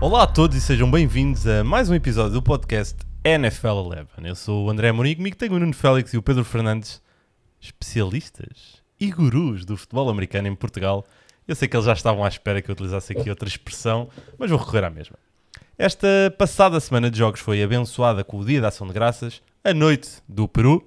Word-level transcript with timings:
Olá 0.00 0.22
a 0.22 0.26
todos 0.26 0.56
e 0.56 0.60
sejam 0.60 0.90
bem-vindos 0.90 1.46
a 1.46 1.64
mais 1.64 1.90
um 1.90 1.94
episódio 1.94 2.32
do 2.32 2.42
podcast 2.42 2.96
NFL 3.24 3.66
Eleven. 3.68 4.28
Eu 4.28 4.34
sou 4.34 4.66
o 4.66 4.70
André 4.70 4.92
Monique, 4.92 5.16
comigo 5.16 5.36
tenho 5.36 5.54
o 5.54 5.58
Nuno 5.58 5.74
Félix 5.74 6.14
e 6.14 6.16
o 6.16 6.22
Pedro 6.22 6.44
Fernandes, 6.44 7.02
especialistas 7.60 8.80
e 8.98 9.10
gurus 9.10 9.64
do 9.64 9.76
futebol 9.76 10.08
americano 10.08 10.48
em 10.48 10.54
Portugal. 10.54 11.04
Eu 11.48 11.54
sei 11.54 11.66
que 11.66 11.76
eles 11.76 11.86
já 11.86 11.92
estavam 11.92 12.24
à 12.24 12.28
espera 12.28 12.62
que 12.62 12.70
eu 12.70 12.72
utilizasse 12.72 13.12
aqui 13.12 13.28
outra 13.28 13.48
expressão, 13.48 14.08
mas 14.38 14.50
vou 14.50 14.58
recorrer 14.58 14.84
à 14.84 14.90
mesma. 14.90 15.16
Esta 15.76 16.06
passada 16.38 16.78
semana 16.78 17.10
de 17.10 17.18
jogos 17.18 17.40
foi 17.40 17.62
abençoada 17.62 18.22
com 18.22 18.38
o 18.38 18.44
Dia 18.44 18.60
da 18.60 18.68
Ação 18.68 18.86
de 18.86 18.92
Graças, 18.92 19.42
a 19.64 19.74
noite 19.74 20.22
do 20.28 20.46
Peru, 20.46 20.86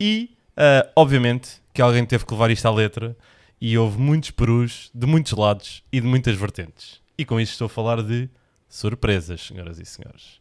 e, 0.00 0.30
uh, 0.56 0.90
obviamente, 0.96 1.62
que 1.72 1.82
alguém 1.82 2.04
teve 2.04 2.24
que 2.24 2.32
levar 2.32 2.50
isto 2.50 2.66
à 2.66 2.70
letra, 2.70 3.16
e 3.60 3.78
houve 3.78 3.98
muitos 3.98 4.30
perus 4.30 4.90
de 4.94 5.06
muitos 5.06 5.32
lados 5.32 5.82
e 5.92 6.00
de 6.00 6.06
muitas 6.06 6.36
vertentes. 6.36 7.00
E 7.16 7.24
com 7.24 7.40
isto 7.40 7.52
estou 7.52 7.66
a 7.66 7.70
falar 7.70 8.02
de 8.02 8.28
surpresas, 8.68 9.40
senhoras 9.40 9.78
e 9.78 9.84
senhores. 9.84 10.40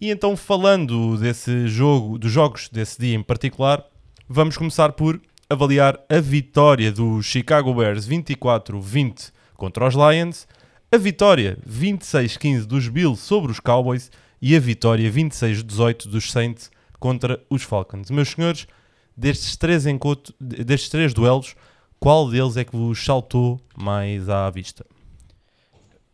E 0.00 0.10
então, 0.10 0.36
falando 0.36 1.16
desse 1.16 1.68
jogo, 1.68 2.18
dos 2.18 2.32
jogos 2.32 2.68
desse 2.68 3.00
dia 3.00 3.14
em 3.14 3.22
particular, 3.22 3.84
vamos 4.28 4.56
começar 4.56 4.92
por 4.92 5.20
avaliar 5.48 5.98
a 6.08 6.18
vitória 6.18 6.90
do 6.90 7.22
Chicago 7.22 7.72
Bears 7.72 8.08
24-20 8.08 9.32
contra 9.54 9.86
os 9.86 9.94
Lions, 9.94 10.46
a 10.90 10.96
vitória 10.98 11.58
26-15 11.68 12.64
dos 12.64 12.88
Bills 12.88 13.20
sobre 13.22 13.52
os 13.52 13.60
Cowboys 13.60 14.10
e 14.40 14.56
a 14.56 14.60
vitória 14.60 15.10
26-18 15.10 16.08
dos 16.08 16.30
Saints 16.30 16.70
contra 16.98 17.40
os 17.48 17.62
Falcons. 17.62 18.10
Meus 18.10 18.30
senhores, 18.30 18.66
destes 19.16 19.56
três, 19.56 19.86
encontros, 19.86 20.34
destes 20.40 20.88
três 20.88 21.14
duelos, 21.14 21.54
qual 21.98 22.28
deles 22.28 22.56
é 22.56 22.64
que 22.64 22.76
vos 22.76 23.04
saltou 23.04 23.60
mais 23.76 24.28
à 24.28 24.50
vista? 24.50 24.84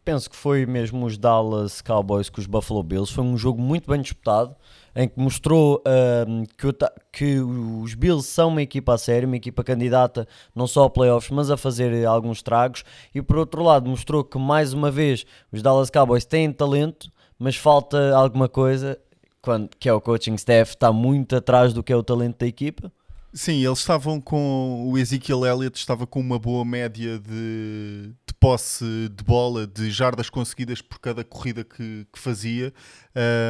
penso 0.04 0.28
que 0.28 0.36
foi 0.36 0.66
mesmo 0.66 1.06
os 1.06 1.16
Dallas 1.16 1.80
Cowboys 1.80 2.28
com 2.28 2.40
os 2.40 2.46
Buffalo 2.46 2.82
Bills. 2.82 3.12
Foi 3.12 3.24
um 3.24 3.36
jogo 3.36 3.60
muito 3.60 3.90
bem 3.90 4.00
disputado, 4.00 4.54
em 4.94 5.08
que 5.08 5.18
mostrou 5.18 5.82
uh, 5.86 6.46
que, 6.56 6.66
o, 6.66 6.74
que, 7.12 7.40
os 7.40 7.94
Bills 7.94 8.26
são 8.26 8.48
uma 8.48 8.62
equipa 8.62 8.94
a 8.94 8.98
sério, 8.98 9.26
uma 9.26 9.36
equipa 9.36 9.64
candidata 9.64 10.26
não 10.54 10.66
só 10.66 10.84
a 10.84 10.90
playoffs, 10.90 11.30
mas 11.30 11.50
a 11.50 11.56
fazer 11.56 12.04
alguns 12.04 12.42
tragos. 12.42 12.84
E 13.14 13.22
por 13.22 13.36
outro 13.36 13.62
lado, 13.62 13.88
mostrou 13.88 14.24
que 14.24 14.38
mais 14.38 14.72
uma 14.72 14.90
vez 14.90 15.24
os 15.50 15.62
Dallas 15.62 15.90
Cowboys 15.90 16.24
têm 16.24 16.52
talento, 16.52 17.10
mas 17.38 17.56
falta 17.56 18.14
alguma 18.14 18.48
coisa, 18.48 18.98
quando, 19.42 19.68
que 19.76 19.88
é 19.88 19.92
o 19.92 20.00
coaching 20.00 20.34
staff, 20.34 20.74
está 20.74 20.92
muito 20.92 21.36
atrás 21.36 21.72
do 21.74 21.82
que 21.82 21.92
é 21.92 21.96
o 21.96 22.02
talento 22.02 22.38
da 22.38 22.46
equipa. 22.46 22.90
Sim, 23.34 23.64
eles 23.64 23.78
estavam 23.78 24.20
com. 24.20 24.90
O 24.90 24.98
Ezekiel 24.98 25.46
Elliott 25.46 25.78
estava 25.78 26.06
com 26.06 26.20
uma 26.20 26.38
boa 26.38 26.66
média 26.66 27.18
de, 27.18 28.12
de 28.26 28.34
posse 28.38 28.84
de 29.08 29.24
bola, 29.24 29.66
de 29.66 29.90
jardas 29.90 30.28
conseguidas 30.28 30.82
por 30.82 30.98
cada 30.98 31.24
corrida 31.24 31.64
que, 31.64 32.06
que 32.12 32.18
fazia. 32.18 32.74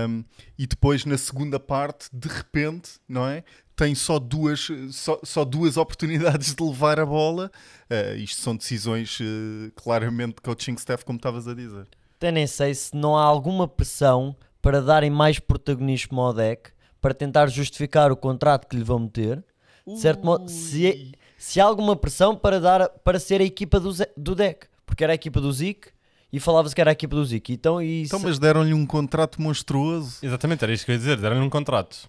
Um, 0.08 0.22
e 0.56 0.68
depois, 0.68 1.04
na 1.04 1.18
segunda 1.18 1.58
parte, 1.58 2.08
de 2.12 2.28
repente, 2.28 2.92
não 3.08 3.26
é? 3.26 3.42
Tem 3.74 3.92
só 3.92 4.20
duas, 4.20 4.68
só, 4.92 5.18
só 5.24 5.44
duas 5.44 5.76
oportunidades 5.76 6.54
de 6.54 6.62
levar 6.62 7.00
a 7.00 7.06
bola. 7.06 7.50
Uh, 7.90 8.16
isto 8.18 8.40
são 8.40 8.54
decisões 8.54 9.18
uh, 9.18 9.72
claramente 9.74 10.36
de 10.36 10.42
coaching 10.42 10.74
staff, 10.74 11.04
como 11.04 11.16
estavas 11.16 11.48
a 11.48 11.54
dizer. 11.54 11.88
Até 12.18 12.30
nem 12.30 12.46
sei 12.46 12.72
se 12.72 12.94
não 12.94 13.16
há 13.16 13.24
alguma 13.24 13.66
pressão 13.66 14.36
para 14.62 14.80
darem 14.80 15.10
mais 15.10 15.38
protagonismo 15.38 16.20
ao 16.20 16.32
deck, 16.32 16.70
para 17.00 17.12
tentar 17.12 17.48
justificar 17.48 18.10
o 18.10 18.16
contrato 18.16 18.66
que 18.66 18.76
lhe 18.76 18.84
vão 18.84 19.00
meter 19.00 19.44
de 19.86 19.98
certo 19.98 20.24
modo, 20.24 20.48
se, 20.48 21.12
se 21.36 21.60
há 21.60 21.64
alguma 21.64 21.96
pressão 21.96 22.36
para, 22.36 22.60
dar, 22.60 22.88
para 22.88 23.18
ser 23.18 23.40
a 23.40 23.44
equipa 23.44 23.80
do, 23.80 23.92
do 24.16 24.34
deck, 24.34 24.66
porque 24.86 25.02
era 25.02 25.12
a 25.12 25.14
equipa 25.14 25.40
do 25.40 25.52
Zeke 25.52 25.88
e 26.32 26.38
falava-se 26.38 26.74
que 26.74 26.80
era 26.80 26.90
a 26.90 26.92
equipa 26.92 27.16
do 27.16 27.24
Zeke. 27.24 27.52
Então, 27.52 27.82
isso... 27.82 28.14
então 28.14 28.20
mas 28.20 28.38
deram-lhe 28.38 28.72
um 28.72 28.86
contrato 28.86 29.42
monstruoso. 29.42 30.18
Exatamente, 30.22 30.62
era 30.62 30.72
isto 30.72 30.84
que 30.84 30.92
eu 30.92 30.94
ia 30.94 30.98
dizer, 30.98 31.16
deram-lhe 31.16 31.44
um 31.44 31.50
contrato. 31.50 32.08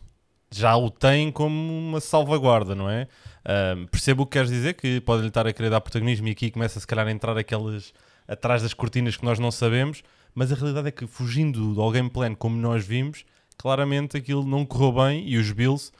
Já 0.52 0.76
o 0.76 0.92
tem 0.92 1.32
como 1.32 1.56
uma 1.56 2.00
salvaguarda, 2.00 2.76
não 2.76 2.88
é? 2.88 3.08
Uh, 3.44 3.88
percebo 3.88 4.24
o 4.24 4.26
que 4.26 4.34
queres 4.34 4.52
dizer, 4.52 4.76
que 4.76 5.02
podem-lhe 5.02 5.30
estar 5.30 5.48
a 5.48 5.52
querer 5.52 5.72
dar 5.72 5.82
protagonismo 5.82 6.28
e 6.28 6.32
aqui 6.32 6.52
começa 6.52 6.80
se 6.80 6.86
calhar 6.86 7.08
a 7.08 7.12
entrar 7.12 7.36
aquelas 7.38 7.92
atrás 8.28 8.62
das 8.62 8.74
cortinas 8.74 9.18
que 9.18 9.26
nós 9.26 9.40
não 9.40 9.52
sabemos, 9.52 10.04
mas 10.34 10.52
a 10.52 10.56
realidade 10.56 10.88
é 10.88 10.92
que 10.92 11.08
fugindo 11.08 11.74
do 11.74 11.92
game 11.92 12.10
plan 12.10 12.34
como 12.36 12.58
nós 12.58 12.86
vimos, 12.86 13.26
claramente 13.58 14.18
aquilo 14.18 14.46
não 14.46 14.66
correu 14.66 14.92
bem 14.92 15.28
e 15.28 15.38
os 15.38 15.52
Bills 15.52 15.92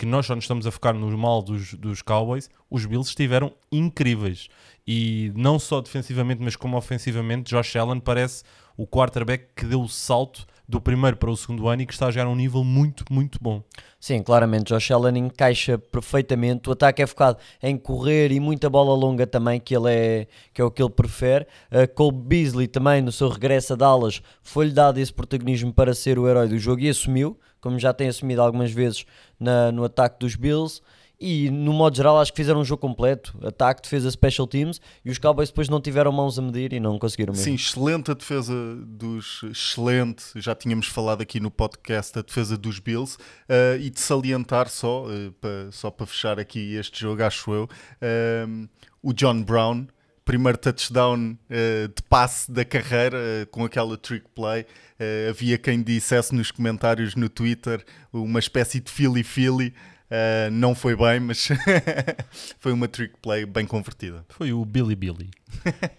que 0.00 0.06
nós 0.06 0.24
só 0.24 0.34
nos 0.34 0.44
estamos 0.44 0.66
a 0.66 0.70
focar 0.70 0.94
no 0.94 1.18
mal 1.18 1.42
dos, 1.42 1.74
dos 1.74 2.00
Cowboys, 2.00 2.48
os 2.70 2.86
Bills 2.86 3.10
estiveram 3.10 3.52
incríveis. 3.70 4.48
E 4.86 5.30
não 5.36 5.58
só 5.58 5.82
defensivamente, 5.82 6.40
mas 6.42 6.56
como 6.56 6.74
ofensivamente, 6.78 7.50
Josh 7.50 7.76
Allen 7.76 8.00
parece 8.00 8.42
o 8.80 8.86
quarterback 8.86 9.44
que 9.54 9.66
deu 9.66 9.82
o 9.82 9.88
salto 9.88 10.46
do 10.66 10.80
primeiro 10.80 11.14
para 11.18 11.30
o 11.30 11.36
segundo 11.36 11.68
ano 11.68 11.82
e 11.82 11.86
que 11.86 11.92
está 11.92 12.06
a 12.06 12.10
jogar 12.10 12.26
a 12.26 12.30
um 12.30 12.34
nível 12.34 12.64
muito, 12.64 13.04
muito 13.10 13.38
bom. 13.38 13.62
Sim, 13.98 14.22
claramente, 14.22 14.72
Josh 14.72 14.90
Allen 14.90 15.26
encaixa 15.26 15.76
perfeitamente. 15.76 16.66
O 16.66 16.72
ataque 16.72 17.02
é 17.02 17.06
focado 17.06 17.36
em 17.62 17.76
correr 17.76 18.32
e 18.32 18.40
muita 18.40 18.70
bola 18.70 18.94
longa 18.94 19.26
também, 19.26 19.60
que, 19.60 19.76
ele 19.76 19.92
é, 19.92 20.26
que 20.54 20.62
é 20.62 20.64
o 20.64 20.70
que 20.70 20.82
ele 20.82 20.88
prefere. 20.88 21.46
Uh, 21.70 21.92
Cole 21.94 22.16
Beasley 22.16 22.68
também, 22.68 23.02
no 23.02 23.12
seu 23.12 23.28
regresso 23.28 23.74
a 23.74 23.76
Dallas, 23.76 24.22
foi-lhe 24.42 24.72
dado 24.72 24.98
esse 24.98 25.12
protagonismo 25.12 25.74
para 25.74 25.92
ser 25.92 26.18
o 26.18 26.26
herói 26.26 26.48
do 26.48 26.58
jogo 26.58 26.80
e 26.80 26.88
assumiu 26.88 27.38
como 27.60 27.78
já 27.78 27.92
tem 27.92 28.08
assumido 28.08 28.40
algumas 28.40 28.72
vezes 28.72 29.04
na, 29.38 29.70
no 29.70 29.84
ataque 29.84 30.18
dos 30.18 30.34
Bills. 30.34 30.80
E 31.20 31.50
no 31.50 31.72
modo 31.72 31.94
geral, 31.94 32.18
acho 32.18 32.32
que 32.32 32.36
fizeram 32.36 32.60
um 32.60 32.64
jogo 32.64 32.80
completo: 32.80 33.36
ataque, 33.42 33.82
defesa, 33.82 34.10
special 34.10 34.46
teams. 34.46 34.80
E 35.04 35.10
os 35.10 35.18
Cowboys 35.18 35.50
depois 35.50 35.68
não 35.68 35.80
tiveram 35.80 36.10
mãos 36.10 36.38
a 36.38 36.42
medir 36.42 36.72
e 36.72 36.80
não 36.80 36.98
conseguiram 36.98 37.32
mesmo. 37.32 37.44
Sim, 37.44 37.54
excelente 37.54 38.10
a 38.10 38.14
defesa 38.14 38.54
dos. 38.86 39.42
Excelente, 39.42 40.24
já 40.36 40.54
tínhamos 40.54 40.86
falado 40.86 41.20
aqui 41.20 41.38
no 41.38 41.50
podcast, 41.50 42.18
a 42.18 42.22
defesa 42.22 42.56
dos 42.56 42.78
Bills. 42.78 43.18
Uh, 43.48 43.78
e 43.80 43.90
de 43.90 44.00
salientar 44.00 44.68
só, 44.70 45.04
uh, 45.04 45.72
só 45.72 45.90
para 45.90 46.06
fechar 46.06 46.40
aqui 46.40 46.74
este 46.74 47.00
jogo, 47.00 47.22
acho 47.22 47.52
eu, 47.52 47.64
uh, 47.64 48.68
o 49.02 49.12
John 49.12 49.42
Brown 49.42 49.86
primeiro 50.30 50.56
touchdown 50.58 51.32
uh, 51.32 51.88
de 51.88 52.02
passe 52.08 52.52
da 52.52 52.64
carreira 52.64 53.18
uh, 53.18 53.46
com 53.48 53.64
aquela 53.64 53.96
trick 53.96 54.26
play. 54.32 54.62
Uh, 54.62 55.30
havia 55.30 55.58
quem 55.58 55.82
dissesse 55.82 56.32
nos 56.32 56.52
comentários 56.52 57.16
no 57.16 57.28
Twitter 57.28 57.84
uma 58.12 58.38
espécie 58.38 58.78
de 58.78 58.90
Philly 58.90 59.24
Philly. 59.24 59.74
Não 60.52 60.74
foi 60.74 60.96
bem, 60.96 61.20
mas 61.20 61.48
foi 62.58 62.72
uma 62.72 62.88
trick 62.88 63.14
play 63.22 63.46
bem 63.46 63.66
convertida. 63.66 64.24
Foi 64.28 64.52
o 64.52 64.64
Billy 64.64 64.96
Billy. 64.96 65.30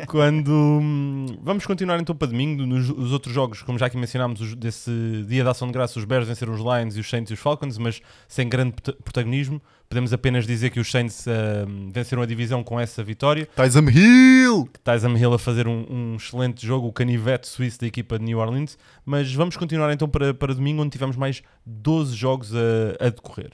Quando 0.08 0.52
hum, 0.52 1.26
vamos 1.42 1.66
continuar 1.66 2.00
então 2.00 2.16
para 2.16 2.28
domingo, 2.28 2.66
nos 2.66 2.90
os 2.90 3.12
outros 3.12 3.34
jogos, 3.34 3.62
como 3.62 3.78
já 3.78 3.86
aqui 3.86 3.98
mencionámos, 3.98 4.42
os, 4.42 4.56
desse 4.56 4.92
dia 5.28 5.44
da 5.44 5.52
ação 5.52 5.68
de 5.68 5.74
graça, 5.74 6.00
os 6.00 6.06
Bears 6.06 6.28
venceram 6.28 6.54
os 6.54 6.60
Lions 6.60 6.96
e 6.96 7.00
os 7.00 7.10
Saints 7.10 7.32
e 7.32 7.34
os 7.34 7.40
Falcons, 7.40 7.78
mas 7.78 8.02
sem 8.28 8.48
grande 8.48 8.74
protagonismo. 9.04 9.62
Podemos 9.88 10.14
apenas 10.14 10.48
dizer 10.48 10.70
que 10.70 10.80
os 10.80 10.90
Saints 10.90 11.26
uh, 11.28 11.92
venceram 11.92 12.22
a 12.22 12.26
divisão 12.26 12.64
com 12.64 12.80
essa 12.80 13.04
vitória. 13.04 13.46
Tyson 13.54 13.90
Hill! 13.90 14.70
Tyson 14.84 15.18
Hill 15.18 15.34
a 15.34 15.40
fazer 15.40 15.68
um, 15.68 15.86
um, 15.90 16.16
excelente 16.16 16.66
jogo, 16.66 16.88
o 16.88 16.94
canivete 16.94 17.46
suíço 17.46 17.82
da 17.82 17.88
equipa 17.88 18.18
de 18.18 18.24
New 18.24 18.40
Orleans. 18.40 18.78
Mas 19.06 19.34
vamos 19.34 19.58
continuar 19.58 19.92
então 19.92 20.08
para, 20.08 20.34
para 20.34 20.54
domingo, 20.54 20.82
onde 20.82 20.92
tivemos 20.92 21.18
mais 21.18 21.44
12 21.66 22.16
jogos 22.16 22.56
a, 22.56 23.06
a 23.06 23.10
decorrer. 23.10 23.52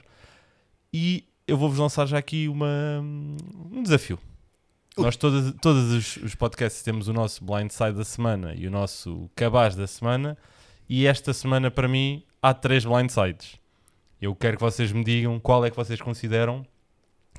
E 0.92 1.24
eu 1.46 1.56
vou-vos 1.56 1.78
lançar 1.78 2.06
já 2.06 2.18
aqui 2.18 2.48
uma, 2.48 3.00
um 3.00 3.82
desafio. 3.82 4.18
Nós 4.96 5.16
todos, 5.16 5.54
todos 5.60 5.92
os, 5.92 6.16
os, 6.16 6.34
podcasts 6.34 6.82
temos 6.82 7.06
o 7.06 7.12
nosso 7.12 7.44
blindside 7.44 7.92
da 7.92 8.04
semana 8.04 8.52
e 8.54 8.66
o 8.66 8.70
nosso 8.70 9.30
cabaz 9.36 9.76
da 9.76 9.86
semana. 9.86 10.36
E 10.88 11.06
esta 11.06 11.32
semana, 11.32 11.70
para 11.70 11.86
mim, 11.86 12.22
há 12.42 12.52
três 12.52 12.84
blindsides. 12.84 13.56
Eu 14.20 14.34
quero 14.34 14.56
que 14.56 14.62
vocês 14.62 14.90
me 14.90 15.04
digam 15.04 15.38
qual 15.38 15.64
é 15.64 15.70
que 15.70 15.76
vocês 15.76 16.00
consideram 16.00 16.66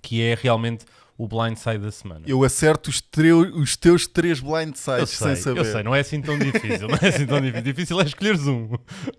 que 0.01 0.21
é 0.21 0.35
realmente 0.35 0.85
o 1.17 1.27
blindside 1.27 1.79
da 1.79 1.91
semana. 1.91 2.21
Eu 2.25 2.43
acerto 2.45 2.89
os, 2.89 3.03
os 3.53 3.75
teus 3.75 4.07
três 4.07 4.39
blindsides 4.39 5.09
sem 5.09 5.35
saber. 5.35 5.59
Eu 5.59 5.65
sei, 5.65 5.83
não 5.83 5.93
é 5.93 5.99
assim 5.99 6.21
tão 6.21 6.39
difícil. 6.39 6.87
não 6.87 6.97
é 7.01 7.09
assim 7.09 7.25
tão 7.25 7.41
difícil. 7.41 7.63
Difícil 7.63 8.01
é 8.01 8.03
escolheres 8.05 8.47
um. 8.47 8.69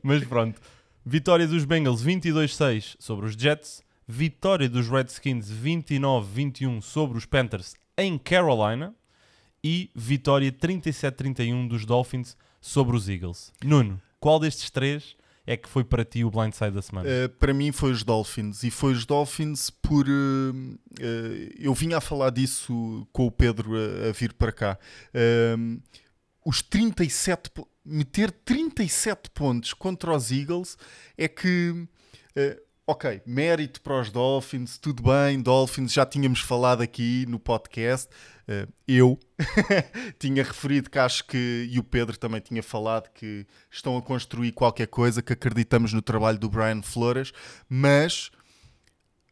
Mas 0.02 0.24
pronto. 0.24 0.58
Vitória 1.04 1.46
dos 1.46 1.66
Bengals 1.66 2.02
22-6 2.02 2.96
sobre 2.98 3.26
os 3.26 3.34
Jets. 3.34 3.82
Vitória 4.10 4.68
dos 4.68 4.88
Redskins 4.88 5.48
29-21 5.52 6.82
sobre 6.82 7.16
os 7.16 7.24
Panthers 7.24 7.76
em 7.96 8.18
Carolina. 8.18 8.92
E 9.62 9.90
vitória 9.94 10.50
37-31 10.50 11.68
dos 11.68 11.84
Dolphins 11.84 12.36
sobre 12.60 12.96
os 12.96 13.08
Eagles. 13.08 13.52
Nuno, 13.62 14.00
qual 14.18 14.40
destes 14.40 14.70
três 14.70 15.14
é 15.46 15.56
que 15.56 15.68
foi 15.68 15.84
para 15.84 16.04
ti 16.04 16.24
o 16.24 16.30
blindside 16.30 16.72
da 16.72 16.82
semana? 16.82 17.08
Uh, 17.08 17.28
para 17.28 17.54
mim 17.54 17.70
foi 17.70 17.92
os 17.92 18.02
Dolphins 18.02 18.64
e 18.64 18.70
foi 18.70 18.94
os 18.94 19.06
Dolphins 19.06 19.70
por 19.70 20.08
uh, 20.08 20.10
uh, 20.10 21.54
eu 21.58 21.72
vinha 21.74 21.98
a 21.98 22.00
falar 22.00 22.30
disso 22.30 23.06
com 23.12 23.26
o 23.26 23.30
Pedro 23.30 23.74
a, 23.76 24.08
a 24.08 24.12
vir 24.12 24.32
para 24.32 24.50
cá. 24.50 24.78
Ehm, 25.14 25.78
os 26.44 26.62
37 26.62 27.50
meter 27.84 28.32
37 28.32 29.30
pontos 29.30 29.72
contra 29.72 30.16
os 30.16 30.32
Eagles 30.32 30.76
é 31.16 31.28
que 31.28 31.86
ok, 32.90 33.22
mérito 33.24 33.80
para 33.82 34.00
os 34.00 34.10
Dolphins, 34.10 34.76
tudo 34.76 35.04
bem, 35.04 35.40
Dolphins, 35.40 35.92
já 35.92 36.04
tínhamos 36.04 36.40
falado 36.40 36.82
aqui 36.82 37.24
no 37.28 37.38
podcast. 37.38 38.08
Uh, 38.48 38.68
eu 38.88 39.16
tinha 40.18 40.42
referido 40.42 40.90
que 40.90 40.98
acho 40.98 41.24
que, 41.24 41.68
e 41.70 41.78
o 41.78 41.84
Pedro 41.84 42.18
também 42.18 42.40
tinha 42.40 42.64
falado, 42.64 43.08
que 43.14 43.46
estão 43.70 43.96
a 43.96 44.02
construir 44.02 44.50
qualquer 44.50 44.88
coisa, 44.88 45.22
que 45.22 45.32
acreditamos 45.32 45.92
no 45.92 46.02
trabalho 46.02 46.36
do 46.36 46.50
Brian 46.50 46.82
Flores, 46.82 47.32
mas 47.68 48.32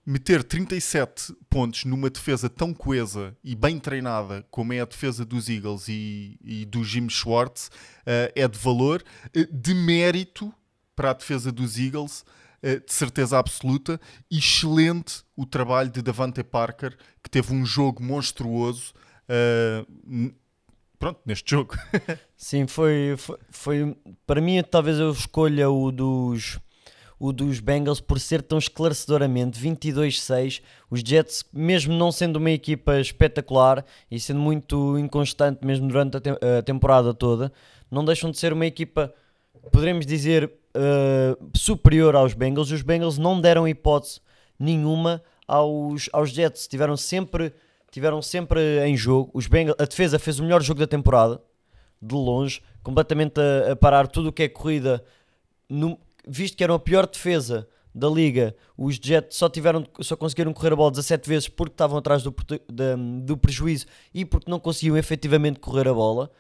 meter 0.07 0.45
37 0.45 1.35
pontos 1.51 1.85
numa 1.85 2.09
defesa 2.11 2.49
tão 2.49 2.73
coesa 2.73 3.37
e 3.43 3.57
bem 3.57 3.81
treinada 3.81 4.47
como 4.53 4.73
é 4.73 4.79
a 4.79 4.85
defesa 4.85 5.25
dos 5.25 5.49
Eagles 5.49 5.89
e, 5.89 6.39
e 6.45 6.65
do 6.65 6.85
Jim 6.85 7.09
Schwartz 7.09 7.67
uh, 7.67 8.33
é 8.37 8.47
de 8.47 8.57
valor, 8.57 9.03
uh, 9.37 9.53
de 9.53 9.75
mérito 9.75 10.55
para 10.95 11.11
a 11.11 11.15
defesa 11.15 11.51
dos 11.51 11.77
Eagles, 11.77 12.25
de 12.63 12.93
certeza 12.93 13.39
absoluta. 13.39 14.01
Excelente 14.31 15.23
o 15.37 15.47
trabalho 15.47 15.91
de 15.91 16.03
Davante 16.03 16.43
Parker, 16.43 16.97
que 17.23 17.31
teve 17.31 17.53
um 17.53 17.65
jogo 17.65 18.03
monstruoso. 18.03 18.93
Pronto, 20.99 21.21
neste 21.25 21.53
jogo. 21.53 21.77
Sim, 22.37 22.67
foi, 22.67 23.15
foi, 23.17 23.39
foi. 23.51 23.97
Para 24.27 24.41
mim, 24.41 24.63
talvez 24.63 24.99
eu 24.99 25.13
escolha 25.13 25.71
o 25.71 25.93
dos 25.93 26.59
o 27.21 27.33
dos 27.33 27.59
Bengals 27.59 28.01
por 28.01 28.21
ser 28.21 28.43
tão 28.43 28.59
esclarecedoramente 28.59 29.59
22-6. 29.61 30.63
Os 30.89 31.01
Jets, 31.01 31.45
mesmo 31.53 31.93
não 31.93 32.13
sendo 32.13 32.37
uma 32.37 32.51
equipa 32.51 33.01
espetacular 33.01 33.85
e 34.11 34.21
sendo 34.21 34.39
muito 34.41 34.97
inconstante 34.99 35.65
mesmo 35.65 35.89
durante 35.89 36.17
a, 36.17 36.21
te 36.21 36.31
a 36.31 36.63
temporada 36.63 37.13
toda, 37.13 37.53
não 37.91 38.05
deixam 38.05 38.31
de 38.31 38.39
ser 38.39 38.53
uma 38.53 38.67
equipa, 38.67 39.13
poderemos 39.73 40.07
dizer, 40.07 40.51
uh, 40.75 41.51
superior 41.57 42.15
aos 42.17 42.35
Bengals. 42.35 42.71
Os 42.71 42.83
Bengals 42.83 43.19
não 43.19 43.41
deram 43.41 43.67
hipótese 43.67 44.21
nenhuma 44.59 45.23
aos, 45.47 46.09
aos 46.13 46.31
Jets, 46.31 46.67
tiveram 46.69 46.97
sempre, 46.97 47.53
tiveram 47.91 48.21
sempre 48.21 48.85
em 48.87 48.97
jogo. 48.97 49.31
Os 49.33 49.47
Bengals, 49.47 49.77
a 49.79 49.85
defesa 49.85 50.19
fez 50.19 50.39
o 50.39 50.43
melhor 50.43 50.63
jogo 50.63 50.81
da 50.81 50.87
temporada, 50.87 51.41
de 52.01 52.15
longe, 52.15 52.63
completamente 52.83 53.41
a, 53.41 53.73
a 53.73 53.77
parar 53.77 54.07
tudo 54.07 54.29
o 54.29 54.33
que 54.33 54.45
é 54.45 54.49
corrida. 54.49 55.03
No, 55.69 55.99
visto 56.27 56.57
que 56.57 56.65
eram 56.65 56.75
a 56.75 56.79
pior 56.79 57.07
defesa 57.07 57.69
da 57.95 58.09
liga, 58.09 58.55
os 58.77 58.97
Jets 58.97 59.37
só, 59.37 59.49
tiveram, 59.49 59.85
só 60.01 60.17
conseguiram 60.17 60.53
correr 60.53 60.73
a 60.73 60.77
bola 60.77 60.91
17 60.91 61.29
vezes 61.29 61.49
porque 61.49 61.73
estavam 61.73 61.99
atrás 61.99 62.23
do, 62.23 62.31
do, 62.31 63.23
do 63.25 63.37
prejuízo 63.37 63.87
e 64.15 64.25
porque 64.25 64.51
não 64.51 64.61
conseguiam 64.61 64.97
efetivamente 64.97 65.59
correr 65.59 65.89
a 65.89 65.95
bola. 65.95 66.31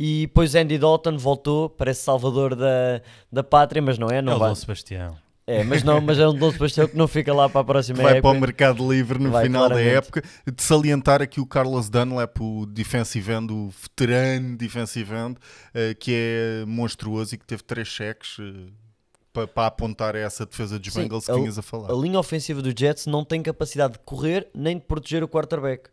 E 0.00 0.26
depois 0.28 0.54
Andy 0.54 0.78
Dalton 0.78 1.18
voltou, 1.18 1.68
parece 1.68 2.02
salvador 2.02 2.54
da, 2.54 3.02
da 3.32 3.42
pátria, 3.42 3.82
mas 3.82 3.98
não 3.98 4.08
é? 4.08 4.22
Não 4.22 4.32
é 4.34 4.36
o 4.36 4.38
vai. 4.38 4.48
Dom 4.50 4.54
Sebastião. 4.54 5.16
É, 5.44 5.64
mas, 5.64 5.82
não, 5.82 5.98
mas 6.00 6.18
é 6.18 6.28
um 6.28 6.34
Dom 6.34 6.52
Sebastião 6.52 6.86
que 6.86 6.94
não 6.96 7.08
fica 7.08 7.32
lá 7.34 7.48
para 7.48 7.62
a 7.62 7.64
próxima 7.64 8.02
vai 8.02 8.12
época. 8.18 8.28
para 8.28 8.36
o 8.36 8.40
mercado 8.40 8.92
livre 8.92 9.18
no 9.18 9.30
Vai, 9.30 9.46
final 9.46 9.62
claramente. 9.62 9.90
da 9.92 9.96
época. 9.98 10.22
De 10.46 10.62
salientar 10.62 11.22
aqui 11.22 11.40
o 11.40 11.46
Carlos 11.46 11.88
Dunlap, 11.88 12.38
o 12.38 12.66
defensive 12.66 13.32
end, 13.32 13.50
o 13.52 13.70
veterano 13.70 14.56
defensive 14.58 15.12
end, 15.14 15.36
eh, 15.74 15.94
que 15.94 16.12
é 16.14 16.64
monstruoso 16.66 17.34
e 17.34 17.38
que 17.38 17.46
teve 17.46 17.62
três 17.62 17.88
cheques 17.88 18.36
eh, 18.38 18.70
para, 19.32 19.46
para 19.48 19.66
apontar 19.68 20.14
a 20.14 20.18
essa 20.18 20.44
defesa 20.44 20.78
dos 20.78 20.92
Sim, 20.92 21.04
Bengals 21.04 21.24
que 21.24 21.32
a- 21.32 21.34
tinhas 21.36 21.58
a 21.58 21.62
falar. 21.62 21.90
A 21.90 21.94
linha 21.96 22.18
ofensiva 22.20 22.60
do 22.60 22.72
Jets 22.78 23.06
não 23.06 23.24
tem 23.24 23.42
capacidade 23.42 23.94
de 23.94 24.00
correr 24.00 24.48
nem 24.54 24.76
de 24.76 24.84
proteger 24.84 25.24
o 25.24 25.28
quarterback. 25.28 25.88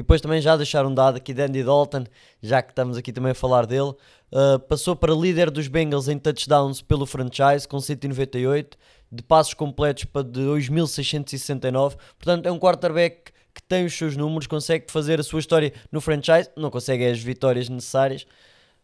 E 0.00 0.02
depois 0.02 0.22
também 0.22 0.40
já 0.40 0.56
deixaram 0.56 0.94
dado 0.94 1.18
aqui 1.18 1.34
de 1.34 1.42
Andy 1.42 1.62
Dalton, 1.62 2.04
já 2.42 2.62
que 2.62 2.72
estamos 2.72 2.96
aqui 2.96 3.12
também 3.12 3.32
a 3.32 3.34
falar 3.34 3.66
dele, 3.66 3.90
uh, 4.32 4.58
passou 4.66 4.96
para 4.96 5.12
líder 5.12 5.50
dos 5.50 5.68
Bengals 5.68 6.08
em 6.08 6.18
touchdowns 6.18 6.80
pelo 6.80 7.04
franchise 7.04 7.68
com 7.68 7.78
198, 7.78 8.78
de 9.12 9.22
passos 9.22 9.52
completos 9.52 10.04
para 10.04 10.24
de 10.24 10.40
2.669. 10.40 11.98
Portanto, 12.18 12.46
é 12.46 12.50
um 12.50 12.58
quarterback 12.58 13.30
que 13.54 13.62
tem 13.68 13.84
os 13.84 13.92
seus 13.92 14.16
números, 14.16 14.46
consegue 14.46 14.90
fazer 14.90 15.20
a 15.20 15.22
sua 15.22 15.38
história 15.38 15.70
no 15.92 16.00
franchise, 16.00 16.48
não 16.56 16.70
consegue 16.70 17.04
as 17.04 17.22
vitórias 17.22 17.68
necessárias, 17.68 18.26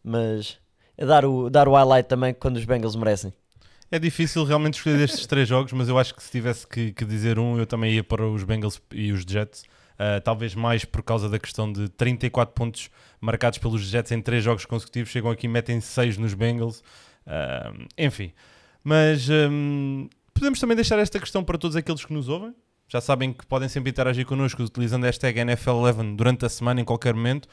mas 0.05 0.59
é 0.99 1.07
dar 1.07 1.25
o, 1.25 1.49
dar 1.49 1.67
o 1.67 1.73
highlight 1.73 2.11
também 2.11 2.35
quando 2.35 2.59
os 2.59 2.65
Bengals 2.67 2.95
merecem. 2.95 3.33
É 3.91 3.99
difícil 3.99 4.45
realmente 4.45 4.75
escolher 4.75 4.99
destes 4.99 5.25
três 5.25 5.49
jogos, 5.49 5.73
mas 5.73 5.89
eu 5.89 5.99
acho 5.99 6.15
que 6.15 6.23
se 6.23 6.31
tivesse 6.31 6.67
que, 6.67 6.93
que 6.93 7.07
dizer 7.07 7.39
um, 7.39 7.59
eu 7.59 7.67
também 7.67 7.95
ia 7.95 8.05
para 8.05 8.29
os 8.29 8.45
Bengals 8.45 8.83
e 8.93 9.13
os 9.13 9.23
Jets. 9.27 9.65
Uh, 9.97 10.21
talvez 10.21 10.55
mais 10.55 10.85
por 10.85 11.03
causa 11.03 11.29
da 11.29 11.39
questão 11.39 11.73
de 11.73 11.89
34 11.89 12.55
pontos 12.55 12.91
marcados 13.21 13.59
pelos 13.59 13.81
Jets 13.83 14.13
em 14.13 14.21
três 14.21 14.45
jogos 14.45 14.67
consecutivos. 14.67 15.11
Chegam 15.11 15.31
aqui 15.31 15.47
e 15.47 15.49
metem 15.49 15.81
6 15.81 16.19
nos 16.19 16.35
Bengals. 16.35 16.81
Uh, 17.27 17.87
enfim, 17.97 18.33
mas 18.85 19.29
um, 19.29 20.09
podemos 20.33 20.61
também 20.61 20.77
deixar 20.77 20.99
esta 20.99 21.19
questão 21.19 21.43
para 21.43 21.59
todos 21.59 21.77
aqueles 21.77 22.05
que 22.05 22.13
nos 22.13 22.29
ouvem. 22.29 22.55
Já 22.89 23.01
sabem 23.01 23.33
que 23.33 23.45
podem 23.47 23.69
sempre 23.69 23.91
interagir 23.91 24.25
connosco 24.25 24.63
utilizando 24.63 25.05
a 25.05 25.07
hashtag 25.09 25.41
NFL11 25.41 26.15
durante 26.15 26.47
a 26.47 26.49
semana, 26.49 26.81
em 26.81 26.85
qualquer 26.85 27.15
momento. 27.15 27.49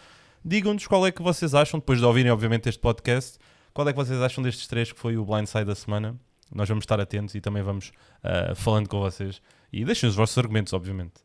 Digam-nos 0.45 0.85
qual 0.85 1.07
é 1.07 1.11
que 1.11 1.23
vocês 1.23 1.55
acham, 1.55 1.79
depois 1.79 1.99
de 1.99 2.05
ouvirem, 2.05 2.31
obviamente, 2.31 2.69
este 2.69 2.79
podcast, 2.79 3.39
qual 3.73 3.87
é 3.87 3.93
que 3.93 3.97
vocês 3.97 4.21
acham 4.21 4.43
destes 4.43 4.67
três 4.67 4.91
que 4.91 4.99
foi 4.99 5.17
o 5.17 5.25
blindside 5.25 5.65
da 5.65 5.73
semana. 5.73 6.15
Nós 6.53 6.69
vamos 6.69 6.83
estar 6.83 6.99
atentos 6.99 7.33
e 7.33 7.41
também 7.41 7.63
vamos 7.63 7.91
uh, 8.23 8.53
falando 8.55 8.87
com 8.87 8.99
vocês. 8.99 9.41
E 9.71 9.83
deixem 9.83 10.07
os 10.07 10.15
vossos 10.15 10.37
argumentos, 10.37 10.71
obviamente. 10.71 11.22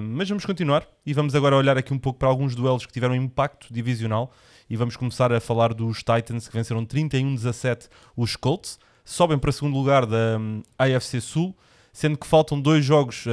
Mas 0.00 0.28
vamos 0.28 0.44
continuar 0.44 0.86
e 1.06 1.14
vamos 1.14 1.34
agora 1.34 1.54
olhar 1.56 1.78
aqui 1.78 1.94
um 1.94 1.98
pouco 1.98 2.18
para 2.18 2.28
alguns 2.28 2.56
duelos 2.56 2.84
que 2.84 2.92
tiveram 2.92 3.14
impacto 3.14 3.72
divisional 3.72 4.32
e 4.70 4.76
vamos 4.76 4.96
começar 4.96 5.32
a 5.32 5.40
falar 5.40 5.74
dos 5.74 5.98
Titans 5.98 6.46
que 6.46 6.54
venceram 6.54 6.86
31-17 6.86 7.88
os 8.16 8.36
Colts, 8.36 8.78
sobem 9.04 9.36
para 9.36 9.50
segundo 9.50 9.76
lugar 9.76 10.06
da 10.06 10.38
um, 10.38 10.62
AFC 10.78 11.20
Sul, 11.20 11.56
sendo 11.92 12.16
que 12.16 12.24
faltam 12.24 12.60
dois 12.60 12.84
jogos 12.84 13.26
uh, 13.26 13.30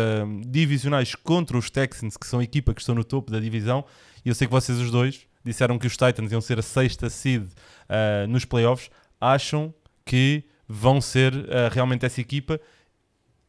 divisionais 0.48 1.14
contra 1.14 1.56
os 1.56 1.70
Texans, 1.70 2.18
que 2.18 2.26
são 2.26 2.40
a 2.40 2.44
equipa 2.44 2.74
que 2.74 2.82
estão 2.82 2.96
no 2.96 3.04
topo 3.04 3.32
da 3.32 3.40
divisão, 3.40 3.86
e 4.26 4.30
eu 4.30 4.36
sei 4.36 4.48
que 4.48 4.54
vocês 4.54 4.80
os 4.80 4.90
dois 4.90 5.28
disseram 5.46 5.78
que 5.78 5.86
os 5.86 5.94
Titans 5.94 6.32
iam 6.32 6.42
ser 6.42 6.58
a 6.58 6.64
sexta 6.64 7.08
seed 7.08 7.44
uh, 7.44 8.28
nos 8.28 8.44
playoffs, 8.44 8.90
acham 9.22 9.72
que 10.04 10.44
vão 10.68 11.00
ser 11.00 11.34
uh, 11.36 11.70
realmente 11.72 12.04
essa 12.04 12.20
equipa? 12.20 12.60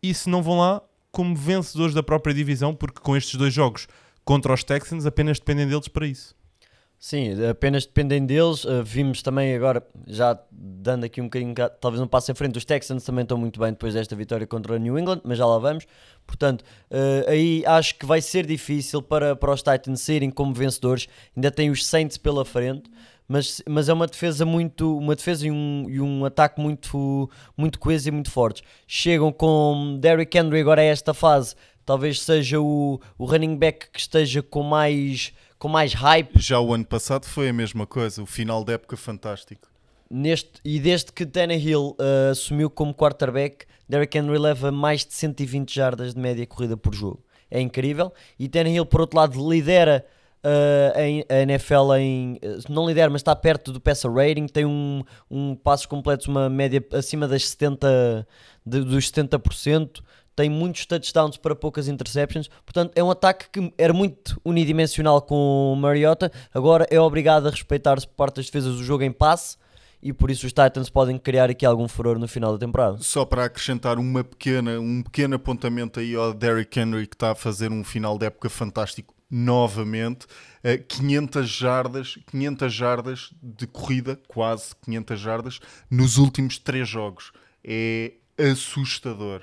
E 0.03 0.13
se 0.13 0.29
não 0.29 0.43
vão 0.43 0.59
lá 0.59 0.83
como 1.19 1.35
vencedores 1.35 1.93
da 1.93 2.01
própria 2.01 2.33
divisão, 2.33 2.73
porque 2.73 3.01
com 3.01 3.17
estes 3.17 3.35
dois 3.35 3.53
jogos 3.53 3.89
contra 4.25 4.55
os 4.55 4.63
Texans 4.63 5.05
apenas 5.05 5.41
dependem 5.41 5.67
deles 5.67 5.89
para 5.89 6.07
isso. 6.07 6.33
Sim, 6.97 7.45
apenas 7.45 7.85
dependem 7.85 8.25
deles. 8.25 8.65
Uh, 8.65 8.85
vimos 8.85 9.21
também 9.21 9.53
agora, 9.53 9.85
já 10.07 10.39
dando 10.49 11.03
aqui 11.03 11.21
um 11.21 11.25
bocadinho, 11.25 11.53
talvez 11.81 12.01
um 12.01 12.07
passo 12.07 12.31
em 12.31 12.37
frente, 12.37 12.57
os 12.57 12.65
Texans 12.65 13.03
também 13.03 13.25
estão 13.25 13.37
muito 13.37 13.59
bem 13.59 13.73
depois 13.73 13.95
desta 13.95 14.15
vitória 14.15 14.47
contra 14.47 14.75
o 14.75 14.77
New 14.79 14.97
England, 14.97 15.21
mas 15.25 15.39
já 15.39 15.45
lá 15.45 15.59
vamos. 15.59 15.89
Portanto, 16.25 16.63
uh, 16.63 17.29
aí 17.29 17.65
acho 17.67 17.97
que 17.97 18.07
vai 18.07 18.21
ser 18.21 18.47
difícil 18.47 19.03
para, 19.03 19.35
para 19.35 19.51
os 19.51 19.61
Titans 19.61 20.01
serem 20.01 20.31
como 20.31 20.55
vencedores. 20.55 21.09
Ainda 21.37 21.51
tem 21.51 21.69
os 21.69 21.85
Saints 21.85 22.17
pela 22.17 22.45
frente. 22.45 22.89
Mas, 23.29 23.63
mas 23.69 23.91
é 23.91 23.93
uma 23.93 24.07
defesa 24.07 24.47
muito 24.47 24.97
uma 24.97 25.15
defesa 25.15 25.47
e 25.47 25.51
um, 25.51 25.85
e 25.87 26.01
um 26.01 26.25
ataque 26.25 26.59
muito 26.61 27.31
muito 27.55 27.79
coeso 27.79 28.09
e 28.09 28.11
muito 28.11 28.31
fortes. 28.31 28.63
Chegam 28.87 29.31
com 29.31 29.99
Derrick 30.01 30.37
Henry 30.37 30.61
agora 30.61 30.81
a 30.81 30.85
esta 30.85 31.13
fase. 31.13 31.55
Talvez 31.85 32.23
seja 32.23 32.59
o, 32.59 32.99
o 33.19 33.25
running 33.27 33.57
back 33.57 33.91
que 33.91 34.01
esteja 34.01 34.43
com 34.43 34.63
mais 34.63 35.33
com 35.59 35.69
mais 35.69 35.93
hype. 35.93 36.41
Já 36.41 36.59
o 36.59 36.73
ano 36.73 36.87
passado 36.87 37.27
foi 37.27 37.51
a 37.51 37.53
mesma 37.53 37.87
coisa, 37.87 38.23
o 38.23 38.27
final 38.27 38.65
da 38.65 38.73
época 38.75 38.97
fantástico. 38.97 39.69
neste 40.11 40.53
e 40.65 40.81
desde 40.81 41.13
que 41.13 41.27
Tannehill 41.27 41.97
uh, 42.01 42.31
assumiu 42.31 42.71
como 42.71 42.95
quarterback 42.95 43.67
Derrick 43.89 44.17
Henry 44.17 44.39
leva 44.39 44.71
mais 44.71 45.05
de 45.05 45.13
120 45.15 45.75
jardas 45.75 46.15
de 46.15 46.21
média 46.21 46.47
corrida 46.47 46.77
por 46.77 46.95
jogo. 46.95 47.23
É 47.51 47.61
incrível. 47.61 48.13
E 48.39 48.49
Tannehill 48.49 48.85
por 48.85 49.01
outro 49.01 49.19
lado 49.19 49.51
lidera 49.51 50.05
Uh, 50.45 51.25
a 51.29 51.43
NFL 51.43 51.95
em, 51.99 52.39
não 52.69 52.87
lidera, 52.87 53.11
mas 53.11 53.21
está 53.21 53.35
perto 53.35 53.73
do 53.73 53.81
passer 53.81 54.11
rating, 54.11 54.47
tem 54.47 54.65
um, 54.65 55.03
um 55.29 55.57
passos 55.57 55.85
completos, 55.85 56.29
uma 56.29 56.49
média 56.49 56.85
acima 56.93 57.27
das 57.27 57.49
70, 57.49 58.27
de, 58.65 58.81
dos 58.83 59.11
70%, 59.11 60.01
tem 60.37 60.49
muitos 60.49 60.87
touchdowns 60.87 61.37
para 61.37 61.57
poucas 61.57 61.89
interceptions, 61.89 62.49
portanto 62.65 62.93
é 62.95 63.03
um 63.03 63.11
ataque 63.11 63.47
que 63.51 63.75
era 63.77 63.93
muito 63.93 64.41
unidimensional 64.45 65.21
com 65.21 65.73
o 65.73 65.77
Mariota, 65.77 66.31
agora 66.55 66.87
é 66.89 67.01
obrigado 67.01 67.49
a 67.49 67.51
respeitar-se 67.51 68.07
por 68.07 68.15
parte 68.15 68.37
das 68.37 68.47
defesas 68.47 68.77
do 68.77 68.85
jogo 68.85 69.03
em 69.03 69.11
passe, 69.11 69.57
e 70.01 70.13
por 70.13 70.31
isso 70.31 70.47
os 70.47 70.53
Titans 70.53 70.89
podem 70.89 71.19
criar 71.19 71.51
aqui 71.51 71.67
algum 71.67 71.89
furor 71.89 72.17
no 72.21 72.29
final 72.29 72.53
da 72.53 72.59
temporada. 72.59 72.99
Só 73.01 73.25
para 73.25 73.47
acrescentar 73.47 73.99
uma 73.99 74.23
pequena, 74.23 74.79
um 74.79 75.03
pequeno 75.03 75.35
apontamento 75.35 75.99
aí 75.99 76.15
ao 76.15 76.33
Derrick 76.33 76.79
Henry 76.79 77.09
que 77.09 77.17
está 77.17 77.33
a 77.33 77.35
fazer 77.35 77.73
um 77.73 77.83
final 77.83 78.17
de 78.17 78.27
época 78.27 78.49
fantástico 78.49 79.18
novamente, 79.31 80.27
uh, 80.65 80.83
500 80.87 81.49
jardas, 81.49 82.19
500 82.31 82.73
jardas 82.73 83.31
de 83.43 83.67
corrida, 83.67 84.21
quase 84.29 84.75
500 84.83 85.21
jardas, 85.21 85.61
nos 85.91 86.17
últimos 86.17 86.59
três 86.59 86.89
jogos. 86.89 87.33
É 87.65 88.13
assustador. 88.39 89.43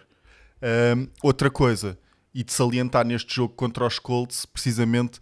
Um, 0.62 1.08
outra 1.22 1.50
coisa, 1.51 1.98
e 2.34 2.44
de 2.44 2.51
salientar 2.51 3.06
neste 3.06 3.36
jogo 3.36 3.54
contra 3.54 3.86
os 3.86 4.00
Colts, 4.00 4.46
precisamente 4.46 5.20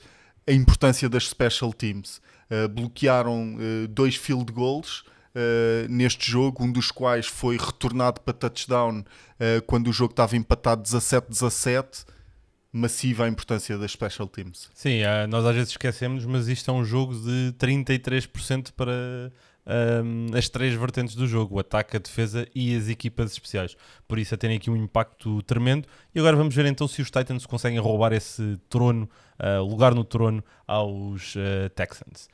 a 0.47 0.51
importância 0.51 1.07
das 1.07 1.27
special 1.27 1.71
teams. 1.71 2.21
Uh, 2.49 2.67
bloquearam 2.67 3.55
uh, 3.55 3.87
dois 3.87 4.15
field 4.15 4.51
goals 4.51 5.03
uh, 5.35 5.87
neste 5.89 6.29
jogo, 6.29 6.63
um 6.63 6.71
dos 6.71 6.91
quais 6.91 7.27
foi 7.27 7.57
retornado 7.57 8.21
para 8.21 8.33
touchdown 8.33 8.99
uh, 9.01 9.61
quando 9.65 9.89
o 9.89 9.93
jogo 9.93 10.11
estava 10.11 10.35
empatado 10.35 10.83
17-17. 10.83 12.05
Massiva 12.75 13.25
a 13.25 13.27
importância 13.27 13.77
das 13.77 13.91
special 13.91 14.27
teams. 14.27 14.69
Sim, 14.73 15.01
nós 15.29 15.45
às 15.45 15.53
vezes 15.53 15.69
esquecemos, 15.69 16.25
mas 16.25 16.47
isto 16.47 16.71
é 16.71 16.73
um 16.73 16.83
jogo 16.83 17.13
de 17.13 17.53
33% 17.59 18.71
para 18.75 19.31
um, 19.65 20.35
as 20.37 20.49
três 20.49 20.73
vertentes 20.73 21.15
do 21.15 21.27
jogo: 21.27 21.55
o 21.55 21.59
ataque, 21.59 21.95
a 21.95 21.99
defesa 21.99 22.47
e 22.53 22.75
as 22.75 22.89
equipas 22.89 23.31
especiais. 23.31 23.75
Por 24.07 24.19
isso, 24.19 24.33
a 24.33 24.37
terem 24.37 24.57
aqui 24.57 24.69
um 24.69 24.75
impacto 24.75 25.41
tremendo. 25.43 25.87
E 26.13 26.19
agora 26.19 26.35
vamos 26.35 26.53
ver 26.53 26.65
então 26.65 26.87
se 26.87 27.01
os 27.01 27.09
Titans 27.09 27.45
conseguem 27.45 27.79
roubar 27.79 28.13
esse 28.13 28.57
trono, 28.69 29.09
uh, 29.39 29.63
lugar 29.63 29.95
no 29.95 30.03
trono, 30.03 30.43
aos 30.67 31.35
uh, 31.35 31.69
Texans. 31.75 32.27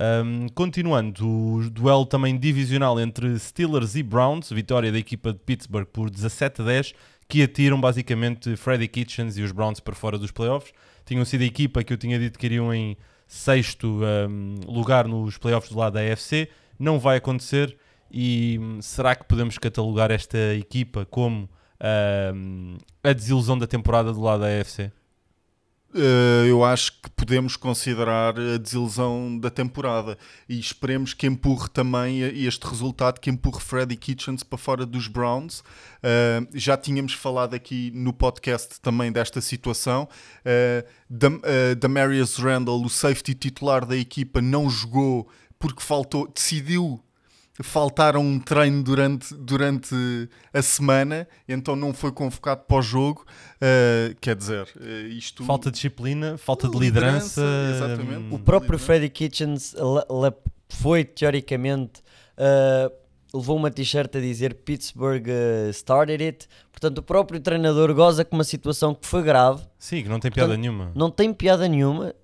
Um, 0.00 0.48
continuando, 0.50 1.28
o 1.28 1.70
duelo 1.70 2.06
também 2.06 2.38
divisional 2.38 3.00
entre 3.00 3.36
Steelers 3.36 3.96
e 3.96 4.02
Browns, 4.02 4.50
vitória 4.50 4.92
da 4.92 4.98
equipa 4.98 5.32
de 5.32 5.40
Pittsburgh 5.40 5.86
por 5.86 6.08
17 6.08 6.62
a 6.62 6.64
10, 6.64 6.94
que 7.28 7.42
atiram 7.42 7.78
basicamente 7.78 8.56
Freddy 8.56 8.88
Kitchens 8.88 9.36
e 9.36 9.42
os 9.42 9.52
Browns 9.52 9.80
para 9.80 9.94
fora 9.94 10.18
dos 10.18 10.30
playoffs. 10.30 10.72
Tinham 11.04 11.24
sido 11.24 11.42
a 11.42 11.46
equipa 11.46 11.84
que 11.84 11.92
eu 11.92 11.98
tinha 11.98 12.18
dito 12.18 12.38
que 12.38 12.46
iriam 12.46 12.72
em 12.72 12.96
sexto 13.26 14.00
um, 14.02 14.54
lugar 14.66 15.06
nos 15.06 15.36
playoffs 15.36 15.70
do 15.70 15.78
lado 15.78 15.94
da 15.94 16.00
AFC. 16.00 16.48
Não 16.78 16.98
vai 16.98 17.18
acontecer 17.18 17.76
e 18.10 18.58
hum, 18.58 18.80
será 18.80 19.14
que 19.14 19.24
podemos 19.24 19.58
catalogar 19.58 20.10
esta 20.10 20.54
equipa 20.54 21.04
como 21.04 21.48
um, 22.34 22.78
a 23.04 23.12
desilusão 23.12 23.58
da 23.58 23.66
temporada 23.66 24.12
do 24.12 24.20
lado 24.22 24.40
da 24.40 24.60
AFC? 24.60 24.90
Uh, 25.94 26.44
eu 26.46 26.62
acho 26.62 26.92
que 27.00 27.08
podemos 27.10 27.56
considerar 27.56 28.38
a 28.38 28.58
desilusão 28.58 29.38
da 29.38 29.48
temporada 29.48 30.18
e 30.46 30.58
esperemos 30.58 31.14
que 31.14 31.26
empurre 31.26 31.68
também 31.70 32.20
este 32.20 32.66
resultado, 32.66 33.18
que 33.18 33.30
empurre 33.30 33.60
Freddy 33.60 33.96
Kitchens 33.96 34.42
para 34.42 34.58
fora 34.58 34.84
dos 34.84 35.08
Browns. 35.08 35.60
Uh, 35.60 36.46
já 36.52 36.76
tínhamos 36.76 37.14
falado 37.14 37.54
aqui 37.54 37.90
no 37.94 38.12
podcast 38.12 38.78
também 38.82 39.10
desta 39.10 39.40
situação. 39.40 40.06
Uh, 40.44 40.86
uh, 41.26 41.74
Damarius 41.76 42.36
Randall, 42.36 42.84
o 42.84 42.90
safety 42.90 43.34
titular 43.34 43.86
da 43.86 43.96
equipa, 43.96 44.42
não 44.42 44.68
jogou 44.68 45.26
porque 45.58 45.82
faltou, 45.82 46.28
decidiu 46.28 47.02
faltar 47.62 48.16
a 48.16 48.18
um 48.18 48.38
treino 48.38 48.82
durante, 48.82 49.34
durante 49.34 49.94
a 50.52 50.62
semana, 50.62 51.26
então 51.48 51.74
não 51.74 51.92
foi 51.92 52.12
convocado 52.12 52.62
para 52.62 52.76
o 52.76 52.82
jogo. 52.82 53.24
Uh, 53.56 54.14
quer 54.20 54.36
dizer, 54.36 54.68
uh, 54.76 55.06
isto. 55.08 55.44
Falta 55.44 55.70
de 55.70 55.74
disciplina, 55.74 56.38
falta 56.38 56.68
de 56.68 56.78
liderança. 56.78 57.40
liderança 57.40 57.96
exatamente. 57.96 58.34
O 58.34 58.38
próprio 58.38 58.78
Freddy 58.78 59.08
Kitchens 59.08 59.74
foi 60.68 61.04
teoricamente. 61.04 62.00
Uh, 62.36 62.92
levou 63.36 63.56
uma 63.56 63.70
t-shirt 63.70 64.14
a 64.16 64.20
dizer 64.20 64.54
Pittsburgh 64.54 65.26
started 65.70 66.22
it. 66.22 66.48
Portanto, 66.70 66.98
o 66.98 67.02
próprio 67.02 67.40
treinador 67.40 67.92
goza 67.92 68.24
com 68.24 68.36
uma 68.36 68.44
situação 68.44 68.94
que 68.94 69.06
foi 69.06 69.22
grave. 69.22 69.62
Sim, 69.78 70.02
que 70.02 70.08
não 70.08 70.20
tem 70.20 70.30
piada 70.30 70.48
Portanto, 70.48 70.62
nenhuma. 70.62 70.92
Não 70.94 71.10
tem 71.10 71.34
piada 71.34 71.68
nenhuma. 71.68 72.14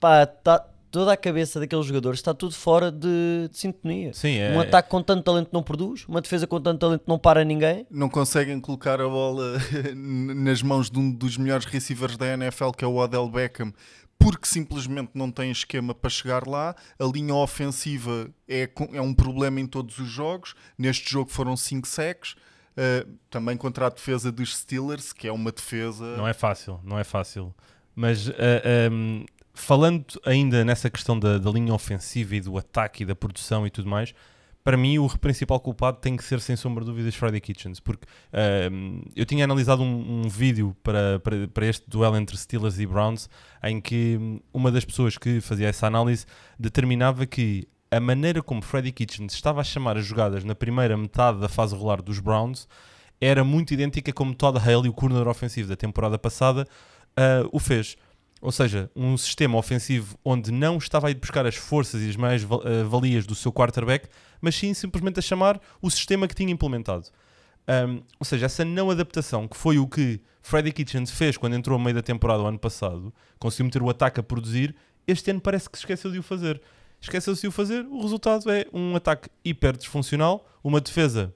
Pá, 0.00 0.26
tá, 0.26 0.66
toda 0.96 1.12
a 1.12 1.16
cabeça 1.16 1.60
daqueles 1.60 1.84
jogadores 1.84 2.20
está 2.20 2.32
tudo 2.32 2.54
fora 2.54 2.90
de, 2.90 3.50
de 3.50 3.58
sintonia. 3.58 4.14
Sim, 4.14 4.38
é, 4.38 4.56
um 4.56 4.60
ataque 4.60 4.88
com 4.88 5.02
tanto 5.02 5.24
talento 5.24 5.50
não 5.52 5.62
produz, 5.62 6.06
uma 6.08 6.22
defesa 6.22 6.46
com 6.46 6.58
tanto 6.58 6.78
talento 6.78 7.02
não 7.06 7.18
para 7.18 7.44
ninguém. 7.44 7.86
Não 7.90 8.08
conseguem 8.08 8.58
colocar 8.58 8.98
a 8.98 9.06
bola 9.06 9.58
nas 9.94 10.62
mãos 10.62 10.90
de 10.90 10.98
um 10.98 11.12
dos 11.12 11.36
melhores 11.36 11.66
receivers 11.66 12.16
da 12.16 12.32
NFL, 12.32 12.70
que 12.70 12.82
é 12.82 12.88
o 12.88 12.96
Odell 12.96 13.28
Beckham, 13.28 13.74
porque 14.18 14.46
simplesmente 14.46 15.10
não 15.12 15.30
tem 15.30 15.50
esquema 15.50 15.94
para 15.94 16.08
chegar 16.08 16.46
lá. 16.46 16.74
A 16.98 17.04
linha 17.04 17.34
ofensiva 17.34 18.30
é, 18.48 18.66
é 18.94 19.00
um 19.02 19.12
problema 19.12 19.60
em 19.60 19.66
todos 19.66 19.98
os 19.98 20.08
jogos. 20.08 20.54
Neste 20.78 21.12
jogo 21.12 21.30
foram 21.30 21.58
5 21.58 21.86
sacks. 21.86 22.36
Uh, 22.72 23.18
também 23.28 23.54
contra 23.54 23.86
a 23.86 23.90
defesa 23.90 24.32
dos 24.32 24.56
Steelers, 24.56 25.12
que 25.12 25.28
é 25.28 25.32
uma 25.32 25.52
defesa. 25.52 26.16
Não 26.16 26.26
é 26.26 26.32
fácil, 26.32 26.80
não 26.82 26.98
é 26.98 27.04
fácil. 27.04 27.54
Mas 27.94 28.28
uh, 28.28 28.34
eh, 28.36 28.88
um, 28.90 29.20
ehm, 29.20 29.26
falando 29.56 30.04
ainda 30.24 30.64
nessa 30.64 30.90
questão 30.90 31.18
da, 31.18 31.38
da, 31.38 31.50
linha 31.50 31.72
ofensiva 31.72 32.36
e 32.36 32.40
do 32.40 32.56
ataque 32.58 33.02
e 33.02 33.06
da 33.06 33.16
produção 33.16 33.66
e 33.66 33.70
tudo 33.70 33.88
mais, 33.88 34.14
para 34.62 34.76
mim 34.76 34.98
o 34.98 35.08
principal 35.18 35.58
culpado 35.58 35.98
tem 35.98 36.14
que 36.14 36.22
ser 36.22 36.40
sem 36.40 36.54
sombra 36.54 36.84
de 36.84 36.90
dúvidas 36.90 37.14
Friday 37.14 37.40
Kitchens, 37.40 37.80
porque 37.80 38.04
uh, 38.04 39.10
eu 39.16 39.24
tinha 39.24 39.44
analisado 39.44 39.82
um, 39.82 40.24
um 40.24 40.28
vídeo 40.28 40.76
para, 40.82 41.18
para, 41.20 41.48
para, 41.48 41.66
este 41.66 41.88
duelo 41.88 42.16
entre 42.16 42.36
Steelers 42.36 42.78
e 42.78 42.86
Browns 42.86 43.30
em 43.62 43.80
que 43.80 44.40
uma 44.52 44.70
das 44.70 44.84
pessoas 44.84 45.16
que 45.16 45.40
fazia 45.40 45.68
essa 45.68 45.86
análise 45.86 46.26
determinava 46.58 47.24
que 47.24 47.66
a 47.90 47.98
maneira 47.98 48.42
como 48.42 48.60
Freddy 48.60 48.92
Kitchens 48.92 49.32
estava 49.32 49.62
a 49.62 49.64
chamar 49.64 49.96
as 49.96 50.04
jogadas 50.04 50.44
na 50.44 50.54
primeira 50.54 50.96
metade 50.96 51.40
da 51.40 51.48
fase 51.48 51.74
regular 51.74 52.02
dos 52.02 52.20
Browns 52.20 52.68
era 53.18 53.42
muito 53.42 53.72
idêntica 53.72 54.12
como 54.12 54.34
Todd 54.34 54.58
Haley, 54.58 54.90
o 54.90 54.92
corner 54.92 55.26
ofensivo 55.26 55.68
da 55.68 55.76
temporada 55.76 56.18
passada, 56.18 56.66
uh, 57.18 57.48
o 57.50 57.58
fez. 57.58 57.96
Ou 58.40 58.52
seja, 58.52 58.90
um 58.94 59.16
sistema 59.16 59.56
ofensivo 59.56 60.18
onde 60.24 60.52
não 60.52 60.76
estava 60.76 61.08
a 61.08 61.10
ir 61.10 61.14
buscar 61.14 61.46
as 61.46 61.56
forças 61.56 62.02
e 62.02 62.08
as 62.10 62.16
mais 62.16 62.42
eh, 62.42 62.82
valias 62.84 63.26
do 63.26 63.34
seu 63.34 63.52
quarterback, 63.52 64.08
mas 64.40 64.54
sim 64.54 64.74
simplesmente 64.74 65.18
a 65.18 65.22
chamar 65.22 65.60
o 65.80 65.90
sistema 65.90 66.28
que 66.28 66.34
tinha 66.34 66.52
implementado. 66.52 67.06
Um, 67.68 68.02
ou 68.20 68.24
seja, 68.24 68.46
essa 68.46 68.64
não 68.64 68.90
adaptação, 68.90 69.48
que 69.48 69.56
foi 69.56 69.78
o 69.78 69.88
que 69.88 70.20
Freddy 70.40 70.70
Kitchens 70.70 71.10
fez 71.10 71.36
quando 71.36 71.56
entrou 71.56 71.76
no 71.76 71.84
meio 71.84 71.96
da 71.96 72.02
temporada 72.02 72.40
do 72.40 72.46
ano 72.46 72.58
passado, 72.58 73.12
conseguiu 73.38 73.64
meter 73.64 73.82
o 73.82 73.90
ataque 73.90 74.20
a 74.20 74.22
produzir, 74.22 74.76
este 75.06 75.30
ano 75.30 75.40
parece 75.40 75.68
que 75.68 75.76
esqueceu 75.76 76.10
de 76.10 76.18
o 76.18 76.22
fazer. 76.22 76.60
Esqueceu-se 77.00 77.42
de 77.42 77.48
o 77.48 77.52
fazer, 77.52 77.84
o 77.86 78.00
resultado 78.00 78.50
é 78.50 78.66
um 78.72 78.96
ataque 78.96 79.28
hiper 79.44 79.76
disfuncional, 79.76 80.46
uma 80.62 80.80
defesa 80.80 81.34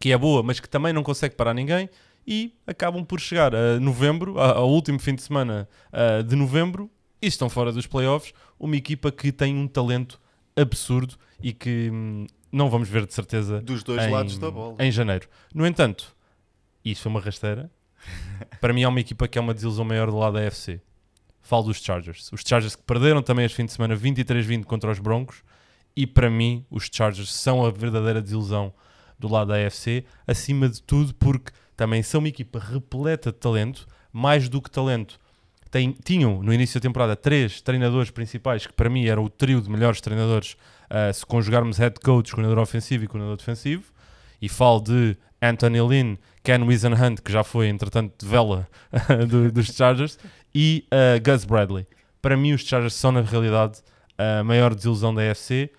que 0.00 0.12
é 0.12 0.16
boa, 0.16 0.42
mas 0.42 0.60
que 0.60 0.68
também 0.68 0.92
não 0.92 1.02
consegue 1.02 1.34
parar 1.34 1.54
ninguém, 1.54 1.90
e 2.30 2.54
acabam 2.66 3.02
por 3.02 3.18
chegar 3.18 3.54
a 3.54 3.80
novembro, 3.80 4.38
ao 4.38 4.68
último 4.68 4.98
fim 4.98 5.14
de 5.14 5.22
semana 5.22 5.66
de 6.26 6.36
novembro, 6.36 6.90
e 7.22 7.26
estão 7.26 7.48
fora 7.48 7.72
dos 7.72 7.86
playoffs. 7.86 8.34
Uma 8.60 8.76
equipa 8.76 9.10
que 9.10 9.32
tem 9.32 9.56
um 9.56 9.66
talento 9.66 10.20
absurdo 10.54 11.14
e 11.42 11.54
que 11.54 11.88
hum, 11.90 12.26
não 12.52 12.68
vamos 12.68 12.86
ver 12.86 13.06
de 13.06 13.14
certeza 13.14 13.62
dos 13.62 13.82
dois 13.82 14.04
em, 14.04 14.10
lados 14.10 14.36
da 14.36 14.50
bola 14.50 14.76
em 14.78 14.92
janeiro. 14.92 15.26
No 15.54 15.66
entanto, 15.66 16.14
isso 16.84 17.02
foi 17.02 17.10
uma 17.10 17.20
rasteira. 17.20 17.70
Para 18.60 18.74
mim, 18.74 18.82
é 18.82 18.88
uma 18.88 19.00
equipa 19.00 19.26
que 19.26 19.38
é 19.38 19.40
uma 19.40 19.54
desilusão 19.54 19.86
maior 19.86 20.10
do 20.10 20.18
lado 20.18 20.34
da 20.34 20.42
FC. 20.42 20.82
Falo 21.40 21.64
dos 21.64 21.82
Chargers. 21.82 22.30
Os 22.30 22.42
Chargers 22.46 22.76
que 22.76 22.82
perderam 22.82 23.22
também 23.22 23.46
este 23.46 23.56
fim 23.56 23.64
de 23.64 23.72
semana 23.72 23.96
23-20 23.96 24.64
contra 24.64 24.90
os 24.90 24.98
Broncos. 24.98 25.42
E 25.96 26.06
para 26.06 26.28
mim, 26.28 26.62
os 26.70 26.90
Chargers 26.92 27.32
são 27.32 27.64
a 27.64 27.70
verdadeira 27.70 28.20
desilusão 28.20 28.74
do 29.18 29.28
lado 29.28 29.48
da 29.48 29.66
AFC, 29.66 30.04
acima 30.26 30.68
de 30.68 30.80
tudo 30.82 31.14
porque 31.14 31.52
também 31.78 32.02
são 32.02 32.18
uma 32.18 32.26
equipa 32.26 32.58
repleta 32.58 33.30
de 33.30 33.38
talento, 33.38 33.86
mais 34.12 34.48
do 34.48 34.60
que 34.60 34.68
talento. 34.68 35.16
Tem, 35.70 35.92
tinham 36.04 36.42
no 36.42 36.52
início 36.52 36.80
da 36.80 36.82
temporada 36.82 37.14
três 37.14 37.60
treinadores 37.60 38.10
principais 38.10 38.66
que 38.66 38.72
para 38.72 38.90
mim 38.90 39.06
eram 39.06 39.22
o 39.22 39.30
trio 39.30 39.60
de 39.62 39.70
melhores 39.70 40.00
treinadores 40.00 40.56
uh, 40.90 41.14
se 41.14 41.24
conjugarmos 41.24 41.78
head 41.78 42.00
coach, 42.00 42.32
coordenador 42.32 42.60
ofensivo 42.60 43.04
e 43.04 43.06
coordenador 43.06 43.36
defensivo. 43.36 43.84
E 44.42 44.48
falo 44.48 44.80
de 44.80 45.16
Anthony 45.40 45.80
Lynn, 45.80 46.16
Ken 46.42 46.64
Wisenhunt, 46.64 47.20
que 47.22 47.30
já 47.30 47.44
foi 47.44 47.68
entretanto 47.68 48.12
de 48.18 48.28
vela 48.28 48.66
do, 49.28 49.52
dos 49.52 49.66
Chargers, 49.66 50.18
e 50.52 50.84
uh, 50.92 51.22
Gus 51.22 51.44
Bradley. 51.44 51.86
Para 52.20 52.36
mim, 52.36 52.54
os 52.54 52.62
Chargers 52.62 52.94
são 52.94 53.12
na 53.12 53.20
realidade 53.20 53.78
a 54.18 54.42
maior 54.42 54.74
desilusão 54.74 55.14
da 55.14 55.30
AFC 55.30 55.70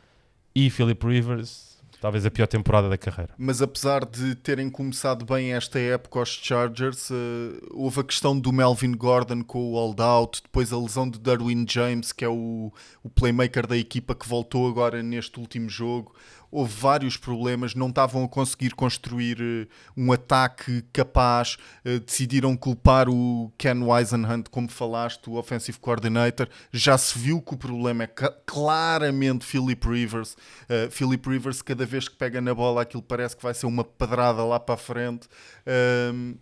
e 0.56 0.70
Philip 0.70 1.06
Rivers 1.06 1.69
Talvez 2.02 2.26
a 2.26 2.32
pior 2.32 2.48
temporada 2.48 2.88
da 2.90 2.98
carreira. 2.98 3.34
Mas 3.38 3.62
apesar 3.62 4.06
de 4.06 4.34
terem 4.36 4.70
começado 4.70 5.26
bem 5.26 5.54
esta 5.54 5.78
época 5.80 6.22
os 6.22 6.30
Chargers, 6.30 7.10
uh, 7.10 7.14
houve 7.72 8.00
a 8.00 8.04
questão 8.04 8.40
do 8.40 8.54
Melvin 8.54 8.94
Gordon 8.94 9.44
com 9.44 9.60
o 9.60 9.74
holdout, 9.74 10.42
depois 10.42 10.72
a 10.72 10.80
lesão 10.80 11.10
de 11.10 11.20
Darwin 11.20 11.66
James, 11.68 12.12
que 12.12 12.24
é 12.24 12.30
o, 12.30 12.72
o 13.04 13.10
playmaker 13.10 13.68
da 13.68 13.78
equipa 13.78 14.16
que 14.16 14.28
voltou 14.28 14.68
agora 14.68 15.04
neste 15.04 15.40
último 15.40 15.70
jogo 15.70 16.14
houve 16.52 16.74
vários 16.74 17.18
problemas, 17.18 17.76
não 17.76 17.90
estavam 17.90 18.24
a 18.24 18.28
conseguir 18.28 18.74
construir 18.74 19.40
uh, 19.42 19.68
um 19.96 20.12
ataque 20.12 20.84
capaz, 20.94 21.58
uh, 21.86 22.00
decidiram 22.00 22.56
culpar 22.58 23.08
o 23.10 23.52
Ken 23.58 23.84
Wisenhunt, 23.84 24.50
como 24.50 24.70
falaste, 24.70 25.30
o 25.30 25.36
offensive 25.36 25.80
coordinator. 25.80 26.48
Já 26.72 26.98
se 26.98 27.18
viu 27.18 27.42
que 27.42 27.54
o 27.54 27.58
problema 27.58 28.04
é 28.04 28.08
claramente 28.46 29.46
Philip 29.46 29.88
Rivers. 29.88 30.34
Uh, 30.34 30.90
Philip 30.90 31.30
Rivers, 31.30 31.62
cada 31.62 31.86
vez 31.86 32.08
que 32.08 32.16
pega 32.16 32.42
na 32.42 32.54
bola, 32.54 32.82
aquilo 32.82 33.04
parece 33.04 33.36
que 33.36 33.44
vai 33.44 33.54
ser 33.54 33.66
uma 33.66 33.84
pedrada 33.84 34.44
lá 34.44 34.60
para 34.60 34.76
a 34.76 34.78
frente. 34.78 35.28
Ehm, 35.66 36.36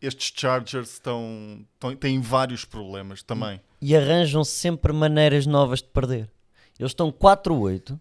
estes 0.00 0.32
Chargers 0.34 0.92
estão, 0.92 1.64
estão, 1.74 1.96
têm 1.96 2.20
vários 2.20 2.64
problemas 2.64 3.22
também. 3.22 3.60
E 3.80 3.96
arranjam 3.96 4.44
sempre 4.44 4.92
maneiras 4.92 5.46
novas 5.46 5.80
de 5.80 5.88
perder. 5.88 6.30
Eles 6.78 6.92
estão 6.92 7.10
4-8 7.10 7.98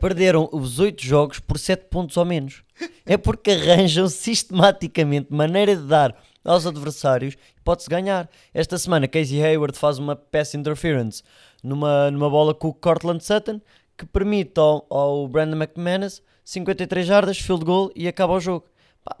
perderam 0.00 0.48
os 0.52 0.78
8 0.78 1.02
jogos 1.02 1.38
por 1.38 1.58
7 1.58 1.86
pontos 1.90 2.16
ou 2.16 2.24
menos. 2.24 2.62
É 3.04 3.16
porque 3.16 3.52
arranjam 3.52 4.08
sistematicamente 4.08 5.32
maneira 5.32 5.76
de 5.76 5.82
dar 5.82 6.14
aos 6.44 6.66
adversários 6.66 7.34
e 7.34 7.60
pode-se 7.62 7.88
ganhar. 7.88 8.28
Esta 8.54 8.78
semana, 8.78 9.08
Casey 9.08 9.42
Hayward 9.42 9.76
faz 9.76 9.98
uma 9.98 10.14
pass 10.14 10.54
interference 10.54 11.22
numa, 11.62 12.10
numa 12.10 12.30
bola 12.30 12.54
com 12.54 12.68
o 12.68 12.74
Cortland 12.74 13.24
Sutton 13.24 13.60
que 13.96 14.06
permite 14.06 14.58
ao, 14.58 14.86
ao 14.90 15.26
Brandon 15.26 15.56
McManus 15.56 16.22
53 16.44 17.06
jardas, 17.06 17.38
field 17.38 17.64
goal 17.64 17.90
e 17.96 18.06
acaba 18.06 18.34
o 18.34 18.40
jogo. 18.40 18.66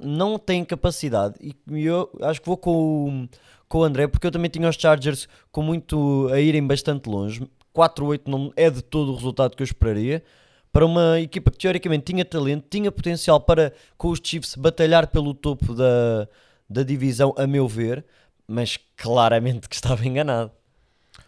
Não 0.00 0.38
tem 0.38 0.64
capacidade 0.64 1.34
e 1.40 1.84
eu 1.84 2.10
acho 2.22 2.40
que 2.40 2.46
vou 2.46 2.56
com 2.56 2.70
o, 2.70 3.28
com 3.68 3.78
o 3.78 3.84
André 3.84 4.06
porque 4.06 4.26
eu 4.26 4.30
também 4.30 4.50
tinha 4.50 4.68
os 4.68 4.76
Chargers 4.76 5.28
com 5.50 5.62
muito 5.62 6.28
a 6.32 6.40
irem 6.40 6.66
bastante 6.66 7.08
longe. 7.08 7.48
4-8 7.76 8.22
não 8.26 8.52
é 8.56 8.70
de 8.70 8.82
todo 8.82 9.12
o 9.12 9.14
resultado 9.14 9.54
que 9.54 9.62
eu 9.62 9.66
esperaria. 9.66 10.22
Para 10.72 10.84
uma 10.84 11.20
equipa 11.20 11.50
que 11.50 11.58
teoricamente 11.58 12.04
tinha 12.12 12.24
talento, 12.24 12.66
tinha 12.68 12.90
potencial 12.92 13.40
para 13.40 13.72
com 13.96 14.08
os 14.08 14.20
Chiefs 14.22 14.54
batalhar 14.56 15.06
pelo 15.06 15.32
topo 15.32 15.74
da, 15.74 16.28
da 16.68 16.82
divisão, 16.82 17.34
a 17.36 17.46
meu 17.46 17.66
ver, 17.66 18.04
mas 18.46 18.78
claramente 18.96 19.68
que 19.68 19.74
estava 19.74 20.06
enganado. 20.06 20.50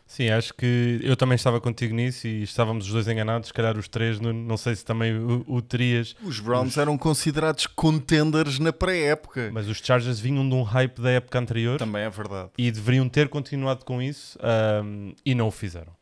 Sim, 0.09 0.31
acho 0.31 0.55
que 0.55 1.01
eu 1.03 1.15
também 1.15 1.37
estava 1.37 1.61
contigo 1.61 1.95
nisso 1.95 2.27
e 2.27 2.43
estávamos 2.43 2.87
os 2.87 2.93
dois 2.93 3.07
enganados, 3.07 3.49
se 3.49 3.53
calhar 3.53 3.77
os 3.77 3.89
três, 3.89 4.19
não, 4.19 4.33
não 4.33 4.57
sei 4.57 4.75
se 4.75 4.83
também 4.83 5.15
o, 5.15 5.45
o 5.47 5.61
terias. 5.61 6.17
Os 6.23 6.41
Browns 6.41 6.73
os... 6.73 6.79
eram 6.79 6.97
considerados 6.97 7.67
contenders 7.67 8.59
na 8.59 8.73
pré-época. 8.73 9.51
Mas 9.53 9.69
os 9.69 9.77
Chargers 9.77 10.19
vinham 10.19 10.49
de 10.49 10.55
um 10.55 10.63
hype 10.63 10.99
da 10.99 11.11
época 11.11 11.39
anterior. 11.39 11.79
Também 11.79 12.03
é 12.03 12.11
verdade. 12.11 12.49
E 12.57 12.71
deveriam 12.71 13.07
ter 13.07 13.29
continuado 13.29 13.85
com 13.85 14.01
isso 14.01 14.39
um, 14.83 15.13
e 15.27 15.35
não 15.35 15.49
o 15.49 15.51
fizeram. 15.51 15.93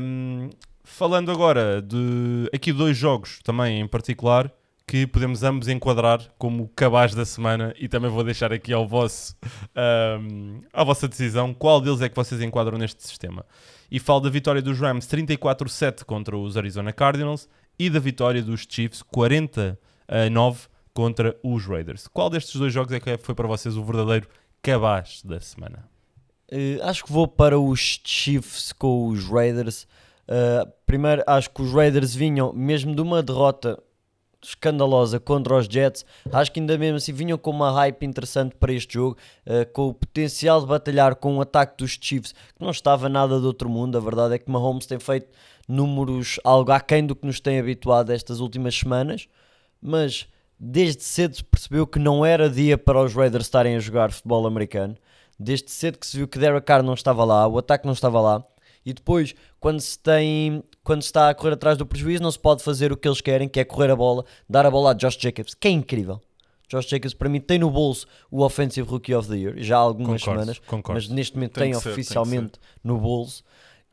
Um, 0.00 0.50
falando 0.84 1.32
agora 1.32 1.82
de 1.82 2.48
aqui 2.54 2.72
dois 2.72 2.96
jogos 2.96 3.40
também 3.42 3.80
em 3.80 3.88
particular 3.88 4.52
que 4.86 5.06
podemos 5.06 5.42
ambos 5.42 5.66
enquadrar 5.66 6.20
como 6.38 6.68
cabaz 6.76 7.14
da 7.14 7.24
semana 7.24 7.74
e 7.78 7.88
também 7.88 8.10
vou 8.10 8.22
deixar 8.22 8.52
aqui 8.52 8.72
ao 8.72 8.86
vosso, 8.86 9.34
um, 10.20 10.60
à 10.72 10.84
vossa 10.84 11.08
decisão 11.08 11.54
qual 11.54 11.80
deles 11.80 12.02
é 12.02 12.08
que 12.08 12.14
vocês 12.14 12.40
enquadram 12.40 12.78
neste 12.78 13.02
sistema. 13.02 13.44
E 13.90 13.98
falo 13.98 14.20
da 14.20 14.30
vitória 14.30 14.60
dos 14.60 14.78
Rams 14.78 15.06
34-7 15.06 16.04
contra 16.04 16.36
os 16.36 16.56
Arizona 16.56 16.92
Cardinals 16.92 17.48
e 17.78 17.88
da 17.88 17.98
vitória 17.98 18.42
dos 18.42 18.66
Chiefs 18.68 19.02
49 19.02 20.68
contra 20.92 21.36
os 21.42 21.66
Raiders. 21.66 22.06
Qual 22.06 22.30
destes 22.30 22.54
dois 22.56 22.72
jogos 22.72 22.92
é 22.92 23.00
que 23.00 23.16
foi 23.18 23.34
para 23.34 23.48
vocês 23.48 23.76
o 23.76 23.84
verdadeiro 23.84 24.28
cabaz 24.62 25.22
da 25.24 25.40
semana? 25.40 25.93
Uh, 26.52 26.82
acho 26.82 27.04
que 27.04 27.12
vou 27.12 27.26
para 27.26 27.58
os 27.58 28.00
Chiefs 28.04 28.72
com 28.72 29.08
os 29.08 29.24
Raiders. 29.24 29.86
Uh, 30.28 30.70
primeiro, 30.86 31.22
acho 31.26 31.50
que 31.50 31.62
os 31.62 31.72
Raiders 31.72 32.14
vinham 32.14 32.52
mesmo 32.52 32.94
de 32.94 33.02
uma 33.02 33.22
derrota 33.22 33.78
escandalosa 34.42 35.18
contra 35.18 35.56
os 35.56 35.66
Jets. 35.66 36.04
Acho 36.30 36.52
que 36.52 36.60
ainda 36.60 36.76
mesmo 36.76 36.96
assim 36.96 37.12
vinham 37.12 37.38
com 37.38 37.50
uma 37.50 37.70
hype 37.72 38.04
interessante 38.04 38.54
para 38.54 38.72
este 38.72 38.94
jogo, 38.94 39.16
uh, 39.46 39.70
com 39.72 39.88
o 39.88 39.94
potencial 39.94 40.60
de 40.60 40.66
batalhar 40.66 41.14
com 41.16 41.36
o 41.38 41.40
ataque 41.40 41.78
dos 41.78 41.98
Chiefs, 42.00 42.32
que 42.32 42.62
não 42.62 42.70
estava 42.70 43.08
nada 43.08 43.40
de 43.40 43.46
outro 43.46 43.68
mundo. 43.68 43.96
A 43.96 44.00
verdade 44.00 44.34
é 44.34 44.38
que 44.38 44.50
Mahomes 44.50 44.86
tem 44.86 44.98
feito 44.98 45.28
números 45.66 46.38
algo 46.44 46.70
aquém 46.72 47.06
do 47.06 47.16
que 47.16 47.26
nos 47.26 47.40
tem 47.40 47.58
habituado 47.58 48.10
estas 48.10 48.40
últimas 48.40 48.74
semanas, 48.74 49.26
mas 49.80 50.28
desde 50.58 51.02
cedo 51.02 51.42
percebeu 51.50 51.86
que 51.86 51.98
não 51.98 52.24
era 52.24 52.48
dia 52.48 52.76
para 52.76 53.02
os 53.02 53.14
Raiders 53.14 53.46
estarem 53.46 53.76
a 53.76 53.80
jogar 53.80 54.12
futebol 54.12 54.46
americano. 54.46 54.96
Desde 55.38 55.70
cedo 55.70 55.98
que 55.98 56.06
se 56.06 56.16
viu 56.16 56.28
que 56.28 56.38
Derek 56.38 56.66
Carr 56.66 56.82
não 56.82 56.94
estava 56.94 57.24
lá, 57.24 57.46
o 57.46 57.58
ataque 57.58 57.86
não 57.86 57.92
estava 57.92 58.20
lá. 58.20 58.44
E 58.86 58.92
depois, 58.92 59.34
quando 59.58 59.80
se 59.80 59.98
tem 59.98 60.62
quando 60.82 61.00
se 61.00 61.06
está 61.06 61.30
a 61.30 61.34
correr 61.34 61.54
atrás 61.54 61.78
do 61.78 61.86
prejuízo, 61.86 62.22
não 62.22 62.30
se 62.30 62.38
pode 62.38 62.62
fazer 62.62 62.92
o 62.92 62.96
que 62.96 63.08
eles 63.08 63.22
querem, 63.22 63.48
que 63.48 63.58
é 63.58 63.64
correr 63.64 63.90
a 63.90 63.96
bola, 63.96 64.24
dar 64.48 64.66
a 64.66 64.70
bola 64.70 64.90
a 64.90 64.94
Josh 64.94 65.16
Jacobs, 65.18 65.54
que 65.54 65.66
é 65.66 65.70
incrível. 65.70 66.20
Josh 66.68 66.88
Jacobs, 66.88 67.14
para 67.14 67.28
mim, 67.28 67.40
tem 67.40 67.58
no 67.58 67.70
bolso 67.70 68.06
o 68.30 68.42
Offensive 68.42 68.88
Rookie 68.88 69.14
of 69.14 69.28
the 69.28 69.36
Year, 69.36 69.54
já 69.58 69.76
há 69.76 69.80
algumas 69.80 70.20
concordo, 70.20 70.40
semanas, 70.40 70.58
concordo. 70.66 71.00
mas 71.00 71.08
neste 71.08 71.36
momento 71.36 71.54
tem, 71.54 71.70
tem 71.70 71.76
oficialmente 71.76 72.52
tem 72.52 72.60
no 72.82 72.98
bolso. 72.98 73.42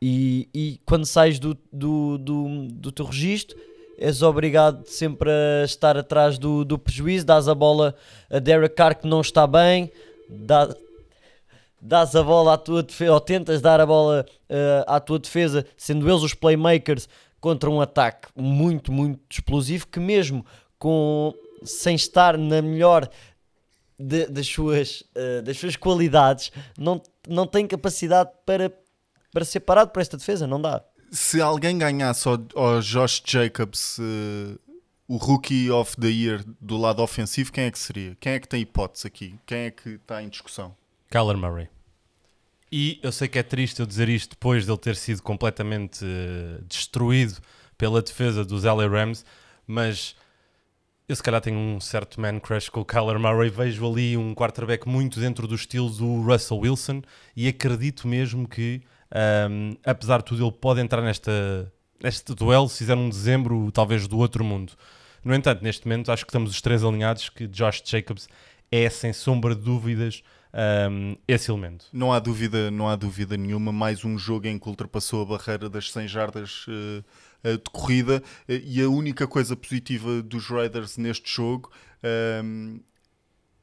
E, 0.00 0.48
e 0.52 0.80
quando 0.84 1.06
sais 1.06 1.38
do, 1.38 1.56
do, 1.72 2.18
do, 2.18 2.66
do 2.68 2.92
teu 2.92 3.06
registro, 3.06 3.56
és 3.96 4.20
obrigado 4.20 4.84
sempre 4.86 5.30
a 5.30 5.64
estar 5.64 5.96
atrás 5.96 6.38
do, 6.38 6.64
do 6.64 6.78
prejuízo, 6.78 7.24
dás 7.24 7.48
a 7.48 7.54
bola 7.54 7.94
a 8.28 8.38
Derek 8.38 8.74
Carr 8.74 8.96
que 8.96 9.06
não 9.06 9.20
está 9.20 9.46
bem, 9.46 9.90
dá, 10.28 10.74
dás 11.82 12.14
a 12.14 12.22
bola 12.22 12.54
à 12.54 12.56
tua 12.56 12.82
defesa, 12.82 13.12
ou 13.12 13.20
tentas 13.20 13.60
dar 13.60 13.80
a 13.80 13.86
bola 13.86 14.24
uh, 14.48 14.84
à 14.86 15.00
tua 15.00 15.18
defesa, 15.18 15.66
sendo 15.76 16.08
eles 16.08 16.22
os 16.22 16.32
playmakers 16.32 17.08
contra 17.40 17.68
um 17.68 17.80
ataque 17.80 18.28
muito, 18.36 18.92
muito 18.92 19.20
explosivo, 19.28 19.88
que 19.88 19.98
mesmo 19.98 20.46
com 20.78 21.34
sem 21.64 21.96
estar 21.96 22.38
na 22.38 22.62
melhor 22.62 23.08
de, 23.98 24.26
das, 24.26 24.46
suas, 24.46 25.02
uh, 25.16 25.42
das 25.42 25.58
suas 25.58 25.74
qualidades, 25.74 26.52
não, 26.78 27.02
não 27.28 27.46
tem 27.46 27.66
capacidade 27.66 28.30
para, 28.46 28.72
para 29.32 29.44
ser 29.44 29.60
parado 29.60 29.90
por 29.90 30.00
esta 30.00 30.16
defesa, 30.16 30.46
não 30.46 30.62
dá. 30.62 30.84
Se 31.10 31.40
alguém 31.40 31.76
ganhasse 31.76 32.26
ao, 32.28 32.80
Josh 32.80 33.22
Jacobs 33.26 33.98
uh, 33.98 34.58
o 35.08 35.16
Rookie 35.16 35.70
of 35.70 35.96
the 35.96 36.08
Year 36.08 36.44
do 36.60 36.76
lado 36.76 37.02
ofensivo, 37.02 37.52
quem 37.52 37.64
é 37.64 37.70
que 37.70 37.78
seria? 37.78 38.16
Quem 38.20 38.32
é 38.32 38.40
que 38.40 38.48
tem 38.48 38.62
hipótese 38.62 39.06
aqui? 39.06 39.34
Quem 39.44 39.58
é 39.58 39.70
que 39.70 39.90
está 39.90 40.22
em 40.22 40.28
discussão? 40.28 40.74
Kyler 41.12 41.36
Murray. 41.36 41.68
E 42.72 42.98
eu 43.02 43.12
sei 43.12 43.28
que 43.28 43.38
é 43.38 43.42
triste 43.42 43.80
eu 43.80 43.86
dizer 43.86 44.08
isto 44.08 44.30
depois 44.30 44.64
de 44.64 44.70
ele 44.70 44.78
ter 44.78 44.96
sido 44.96 45.22
completamente 45.22 46.02
uh, 46.02 46.64
destruído 46.64 47.38
pela 47.76 48.00
defesa 48.00 48.42
dos 48.46 48.64
LA 48.64 48.88
Rams, 48.88 49.22
mas 49.66 50.16
eu 51.06 51.14
se 51.14 51.22
calhar 51.22 51.42
tenho 51.42 51.58
um 51.58 51.78
certo 51.78 52.18
man 52.18 52.40
crush 52.40 52.70
com 52.70 52.80
o 52.80 52.84
Kyler 52.84 53.18
Murray. 53.18 53.50
Vejo 53.50 53.86
ali 53.86 54.16
um 54.16 54.34
quarterback 54.34 54.88
muito 54.88 55.20
dentro 55.20 55.46
do 55.46 55.54
estilo 55.54 55.90
do 55.90 56.22
Russell 56.22 56.60
Wilson 56.60 57.02
e 57.36 57.46
acredito 57.46 58.08
mesmo 58.08 58.48
que, 58.48 58.80
um, 59.50 59.76
apesar 59.84 60.18
de 60.18 60.24
tudo, 60.24 60.42
ele 60.42 60.52
pode 60.52 60.80
entrar 60.80 61.02
nesta, 61.02 61.70
neste 62.02 62.34
duelo 62.34 62.70
se 62.70 62.78
fizer 62.78 62.94
um 62.94 63.10
dezembro, 63.10 63.70
talvez 63.70 64.08
do 64.08 64.16
outro 64.16 64.42
mundo. 64.42 64.72
No 65.22 65.34
entanto, 65.34 65.62
neste 65.62 65.86
momento, 65.86 66.10
acho 66.10 66.24
que 66.24 66.30
estamos 66.30 66.50
os 66.50 66.62
três 66.62 66.82
alinhados 66.82 67.28
que 67.28 67.46
Josh 67.46 67.82
Jacobs 67.84 68.28
é, 68.70 68.88
sem 68.88 69.12
sombra 69.12 69.54
de 69.54 69.60
dúvidas, 69.60 70.22
um, 70.54 71.16
esse 71.26 71.50
elemento. 71.50 71.86
Não 71.92 72.12
há 72.12 72.18
dúvida, 72.18 72.70
não 72.70 72.88
há 72.88 72.96
dúvida 72.96 73.36
nenhuma. 73.36 73.72
Mais 73.72 74.04
um 74.04 74.18
jogo 74.18 74.46
em 74.46 74.58
que 74.58 74.68
ultrapassou 74.68 75.22
a 75.22 75.24
barreira 75.24 75.68
das 75.68 75.90
100 75.90 76.08
jardas 76.08 76.66
uh, 76.68 77.04
uh, 77.48 77.56
de 77.56 77.70
corrida 77.70 78.22
uh, 78.48 78.52
e 78.52 78.82
a 78.82 78.88
única 78.88 79.26
coisa 79.26 79.56
positiva 79.56 80.22
dos 80.22 80.46
Raiders 80.46 80.98
neste 80.98 81.30
jogo 81.34 81.70
um, 82.44 82.80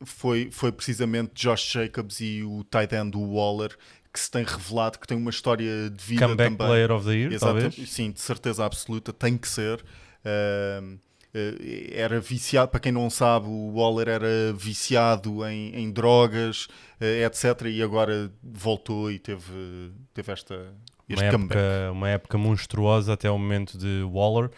foi, 0.03 0.49
foi 0.51 0.71
precisamente 0.71 1.31
Josh 1.35 1.71
Jacobs 1.71 2.21
e 2.21 2.41
o 2.43 2.63
tight 2.63 2.95
end 2.95 3.11
do 3.11 3.21
Waller 3.21 3.77
que 4.11 4.19
se 4.19 4.31
tem 4.31 4.43
revelado 4.43 4.97
que 4.97 5.05
tem 5.05 5.17
uma 5.17 5.29
história 5.29 5.89
de 5.89 6.03
vida 6.03 6.25
Comeback 6.25 6.51
também. 6.51 6.67
Player 6.67 6.91
of 6.91 7.05
the 7.05 7.13
Year, 7.13 7.39
talvez? 7.39 7.75
Sim, 7.87 8.11
de 8.11 8.19
certeza 8.19 8.65
absoluta, 8.65 9.13
tem 9.13 9.37
que 9.37 9.47
ser. 9.47 9.83
Eh, 10.25 10.81
era 11.91 12.19
viciado, 12.19 12.69
para 12.71 12.79
quem 12.79 12.91
não 12.91 13.09
sabe, 13.09 13.47
o 13.47 13.73
Waller 13.75 14.07
era 14.09 14.53
viciado 14.53 15.45
em, 15.45 15.75
em 15.75 15.91
drogas, 15.91 16.67
eh, 16.99 17.23
etc. 17.25 17.67
E 17.67 17.83
agora 17.83 18.31
voltou 18.41 19.11
e 19.11 19.19
teve, 19.19 19.91
teve 20.13 20.31
esta. 20.31 20.73
Uma 21.09 21.23
época, 21.23 21.91
uma 21.91 22.09
época 22.09 22.37
monstruosa 22.37 23.13
até 23.13 23.29
o 23.29 23.37
momento 23.37 23.77
de 23.77 24.03
Waller. 24.03 24.51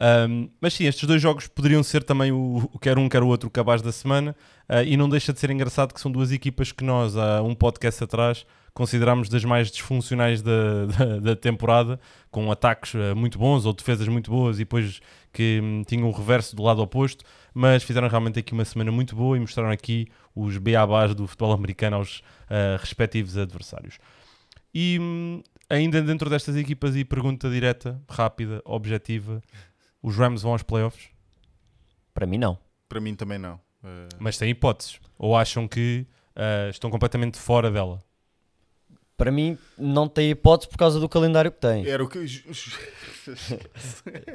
Um, 0.00 0.48
mas 0.60 0.74
sim, 0.74 0.84
estes 0.84 1.06
dois 1.06 1.20
jogos 1.20 1.46
poderiam 1.46 1.82
ser 1.82 2.02
também 2.02 2.32
o, 2.32 2.68
o 2.72 2.78
quer 2.78 2.98
um, 2.98 3.08
quer 3.08 3.22
o 3.22 3.26
outro, 3.26 3.50
cabaz 3.50 3.82
da 3.82 3.92
semana. 3.92 4.34
Uh, 4.68 4.84
e 4.86 4.96
não 4.96 5.08
deixa 5.08 5.32
de 5.32 5.40
ser 5.40 5.50
engraçado 5.50 5.92
que 5.92 6.00
são 6.00 6.10
duas 6.10 6.32
equipas 6.32 6.72
que 6.72 6.84
nós, 6.84 7.16
há 7.16 7.42
um 7.42 7.54
podcast 7.54 8.02
atrás, 8.02 8.46
consideramos 8.78 9.28
das 9.28 9.44
mais 9.44 9.70
disfuncionais 9.70 10.40
da, 10.40 10.86
da, 10.96 11.18
da 11.18 11.36
temporada, 11.36 11.98
com 12.30 12.50
ataques 12.50 12.94
uh, 12.94 13.14
muito 13.16 13.38
bons 13.38 13.66
ou 13.66 13.72
defesas 13.72 14.06
muito 14.08 14.30
boas 14.30 14.56
e 14.56 14.60
depois 14.60 15.00
que 15.32 15.60
hum, 15.62 15.82
tinham 15.86 16.08
o 16.08 16.12
reverso 16.12 16.54
do 16.54 16.62
lado 16.62 16.80
oposto, 16.80 17.24
mas 17.52 17.82
fizeram 17.82 18.08
realmente 18.08 18.38
aqui 18.38 18.52
uma 18.52 18.64
semana 18.64 18.92
muito 18.92 19.16
boa 19.16 19.36
e 19.36 19.40
mostraram 19.40 19.70
aqui 19.70 20.06
os 20.34 20.56
beabás 20.58 21.14
do 21.14 21.26
futebol 21.26 21.52
americano 21.52 21.96
aos 21.96 22.18
uh, 22.18 22.78
respectivos 22.78 23.36
adversários. 23.36 23.98
E 24.72 24.98
hum, 25.00 25.42
ainda 25.68 26.00
dentro 26.02 26.30
destas 26.30 26.56
equipas, 26.56 26.96
e 26.96 27.04
pergunta 27.04 27.50
direta, 27.50 28.00
rápida, 28.08 28.62
objetiva: 28.64 29.42
os 30.02 30.16
Rams 30.16 30.42
vão 30.42 30.52
aos 30.52 30.62
playoffs? 30.62 31.08
Para 32.14 32.26
mim, 32.26 32.38
não. 32.38 32.58
Para 32.88 33.00
mim 33.00 33.14
também 33.14 33.38
não. 33.38 33.56
Uh... 33.82 34.08
Mas 34.18 34.38
têm 34.38 34.50
hipóteses? 34.50 34.98
Ou 35.18 35.36
acham 35.36 35.68
que 35.68 36.06
uh, 36.34 36.70
estão 36.70 36.90
completamente 36.90 37.38
fora 37.38 37.70
dela? 37.70 38.02
Para 39.16 39.30
mim, 39.32 39.58
não 39.76 40.08
tem 40.08 40.30
hipótese 40.30 40.70
por 40.70 40.78
causa 40.78 41.00
do 41.00 41.08
calendário 41.08 41.50
que 41.50 41.58
tem. 41.58 41.84
Era 41.84 42.04
o 42.04 42.08
que. 42.08 42.20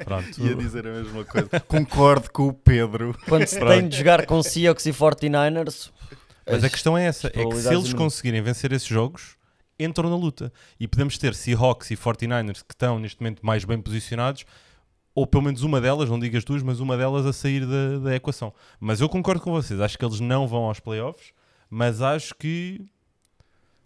Pronto. 0.04 0.38
Ia 0.38 0.54
dizer 0.54 0.86
a 0.86 0.92
mesma 0.92 1.24
coisa. 1.24 1.48
Concordo 1.66 2.30
com 2.30 2.48
o 2.48 2.52
Pedro. 2.52 3.18
Quando 3.26 3.46
se 3.46 3.58
Pronto. 3.58 3.72
tem 3.72 3.88
de 3.88 3.96
jogar 3.96 4.26
com 4.26 4.42
Seahawks 4.42 4.84
e 4.84 4.92
49ers. 4.92 5.90
Mas 6.46 6.62
a 6.62 6.68
questão 6.68 6.98
é 6.98 7.06
essa: 7.06 7.28
é 7.28 7.46
que 7.46 7.56
se 7.56 7.74
eles 7.74 7.94
conseguirem 7.94 8.42
vencer 8.42 8.72
esses 8.72 8.86
jogos, 8.86 9.38
entram 9.78 10.10
na 10.10 10.16
luta. 10.16 10.52
E 10.78 10.86
podemos 10.86 11.18
ter 11.18 11.34
Seahawks 11.34 11.90
e 11.90 11.96
49ers 11.96 12.62
que 12.66 12.74
estão 12.74 12.98
neste 12.98 13.20
momento 13.20 13.44
mais 13.44 13.64
bem 13.64 13.80
posicionados, 13.80 14.44
ou 15.14 15.26
pelo 15.26 15.44
menos 15.44 15.62
uma 15.62 15.80
delas, 15.80 16.10
não 16.10 16.18
digo 16.18 16.36
as 16.36 16.44
duas, 16.44 16.62
mas 16.62 16.80
uma 16.80 16.96
delas 16.96 17.24
a 17.24 17.32
sair 17.32 17.66
da, 17.66 17.98
da 17.98 18.16
equação. 18.16 18.52
Mas 18.80 19.00
eu 19.00 19.08
concordo 19.08 19.40
com 19.40 19.52
vocês, 19.52 19.80
acho 19.80 19.96
que 19.96 20.04
eles 20.04 20.20
não 20.20 20.48
vão 20.48 20.64
aos 20.64 20.80
playoffs, 20.80 21.32
mas 21.70 22.02
acho 22.02 22.34
que 22.34 22.84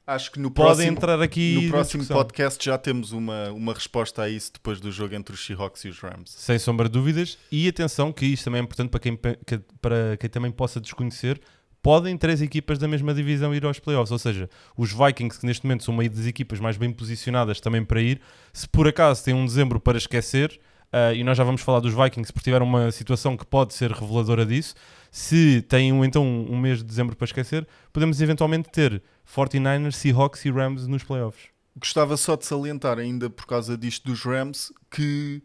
Acho 0.09 0.33
que 0.33 0.39
no 0.41 0.51
pode 0.51 0.69
próximo, 0.69 0.91
entrar 0.91 1.21
aqui 1.21 1.65
no 1.65 1.69
próximo 1.69 2.07
podcast 2.07 2.65
já 2.65 2.79
temos 2.79 3.13
uma, 3.13 3.51
uma 3.51 3.75
resposta 3.75 4.23
a 4.23 4.29
isso 4.31 4.55
depois 4.55 4.81
do 4.81 4.91
jogo 4.91 5.15
entre 5.15 5.35
os 5.35 5.45
Seahawks 5.45 5.85
e 5.85 5.89
os 5.91 5.99
Rams. 6.01 6.31
Sem 6.31 6.59
sombra 6.59 6.89
de 6.89 6.95
dúvidas. 6.95 7.37
E 7.53 7.69
atenção, 7.69 8.11
que 8.11 8.25
isto 8.25 8.45
também 8.45 8.63
é 8.63 8.65
importante 8.65 8.89
para 8.89 9.01
quem, 9.01 9.15
para 9.15 10.17
quem 10.19 10.31
também 10.31 10.51
possa 10.51 10.81
desconhecer. 10.81 11.39
Podem 11.83 12.17
três 12.17 12.43
equipas 12.43 12.79
da 12.79 12.89
mesma 12.89 13.15
divisão 13.15 13.55
ir 13.55 13.65
aos 13.65 13.79
playoffs. 13.79 14.11
Ou 14.11 14.19
seja, 14.19 14.49
os 14.77 14.93
Vikings, 14.93 15.39
que 15.39 15.47
neste 15.47 15.65
momento 15.65 15.85
são 15.85 15.95
uma 15.95 16.09
das 16.09 16.27
equipas 16.27 16.61
mais 16.61 16.77
bem 16.77 16.93
posicionadas 16.93 17.61
também 17.61 17.85
para 17.85 18.01
ir, 18.01 18.21
se 18.53 18.69
por 18.69 18.89
acaso 18.89 19.25
têm 19.25 19.35
um 19.35 19.45
dezembro 19.45 19.79
para 19.81 19.97
esquecer, 19.97 20.61
ah, 20.93 21.13
e 21.13 21.23
nós 21.23 21.37
já 21.37 21.45
vamos 21.45 21.61
falar 21.61 21.81
dos 21.81 21.93
Vikings 21.93 22.33
porque 22.33 22.45
tiveram 22.45 22.67
uma 22.67 22.91
situação 22.91 23.37
que 23.37 23.45
pode 23.45 23.75
ser 23.75 23.91
reveladora 23.93 24.45
disso, 24.45 24.75
se 25.11 25.63
têm 25.63 25.93
um, 25.93 26.05
então 26.05 26.25
um 26.25 26.59
mês 26.59 26.79
de 26.79 26.85
dezembro 26.85 27.15
para 27.15 27.27
esquecer, 27.27 27.67
podemos 27.93 28.21
eventualmente 28.21 28.71
ter 28.71 29.03
49ers, 29.27 29.93
Seahawks 29.93 30.45
e 30.45 30.51
Rams 30.51 30.87
nos 30.87 31.05
playoffs. 31.05 31.49
Gostava 31.77 32.17
só 32.17 32.35
de 32.37 32.45
salientar, 32.45 32.99
ainda 32.99 33.31
por 33.31 33.47
causa 33.47 33.77
disto 33.77 34.09
dos 34.09 34.23
Rams, 34.23 34.73
que 34.91 35.43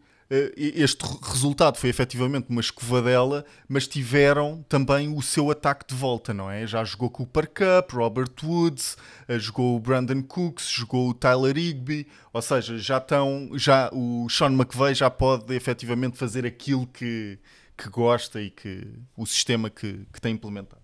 este 0.56 1.02
re- 1.04 1.18
resultado 1.22 1.76
foi 1.76 1.90
efetivamente 1.90 2.46
uma 2.48 2.60
escovadela, 2.60 3.44
mas 3.68 3.86
tiveram 3.86 4.64
também 4.68 5.14
o 5.14 5.20
seu 5.20 5.50
ataque 5.50 5.86
de 5.86 5.94
volta, 5.94 6.32
não 6.32 6.50
é? 6.50 6.66
Já 6.66 6.82
jogou 6.84 7.08
o 7.08 7.26
Cup, 7.26 7.92
Robert 7.92 8.32
Woods, 8.42 8.96
eh, 9.28 9.38
jogou 9.38 9.76
o 9.76 9.80
Brandon 9.80 10.22
Cooks, 10.22 10.68
jogou 10.68 11.08
o 11.10 11.14
Tyler 11.14 11.56
Higby, 11.56 12.06
ou 12.32 12.42
seja, 12.42 12.78
já 12.78 12.98
estão, 12.98 13.50
já 13.54 13.90
o 13.92 14.26
Sean 14.28 14.52
McVay 14.52 14.94
já 14.94 15.10
pode 15.10 15.54
efetivamente 15.54 16.16
fazer 16.16 16.46
aquilo 16.46 16.86
que, 16.86 17.38
que 17.76 17.88
gosta 17.88 18.40
e 18.40 18.50
que 18.50 18.86
o 19.16 19.26
sistema 19.26 19.68
que, 19.68 20.06
que 20.12 20.20
tem 20.20 20.34
implementado. 20.34 20.82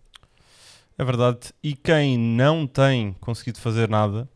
É 0.98 1.04
verdade. 1.04 1.54
E 1.62 1.74
quem 1.74 2.18
não 2.18 2.66
tem 2.66 3.14
conseguido 3.20 3.58
fazer 3.58 3.88
nada 3.88 4.28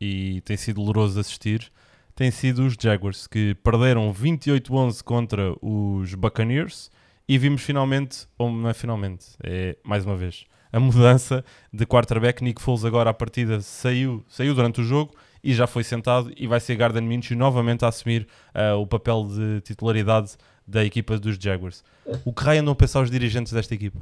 e 0.00 0.40
tem 0.40 0.56
sido 0.56 0.80
doloroso 0.80 1.18
assistir, 1.20 1.70
tem 2.18 2.32
sido 2.32 2.66
os 2.66 2.74
Jaguars, 2.76 3.28
que 3.28 3.54
perderam 3.62 4.12
28-11 4.12 5.04
contra 5.04 5.54
os 5.62 6.14
Buccaneers 6.14 6.90
e 7.28 7.38
vimos 7.38 7.62
finalmente, 7.62 8.26
ou 8.36 8.50
não 8.50 8.68
é 8.68 8.74
finalmente, 8.74 9.26
é 9.40 9.76
mais 9.84 10.04
uma 10.04 10.16
vez, 10.16 10.44
a 10.72 10.80
mudança 10.80 11.44
de 11.72 11.86
quarterback. 11.86 12.42
Nick 12.42 12.60
Foles 12.60 12.84
agora 12.84 13.10
à 13.10 13.14
partida 13.14 13.60
saiu, 13.60 14.24
saiu 14.26 14.52
durante 14.52 14.80
o 14.80 14.84
jogo 14.84 15.14
e 15.44 15.54
já 15.54 15.68
foi 15.68 15.84
sentado 15.84 16.32
e 16.36 16.48
vai 16.48 16.58
ser 16.58 16.74
Garden 16.74 17.04
Minshew 17.04 17.38
novamente 17.38 17.84
a 17.84 17.88
assumir 17.88 18.26
ah, 18.52 18.74
o 18.74 18.84
papel 18.84 19.28
de 19.28 19.60
titularidade 19.60 20.32
da 20.66 20.84
equipa 20.84 21.16
dos 21.20 21.36
Jaguars. 21.36 21.84
O 22.24 22.32
que 22.32 22.42
raio 22.42 22.62
andam 22.62 22.72
a 22.72 22.76
pensar 22.76 23.00
os 23.00 23.12
dirigentes 23.12 23.52
desta 23.52 23.74
equipa? 23.74 24.00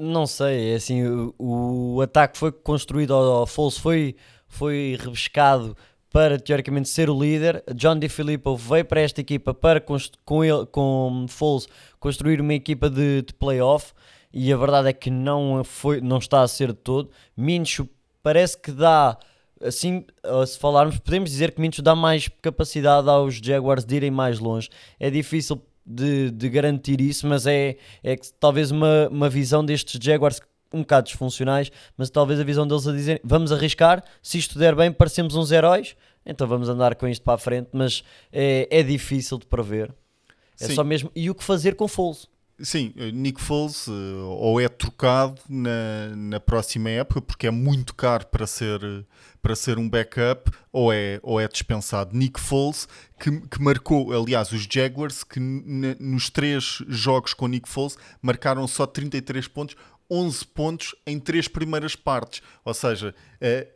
Não 0.00 0.26
sei, 0.26 0.72
é 0.72 0.74
assim, 0.74 1.06
o, 1.06 1.94
o 1.94 2.00
ataque 2.00 2.36
foi 2.36 2.50
construído 2.50 3.14
ao, 3.14 3.46
Foles, 3.46 3.78
foi, 3.78 4.16
foi 4.48 4.98
rebuscado 5.00 5.76
para 6.12 6.38
teoricamente 6.38 6.88
ser 6.88 7.08
o 7.08 7.18
líder. 7.18 7.62
John 7.74 7.98
DeFilippo 7.98 8.56
veio 8.56 8.84
para 8.84 9.00
esta 9.00 9.20
equipa 9.20 9.54
para 9.54 9.80
com 10.24 10.44
ele, 10.44 10.66
com 10.66 11.26
Foles 11.28 11.68
construir 11.98 12.40
uma 12.40 12.54
equipa 12.54 12.90
de, 12.90 13.22
de 13.22 13.34
playoff 13.34 13.92
e 14.32 14.52
a 14.52 14.56
verdade 14.56 14.88
é 14.88 14.92
que 14.92 15.10
não 15.10 15.62
foi, 15.64 16.00
não 16.00 16.18
está 16.18 16.42
a 16.42 16.48
ser 16.48 16.68
de 16.68 16.78
todo. 16.78 17.10
Minshew 17.36 17.88
parece 18.22 18.58
que 18.58 18.70
dá 18.70 19.18
assim, 19.62 20.04
se 20.46 20.58
falarmos, 20.58 20.98
podemos 20.98 21.30
dizer 21.30 21.52
que 21.52 21.60
Minshew 21.60 21.82
dá 21.82 21.94
mais 21.94 22.28
capacidade 22.40 23.08
aos 23.08 23.34
Jaguars 23.36 23.84
de 23.84 23.96
irem 23.96 24.10
mais 24.10 24.38
longe. 24.38 24.68
É 24.98 25.10
difícil 25.10 25.60
de, 25.84 26.30
de 26.30 26.48
garantir 26.48 27.00
isso, 27.00 27.26
mas 27.26 27.46
é, 27.46 27.76
é 28.02 28.16
que 28.16 28.32
talvez 28.38 28.70
uma, 28.70 29.08
uma 29.08 29.28
visão 29.28 29.64
destes 29.64 29.98
Jaguars 30.02 30.40
um 30.72 30.80
bocado 30.80 31.06
disfuncionais, 31.06 31.70
mas 31.96 32.10
talvez 32.10 32.38
a 32.40 32.44
visão 32.44 32.66
deles 32.66 32.86
a 32.86 32.92
dizer 32.92 33.20
vamos 33.24 33.52
arriscar, 33.52 34.02
se 34.22 34.38
isto 34.38 34.58
der 34.58 34.74
bem, 34.74 34.92
parecemos 34.92 35.34
uns 35.34 35.50
heróis, 35.50 35.96
então 36.24 36.46
vamos 36.46 36.68
andar 36.68 36.94
com 36.94 37.08
isto 37.08 37.22
para 37.22 37.34
a 37.34 37.38
frente, 37.38 37.68
mas 37.72 38.04
é, 38.32 38.68
é 38.70 38.82
difícil 38.82 39.38
de 39.38 39.46
prever. 39.46 39.92
É 40.60 40.66
Sim. 40.66 40.74
só 40.74 40.84
mesmo. 40.84 41.10
E 41.16 41.30
o 41.30 41.34
que 41.34 41.42
fazer 41.42 41.74
com 41.74 41.88
Foles? 41.88 42.28
Sim, 42.62 42.92
Nick 43.14 43.40
Foles 43.40 43.88
eh, 43.88 43.92
ou 44.22 44.60
é 44.60 44.68
trocado 44.68 45.40
na, 45.48 46.14
na 46.14 46.38
próxima 46.38 46.90
época 46.90 47.22
porque 47.22 47.46
é 47.46 47.50
muito 47.50 47.94
caro 47.94 48.26
para 48.26 48.46
ser, 48.46 48.80
para 49.40 49.56
ser 49.56 49.78
um 49.78 49.88
backup 49.88 50.50
ou 50.70 50.92
é, 50.92 51.18
ou 51.22 51.40
é 51.40 51.48
dispensado. 51.48 52.14
Nick 52.14 52.38
Foles 52.38 52.86
que, 53.18 53.40
que 53.48 53.62
marcou, 53.62 54.12
aliás, 54.12 54.52
os 54.52 54.68
Jaguars 54.70 55.24
que 55.24 55.40
nos 55.40 56.28
três 56.28 56.82
jogos 56.86 57.32
com 57.32 57.48
Nick 57.48 57.66
Foles 57.66 57.96
marcaram 58.20 58.66
só 58.68 58.86
33 58.86 59.48
pontos, 59.48 59.74
11 60.10 60.46
pontos 60.46 60.94
em 61.06 61.18
três 61.18 61.48
primeiras 61.48 61.94
partes. 61.94 62.42
Ou 62.64 62.74
seja, 62.74 63.14
eh, 63.40 63.68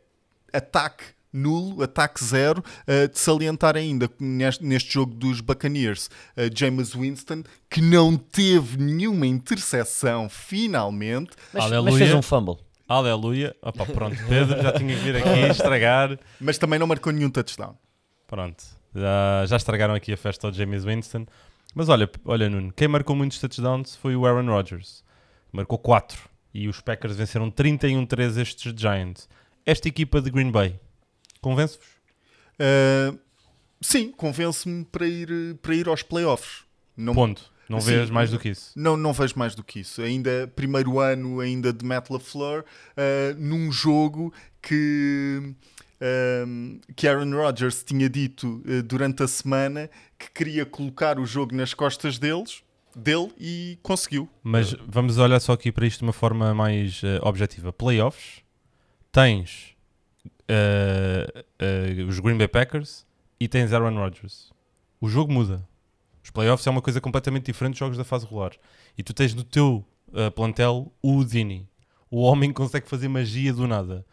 ataque 0.53 1.15
nulo, 1.35 1.83
ataque 1.83 2.23
zero, 2.23 2.63
uh, 2.87 3.09
de 3.09 3.19
salientar 3.19 3.75
ainda 3.75 4.09
neste, 4.19 4.63
neste 4.63 4.93
jogo 4.93 5.13
dos 5.13 5.41
Buccaneers, 5.41 6.07
uh, 6.37 6.49
James 6.53 6.95
Winston, 6.95 7.43
que 7.69 7.81
não 7.81 8.15
teve 8.15 8.77
nenhuma 8.77 9.27
interseção, 9.27 10.29
finalmente. 10.29 11.31
Mas, 11.53 11.69
mas 11.69 11.95
fez 11.97 12.13
um 12.13 12.21
fumble. 12.21 12.57
Aleluia. 12.87 13.55
Opa, 13.61 13.85
pronto, 13.85 14.15
Pedro 14.29 14.61
já 14.61 14.71
tinha 14.71 14.95
que 14.95 15.01
vir 15.01 15.17
aqui 15.17 15.39
estragar. 15.51 16.17
Mas 16.39 16.57
também 16.57 16.79
não 16.79 16.87
marcou 16.87 17.11
nenhum 17.11 17.29
touchdown. 17.29 17.75
Pronto, 18.27 18.63
já, 18.93 19.45
já 19.45 19.57
estragaram 19.57 19.93
aqui 19.93 20.13
a 20.13 20.17
festa 20.17 20.47
ao 20.47 20.53
James 20.53 20.85
Winston. 20.85 21.25
Mas 21.73 21.89
olha, 21.89 22.09
olha, 22.23 22.49
Nuno, 22.49 22.71
quem 22.73 22.87
marcou 22.87 23.15
muitos 23.15 23.39
touchdowns 23.39 23.95
foi 23.95 24.15
o 24.15 24.25
Aaron 24.25 24.47
Rodgers. 24.49 25.03
Marcou 25.55 25.79
4. 25.79 26.19
E 26.53 26.67
os 26.67 26.81
Packers 26.81 27.15
venceram 27.15 27.49
31-3 27.49 28.37
estes 28.37 28.73
Giants. 28.75 29.29
Esta 29.65 29.87
equipa 29.87 30.21
de 30.21 30.29
Green 30.29 30.51
Bay, 30.51 30.79
convence-vos? 31.41 31.87
Uh, 32.59 33.17
sim, 33.81 34.11
convence-me 34.11 34.85
para 34.85 35.07
ir, 35.07 35.55
para 35.61 35.73
ir 35.73 35.87
aos 35.87 36.03
playoffs. 36.03 36.63
Não, 36.95 37.13
Ponto. 37.13 37.55
Não 37.67 37.81
Sim. 37.81 37.93
vês 37.93 38.09
mais 38.11 38.29
do 38.29 38.37
que 38.37 38.49
isso. 38.49 38.71
Não, 38.75 38.95
não 38.95 39.11
vejo 39.11 39.33
mais 39.37 39.55
do 39.55 39.63
que 39.63 39.79
isso. 39.79 40.01
Ainda 40.01 40.51
primeiro 40.55 40.99
ano 40.99 41.39
ainda 41.39 41.73
de 41.73 41.83
Matt 41.83 42.11
LaFleur, 42.11 42.61
uh, 42.61 43.35
num 43.39 43.71
jogo 43.71 44.31
que, 44.61 45.55
um, 46.47 46.79
que 46.95 47.07
Aaron 47.07 47.31
Rodgers 47.31 47.83
tinha 47.83 48.07
dito 48.07 48.61
uh, 48.67 48.83
durante 48.83 49.23
a 49.23 49.27
semana 49.27 49.89
que 50.17 50.29
queria 50.31 50.63
colocar 50.63 51.19
o 51.19 51.25
jogo 51.25 51.55
nas 51.55 51.73
costas 51.73 52.19
deles, 52.19 52.61
dele 52.95 53.31
e 53.37 53.77
conseguiu. 53.83 54.29
Mas 54.41 54.73
vamos 54.87 55.17
olhar 55.17 55.39
só 55.39 55.53
aqui 55.53 55.71
para 55.71 55.85
isto 55.85 55.99
de 55.99 56.05
uma 56.05 56.13
forma 56.13 56.53
mais 56.53 57.01
eh, 57.03 57.19
objetiva. 57.21 57.73
Playoffs, 57.73 58.41
tens 59.11 59.75
eh, 60.47 61.45
eh, 61.59 62.03
os 62.07 62.19
Green 62.19 62.37
Bay 62.37 62.47
Packers 62.47 63.05
e 63.39 63.47
tens 63.47 63.73
Aaron 63.73 63.95
Rodgers. 63.95 64.51
O 65.01 65.09
jogo 65.09 65.31
muda. 65.31 65.67
Os 66.23 66.29
playoffs 66.29 66.65
é 66.65 66.71
uma 66.71 66.81
coisa 66.81 67.01
completamente 67.01 67.45
diferente 67.45 67.73
dos 67.73 67.79
jogos 67.79 67.97
da 67.97 68.03
fase 68.03 68.25
regular. 68.25 68.53
E 68.97 69.03
tu 69.03 69.13
tens 69.13 69.35
no 69.35 69.43
teu 69.43 69.85
plantel 70.33 70.91
o 71.01 71.23
Dini. 71.23 71.69
O 72.09 72.21
homem 72.21 72.51
consegue 72.51 72.87
fazer 72.87 73.07
magia 73.07 73.53
do 73.53 73.67
nada. 73.67 74.05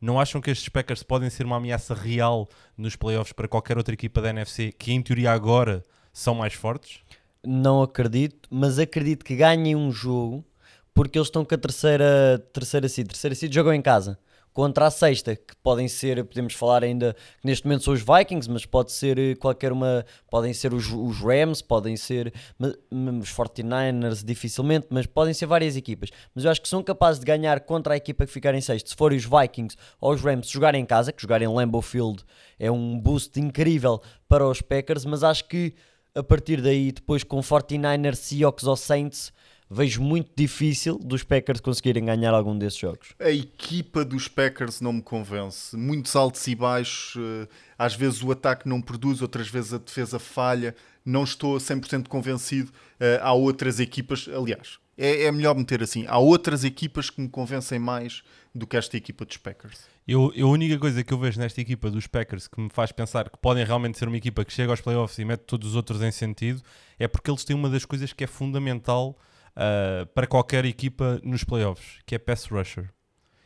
Não 0.00 0.18
acham 0.18 0.40
que 0.40 0.50
estes 0.50 0.70
Packers 0.70 1.02
podem 1.02 1.28
ser 1.28 1.44
uma 1.44 1.56
ameaça 1.56 1.92
real 1.92 2.48
nos 2.78 2.96
playoffs 2.96 3.32
para 3.34 3.46
qualquer 3.46 3.76
outra 3.76 3.92
equipa 3.92 4.22
da 4.22 4.30
NFC 4.30 4.72
que, 4.72 4.92
em 4.92 5.02
teoria, 5.02 5.32
agora 5.32 5.84
são 6.12 6.34
mais 6.34 6.54
fortes? 6.54 7.00
Não 7.44 7.82
acredito, 7.82 8.48
mas 8.50 8.78
acredito 8.78 9.24
que 9.24 9.34
ganhem 9.36 9.74
um 9.74 9.90
jogo 9.90 10.44
porque 10.92 11.18
eles 11.18 11.28
estão 11.28 11.44
com 11.44 11.54
a 11.54 11.58
terceira, 11.58 12.38
terceira 12.52 12.88
seed. 12.88 13.08
Terceira 13.08 13.34
seed 13.34 13.54
jogam 13.54 13.72
em 13.72 13.80
casa 13.80 14.18
contra 14.52 14.86
a 14.86 14.90
sexta, 14.90 15.36
que 15.36 15.56
podem 15.62 15.88
ser, 15.88 16.24
podemos 16.24 16.54
falar 16.54 16.82
ainda 16.82 17.14
que 17.40 17.46
neste 17.46 17.64
momento 17.64 17.84
são 17.84 17.94
os 17.94 18.00
Vikings, 18.00 18.50
mas 18.50 18.66
pode 18.66 18.92
ser 18.92 19.18
eh, 19.18 19.34
qualquer 19.34 19.72
uma, 19.72 20.04
podem 20.28 20.52
ser 20.52 20.74
os, 20.74 20.90
os 20.92 21.18
Rams, 21.20 21.62
podem 21.62 21.96
ser 21.96 22.32
os 22.58 23.32
49ers, 23.32 24.24
dificilmente, 24.24 24.88
mas 24.90 25.06
podem 25.06 25.32
ser 25.32 25.46
várias 25.46 25.76
equipas. 25.76 26.10
Mas 26.34 26.44
eu 26.44 26.50
acho 26.50 26.60
que 26.60 26.68
são 26.68 26.82
capazes 26.82 27.20
de 27.20 27.26
ganhar 27.26 27.60
contra 27.60 27.94
a 27.94 27.96
equipa 27.96 28.26
que 28.26 28.32
ficar 28.32 28.54
em 28.54 28.60
sexto. 28.60 28.90
Se 28.90 28.96
forem 28.96 29.18
os 29.18 29.24
Vikings 29.24 29.76
ou 30.00 30.12
os 30.12 30.20
Rams, 30.20 30.48
jogarem 30.50 30.82
em 30.82 30.86
casa, 30.86 31.12
que 31.12 31.22
jogarem 31.22 31.48
em 31.48 31.52
Lambeau 31.52 31.82
Field 31.82 32.24
é 32.58 32.70
um 32.70 32.98
boost 32.98 33.38
incrível 33.38 34.02
para 34.28 34.46
os 34.46 34.60
Packers, 34.60 35.04
mas 35.04 35.22
acho 35.22 35.46
que 35.46 35.74
a 36.14 36.22
partir 36.22 36.60
daí, 36.60 36.92
depois 36.92 37.22
com 37.24 37.40
49ers, 37.40 38.16
Seahawks 38.16 38.64
ou 38.64 38.76
Saints, 38.76 39.32
vejo 39.70 40.02
muito 40.02 40.30
difícil 40.36 40.98
dos 40.98 41.22
Packers 41.22 41.60
conseguirem 41.60 42.04
ganhar 42.04 42.34
algum 42.34 42.58
desses 42.58 42.78
jogos. 42.78 43.10
A 43.20 43.30
equipa 43.30 44.04
dos 44.04 44.26
Packers 44.26 44.80
não 44.80 44.92
me 44.94 45.02
convence. 45.02 45.76
Muitos 45.76 46.16
altos 46.16 46.46
e 46.48 46.54
baixos. 46.54 47.14
eh, 47.16 47.48
Às 47.78 47.94
vezes 47.94 48.22
o 48.22 48.32
ataque 48.32 48.68
não 48.68 48.80
produz, 48.82 49.22
outras 49.22 49.48
vezes 49.48 49.72
a 49.72 49.78
defesa 49.78 50.18
falha. 50.18 50.74
Não 51.04 51.22
estou 51.24 51.56
100% 51.56 52.08
convencido. 52.08 52.72
Eh, 52.98 53.20
Há 53.22 53.32
outras 53.32 53.78
equipas, 53.78 54.28
aliás, 54.34 54.78
é, 54.98 55.24
é 55.24 55.32
melhor 55.32 55.54
meter 55.54 55.82
assim. 55.82 56.04
Há 56.08 56.18
outras 56.18 56.64
equipas 56.64 57.08
que 57.08 57.20
me 57.20 57.28
convencem 57.28 57.78
mais 57.78 58.22
do 58.52 58.66
que 58.66 58.76
esta 58.76 58.96
equipa 58.96 59.24
dos 59.24 59.36
Packers. 59.36 59.78
Eu, 60.06 60.32
eu 60.34 60.48
a 60.48 60.50
única 60.50 60.78
coisa 60.78 61.04
que 61.04 61.12
eu 61.12 61.18
vejo 61.18 61.38
nesta 61.38 61.60
equipa 61.60 61.90
dos 61.90 62.06
Packers 62.06 62.48
que 62.48 62.60
me 62.60 62.70
faz 62.70 62.90
pensar 62.90 63.28
que 63.28 63.38
podem 63.38 63.64
realmente 63.64 63.98
ser 63.98 64.08
uma 64.08 64.16
equipa 64.16 64.44
que 64.44 64.52
chega 64.52 64.72
aos 64.72 64.80
playoffs 64.80 65.18
e 65.18 65.24
mete 65.24 65.42
todos 65.42 65.68
os 65.68 65.76
outros 65.76 66.02
em 66.02 66.10
sentido 66.10 66.62
é 66.98 67.06
porque 67.06 67.30
eles 67.30 67.44
têm 67.44 67.54
uma 67.54 67.68
das 67.68 67.84
coisas 67.84 68.12
que 68.12 68.24
é 68.24 68.26
fundamental 68.26 69.16
ah, 69.56 70.06
para 70.14 70.26
qualquer 70.26 70.64
equipa 70.64 71.20
nos 71.22 71.44
playoffs, 71.44 71.98
que 72.06 72.14
é 72.14 72.18
pass 72.18 72.46
rusher. 72.46 72.90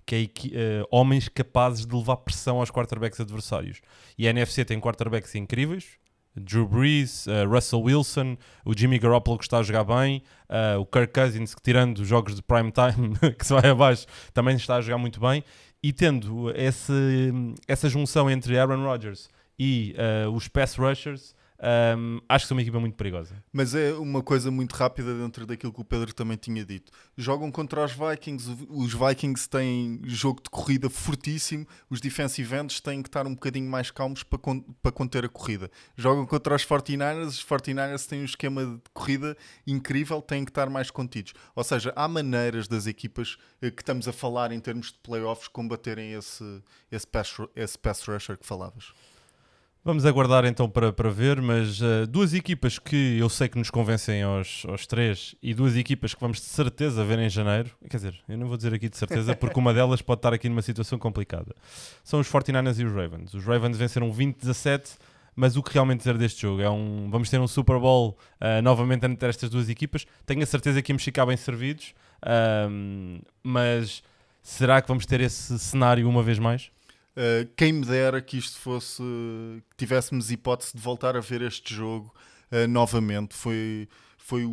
que 0.06 0.14
é 0.14 0.22
eh, 0.52 0.84
homens 0.90 1.28
capazes 1.28 1.86
de 1.86 1.96
levar 1.96 2.18
pressão 2.18 2.60
aos 2.60 2.70
quarterbacks 2.70 3.18
adversários. 3.20 3.80
E 4.18 4.28
a 4.28 4.30
NFC 4.30 4.64
tem 4.64 4.78
quarterbacks 4.78 5.34
incríveis. 5.34 5.98
Drew 6.36 6.68
Brees, 6.68 7.26
eh, 7.26 7.44
Russell 7.44 7.80
Wilson, 7.80 8.36
o 8.66 8.76
Jimmy 8.76 8.98
Garoppolo 8.98 9.38
que 9.38 9.44
está 9.44 9.58
a 9.58 9.62
jogar 9.62 9.84
bem, 9.84 10.22
eh, 10.48 10.76
o 10.76 10.84
Kirk 10.84 11.12
Cousins 11.12 11.54
que 11.54 11.62
tirando 11.62 11.98
os 11.98 12.08
jogos 12.08 12.34
de 12.34 12.42
prime 12.42 12.70
time 12.70 13.16
que 13.34 13.46
se 13.46 13.52
vai 13.52 13.70
abaixo 13.70 14.06
também 14.34 14.56
está 14.56 14.76
a 14.76 14.80
jogar 14.82 14.98
muito 14.98 15.18
bem 15.18 15.42
e 15.84 15.92
tendo 15.92 16.50
esse, 16.56 17.30
essa 17.68 17.90
junção 17.90 18.30
entre 18.30 18.58
Aaron 18.58 18.82
Rodgers 18.82 19.28
e 19.58 19.94
eh, 19.98 20.26
os 20.26 20.48
pass 20.48 20.76
rushers 20.76 21.34
um, 21.96 22.20
acho 22.28 22.44
que 22.44 22.48
são 22.48 22.56
uma 22.56 22.62
equipa 22.62 22.78
muito 22.78 22.94
perigosa. 22.94 23.42
Mas 23.50 23.74
é 23.74 23.94
uma 23.94 24.22
coisa 24.22 24.50
muito 24.50 24.72
rápida 24.72 25.14
dentro 25.14 25.46
daquilo 25.46 25.72
que 25.72 25.80
o 25.80 25.84
Pedro 25.84 26.12
também 26.12 26.36
tinha 26.36 26.62
dito. 26.64 26.92
Jogam 27.16 27.50
contra 27.50 27.82
os 27.82 27.92
Vikings, 27.92 28.66
os 28.68 28.92
Vikings 28.92 29.48
têm 29.48 30.00
jogo 30.04 30.42
de 30.42 30.50
corrida 30.50 30.90
fortíssimo, 30.90 31.66
os 31.88 32.00
defensive 32.00 32.54
ends 32.54 32.80
têm 32.80 33.02
que 33.02 33.08
estar 33.08 33.26
um 33.26 33.34
bocadinho 33.34 33.70
mais 33.70 33.90
calmos 33.90 34.22
para, 34.22 34.38
con 34.38 34.60
para 34.82 34.92
conter 34.92 35.24
a 35.24 35.28
corrida. 35.28 35.70
Jogam 35.96 36.26
contra 36.26 36.54
os 36.54 36.64
49ers, 36.66 37.26
os 37.28 37.44
49ers 37.44 38.06
têm 38.06 38.20
um 38.20 38.24
esquema 38.24 38.66
de 38.66 38.82
corrida 38.92 39.36
incrível, 39.66 40.20
têm 40.20 40.44
que 40.44 40.50
estar 40.50 40.68
mais 40.68 40.90
contidos. 40.90 41.32
Ou 41.56 41.64
seja, 41.64 41.92
há 41.96 42.06
maneiras 42.06 42.68
das 42.68 42.86
equipas 42.86 43.38
eh, 43.62 43.70
que 43.70 43.80
estamos 43.80 44.06
a 44.06 44.12
falar 44.12 44.52
em 44.52 44.60
termos 44.60 44.88
de 44.92 44.98
playoffs 44.98 45.48
combaterem 45.48 46.12
esse, 46.12 46.62
esse, 46.92 47.06
pass, 47.06 47.36
esse 47.56 47.78
pass 47.78 48.02
rusher 48.06 48.36
que 48.36 48.44
falavas. 48.44 48.92
Vamos 49.86 50.06
aguardar 50.06 50.46
então 50.46 50.66
para, 50.66 50.90
para 50.94 51.10
ver, 51.10 51.42
mas 51.42 51.78
uh, 51.82 52.06
duas 52.08 52.32
equipas 52.32 52.78
que 52.78 53.18
eu 53.18 53.28
sei 53.28 53.50
que 53.50 53.58
nos 53.58 53.68
convencem 53.68 54.22
aos, 54.22 54.64
aos 54.66 54.86
três 54.86 55.34
e 55.42 55.52
duas 55.52 55.76
equipas 55.76 56.14
que 56.14 56.20
vamos 56.22 56.38
de 56.38 56.46
certeza 56.46 57.04
ver 57.04 57.18
em 57.18 57.28
janeiro. 57.28 57.70
Quer 57.90 57.98
dizer, 57.98 58.18
eu 58.26 58.38
não 58.38 58.46
vou 58.46 58.56
dizer 58.56 58.72
aqui 58.72 58.88
de 58.88 58.96
certeza 58.96 59.36
porque 59.36 59.58
uma 59.58 59.74
delas 59.74 60.00
pode 60.00 60.20
estar 60.20 60.32
aqui 60.32 60.48
numa 60.48 60.62
situação 60.62 60.98
complicada. 60.98 61.54
São 62.02 62.18
os 62.18 62.26
49ers 62.26 62.78
e 62.78 62.84
os 62.86 62.92
Ravens. 62.94 63.34
Os 63.34 63.44
Ravens 63.44 63.76
venceram 63.76 64.10
20-17, 64.10 64.96
mas 65.36 65.54
o 65.54 65.62
que 65.62 65.74
realmente 65.74 65.98
dizer 65.98 66.16
deste 66.16 66.40
jogo 66.40 66.62
é 66.62 66.70
um. 66.70 67.10
Vamos 67.10 67.28
ter 67.28 67.38
um 67.38 67.46
Super 67.46 67.78
Bowl 67.78 68.16
uh, 68.40 68.62
novamente 68.62 69.04
entre 69.04 69.28
estas 69.28 69.50
duas 69.50 69.68
equipas. 69.68 70.06
Tenho 70.24 70.42
a 70.42 70.46
certeza 70.46 70.80
que 70.80 70.92
íamos 70.92 71.04
ficar 71.04 71.26
bem 71.26 71.36
servidos, 71.36 71.92
um, 72.70 73.20
mas 73.42 74.02
será 74.42 74.80
que 74.80 74.88
vamos 74.88 75.04
ter 75.04 75.20
esse 75.20 75.58
cenário 75.58 76.08
uma 76.08 76.22
vez 76.22 76.38
mais? 76.38 76.70
Uh, 77.16 77.48
quem 77.56 77.72
me 77.72 77.86
dera 77.86 78.20
que 78.20 78.36
isto 78.36 78.58
fosse 78.58 79.00
que 79.70 79.76
tivéssemos 79.76 80.32
hipótese 80.32 80.72
de 80.74 80.82
voltar 80.82 81.16
a 81.16 81.20
ver 81.20 81.42
este 81.42 81.72
jogo 81.72 82.12
uh, 82.50 82.66
novamente. 82.66 83.34
Foi 83.34 83.88
foi 84.18 84.48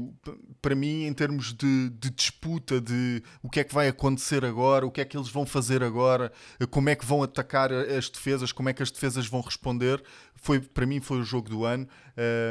para 0.62 0.76
mim 0.76 1.06
em 1.06 1.14
termos 1.14 1.54
de, 1.54 1.90
de, 1.92 2.10
disputa 2.10 2.82
de 2.82 3.24
o 3.42 3.50
que 3.50 3.62
é 3.62 3.64
que 3.64 3.74
vai 3.74 3.88
acontecer 3.88 4.44
agora 4.44 4.86
o 4.86 4.92
que 4.92 5.00
é 5.00 5.06
que 5.06 5.16
eles 5.16 5.30
vão 5.30 5.46
fazer 5.46 5.82
agora 5.82 6.30
uh, 6.62 6.68
como 6.68 6.90
é 6.90 6.96
que 6.96 7.06
vão 7.06 7.24
atacar 7.24 7.72
as 7.72 8.10
defesas 8.10 8.52
como 8.52 8.68
é 8.68 8.74
que 8.74 8.84
as 8.84 8.92
defesas 8.92 9.28
vão 9.28 9.40
responder 9.40 10.04
foi 10.36 10.60
para 10.60 10.86
mim 10.86 11.00
foi 11.00 11.20
o 11.20 11.24
jogo 11.24 11.50
do 11.50 11.66
ano. 11.66 11.88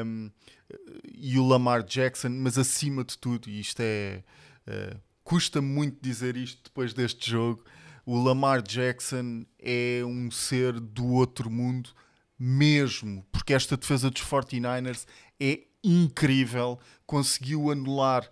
Um, 0.04 0.30
e 1.14 1.38
o 1.38 1.46
Lamar 1.46 1.84
Jackson 1.84 2.30
mas 2.30 2.56
acima 2.58 3.04
de 3.04 3.16
tudo 3.18 3.48
e 3.48 3.60
isto 3.60 3.80
é 3.80 4.24
custa 5.22 5.60
muito 5.60 5.98
dizer 6.00 6.36
isto 6.36 6.64
depois 6.64 6.94
deste 6.94 7.30
jogo 7.30 7.64
o 8.04 8.22
Lamar 8.22 8.62
Jackson 8.62 9.44
é 9.58 10.02
um 10.04 10.30
ser 10.30 10.78
do 10.78 11.06
outro 11.06 11.50
mundo 11.50 11.90
mesmo, 12.38 13.24
porque 13.30 13.52
esta 13.52 13.76
defesa 13.76 14.10
dos 14.10 14.22
49ers 14.22 15.06
é 15.38 15.60
incrível, 15.84 16.78
conseguiu 17.06 17.70
anular 17.70 18.28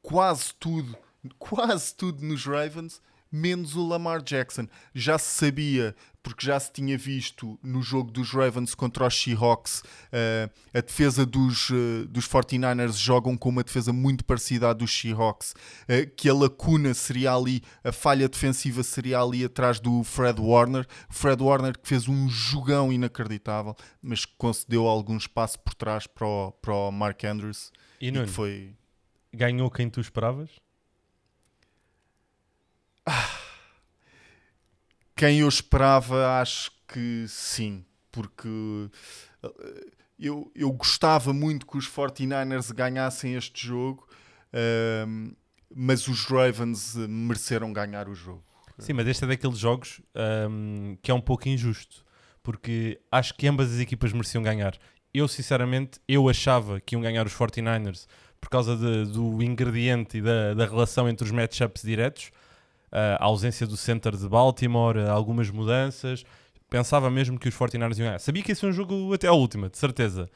quase 0.00 0.52
tudo, 0.58 0.96
quase 1.38 1.94
tudo 1.94 2.24
nos 2.24 2.44
Ravens, 2.44 3.00
menos 3.32 3.74
o 3.74 3.86
Lamar 3.86 4.22
Jackson. 4.22 4.68
Já 4.94 5.18
se 5.18 5.38
sabia, 5.38 5.96
porque 6.22 6.46
já 6.46 6.60
se 6.60 6.70
tinha 6.70 6.96
visto 6.98 7.58
no 7.62 7.82
jogo 7.82 8.10
dos 8.10 8.30
Ravens 8.30 8.74
contra 8.74 9.06
os 9.06 9.14
Seahawks, 9.14 9.80
uh, 9.80 10.50
a 10.74 10.80
defesa 10.80 11.24
dos, 11.24 11.70
uh, 11.70 12.06
dos 12.08 12.28
49ers 12.28 12.96
jogam 12.96 13.36
com 13.36 13.48
uma 13.48 13.64
defesa 13.64 13.92
muito 13.92 14.24
parecida 14.24 14.70
à 14.70 14.72
dos 14.72 14.92
Seahawks, 14.92 15.52
uh, 15.52 16.08
que 16.14 16.28
a 16.28 16.34
lacuna 16.34 16.92
seria 16.94 17.32
ali, 17.34 17.62
a 17.82 17.90
falha 17.90 18.28
defensiva 18.28 18.82
seria 18.82 19.20
ali 19.20 19.44
atrás 19.44 19.80
do 19.80 20.04
Fred 20.04 20.40
Warner. 20.40 20.86
Fred 21.08 21.42
Warner 21.42 21.78
que 21.78 21.88
fez 21.88 22.06
um 22.06 22.28
jogão 22.28 22.92
inacreditável, 22.92 23.74
mas 24.02 24.24
que 24.26 24.34
concedeu 24.36 24.86
algum 24.86 25.16
espaço 25.16 25.58
por 25.58 25.74
trás 25.74 26.06
para 26.06 26.26
o, 26.26 26.52
para 26.52 26.74
o 26.74 26.90
Mark 26.92 27.24
Andrews. 27.24 27.72
E, 28.00 28.10
e 28.10 28.26
foi... 28.26 28.74
ganhou 29.32 29.70
quem 29.70 29.88
tu 29.88 30.00
esperavas? 30.00 30.50
Quem 35.16 35.40
eu 35.40 35.48
esperava, 35.48 36.40
acho 36.40 36.70
que 36.88 37.26
sim, 37.28 37.84
porque 38.10 38.48
eu, 40.18 40.50
eu 40.54 40.72
gostava 40.72 41.32
muito 41.32 41.66
que 41.66 41.76
os 41.76 41.88
49ers 41.88 42.72
ganhassem 42.72 43.34
este 43.34 43.66
jogo, 43.66 44.06
um, 45.06 45.34
mas 45.74 46.06
os 46.06 46.24
Ravens 46.24 46.94
mereceram 46.94 47.72
ganhar 47.72 48.08
o 48.08 48.14
jogo. 48.14 48.44
Sim, 48.78 48.94
mas 48.94 49.06
este 49.06 49.24
é 49.24 49.26
daqueles 49.26 49.58
jogos 49.58 50.00
um, 50.50 50.96
que 51.02 51.10
é 51.10 51.14
um 51.14 51.20
pouco 51.20 51.48
injusto, 51.48 52.04
porque 52.42 53.00
acho 53.10 53.34
que 53.34 53.46
ambas 53.46 53.72
as 53.72 53.80
equipas 53.80 54.12
mereciam 54.12 54.42
ganhar. 54.42 54.76
Eu, 55.14 55.28
sinceramente, 55.28 56.00
eu 56.08 56.28
achava 56.28 56.80
que 56.80 56.94
iam 56.94 57.02
ganhar 57.02 57.26
os 57.26 57.34
49ers 57.34 58.06
por 58.40 58.48
causa 58.48 58.76
de, 58.76 59.12
do 59.12 59.42
ingrediente 59.42 60.18
e 60.18 60.22
da, 60.22 60.54
da 60.54 60.66
relação 60.66 61.08
entre 61.08 61.24
os 61.24 61.30
matchups 61.30 61.82
diretos, 61.82 62.30
a 62.92 63.24
ausência 63.24 63.66
do 63.66 63.76
center 63.76 64.16
de 64.16 64.28
Baltimore, 64.28 64.98
algumas 65.08 65.50
mudanças. 65.50 66.24
Pensava 66.68 67.10
mesmo 67.10 67.38
que 67.38 67.48
os 67.48 67.54
49ers 67.54 67.98
iam 67.98 68.06
ganhar. 68.06 68.18
Sabia 68.18 68.42
que 68.42 68.52
ia 68.52 68.54
ser 68.54 68.66
um 68.66 68.72
jogo 68.72 69.12
até 69.12 69.26
à 69.26 69.32
última, 69.32 69.68
de 69.68 69.78
certeza. 69.78 70.28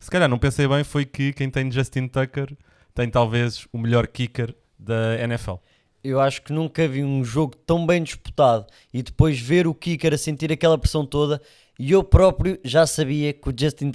Se 0.00 0.10
calhar 0.10 0.28
não 0.28 0.38
pensei 0.38 0.66
bem 0.66 0.84
foi 0.84 1.04
que 1.04 1.32
quem 1.32 1.50
tem 1.50 1.70
Justin 1.70 2.08
Tucker 2.08 2.56
tem 2.94 3.08
talvez 3.08 3.66
o 3.72 3.78
melhor 3.78 4.06
kicker 4.06 4.54
da 4.78 5.18
NFL. 5.20 5.54
Eu 6.02 6.20
acho 6.20 6.42
que 6.42 6.52
nunca 6.52 6.86
vi 6.86 7.02
um 7.02 7.24
jogo 7.24 7.56
tão 7.56 7.84
bem 7.84 8.02
disputado 8.02 8.66
e 8.94 9.02
depois 9.02 9.38
ver 9.38 9.66
o 9.66 9.74
kicker 9.74 10.14
a 10.14 10.18
sentir 10.18 10.52
aquela 10.52 10.78
pressão 10.78 11.04
toda 11.04 11.42
e 11.78 11.92
eu 11.92 12.02
próprio 12.02 12.58
já 12.64 12.86
sabia 12.86 13.32
que 13.32 13.48
o 13.48 13.54
Justin 13.56 13.92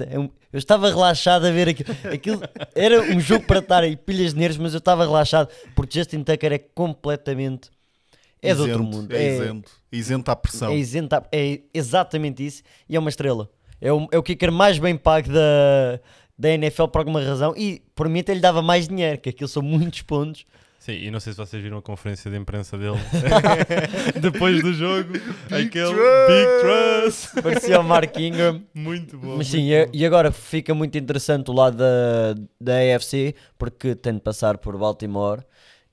eu 0.51 0.59
estava 0.59 0.89
relaxado 0.89 1.45
a 1.45 1.51
ver 1.51 1.69
aquilo, 1.69 1.89
aquilo 2.13 2.41
era 2.75 3.01
um 3.01 3.19
jogo 3.19 3.45
para 3.45 3.59
estar 3.59 3.83
aí 3.83 3.95
pilhas 3.95 4.33
de 4.33 4.39
nervos, 4.39 4.57
mas 4.57 4.73
eu 4.73 4.77
estava 4.77 5.03
relaxado 5.03 5.49
porque 5.75 5.97
Justin 5.97 6.23
Tucker 6.23 6.53
é 6.53 6.57
completamente 6.57 7.71
é 8.43 8.51
isento, 8.51 8.65
de 8.65 8.71
outro 8.71 8.83
mundo. 8.83 9.11
É, 9.15 9.23
é 9.23 9.35
isento. 9.35 9.71
Isento 9.91 10.31
à 10.31 10.35
pressão. 10.35 10.71
É 10.71 10.75
isento 10.75 11.15
à, 11.15 11.23
é 11.31 11.61
exatamente 11.73 12.45
isso. 12.45 12.61
E 12.87 12.95
é 12.95 12.99
uma 12.99 13.09
estrela. 13.09 13.49
É 13.79 13.91
o, 13.91 14.07
é 14.11 14.17
o 14.17 14.23
kicker 14.23 14.51
mais 14.51 14.77
bem 14.77 14.95
pago 14.95 15.29
da, 15.29 15.99
da 16.37 16.49
NFL 16.49 16.85
por 16.87 16.99
alguma 16.99 17.21
razão. 17.23 17.53
E 17.55 17.81
por 17.95 18.07
mim 18.09 18.19
até 18.19 18.33
lhe 18.33 18.39
dava 18.39 18.61
mais 18.61 18.87
dinheiro, 18.87 19.19
que 19.19 19.29
aquilo 19.29 19.47
são 19.47 19.61
muitos 19.63 20.01
pontos. 20.01 20.45
Sim, 20.83 20.95
e 20.95 21.09
não 21.09 21.21
sei 21.21 21.31
se 21.31 21.37
vocês 21.37 21.63
viram 21.63 21.77
a 21.77 21.81
conferência 21.81 22.29
de 22.29 22.35
imprensa 22.35 22.77
dele 22.77 22.97
depois 24.19 24.61
do 24.61 24.73
jogo. 24.73 25.13
Big 25.13 25.67
aquele 25.67 25.93
Trust! 25.93 26.27
Big 26.27 26.61
Trust. 26.61 27.41
Parecia 27.41 27.79
o 27.79 27.83
Mark 27.85 28.19
Ingram. 28.19 28.61
Muito 28.73 29.17
bom. 29.17 29.37
Mas 29.37 29.47
sim, 29.47 29.71
e, 29.71 29.85
bom. 29.85 29.91
e 29.93 30.05
agora 30.05 30.29
fica 30.29 30.75
muito 30.75 30.97
interessante 30.97 31.49
o 31.49 31.53
lado 31.53 31.77
da, 31.77 32.35
da 32.59 32.73
AFC, 32.97 33.33
porque 33.57 33.95
tem 33.95 34.15
de 34.15 34.19
passar 34.19 34.57
por 34.57 34.77
Baltimore. 34.77 35.45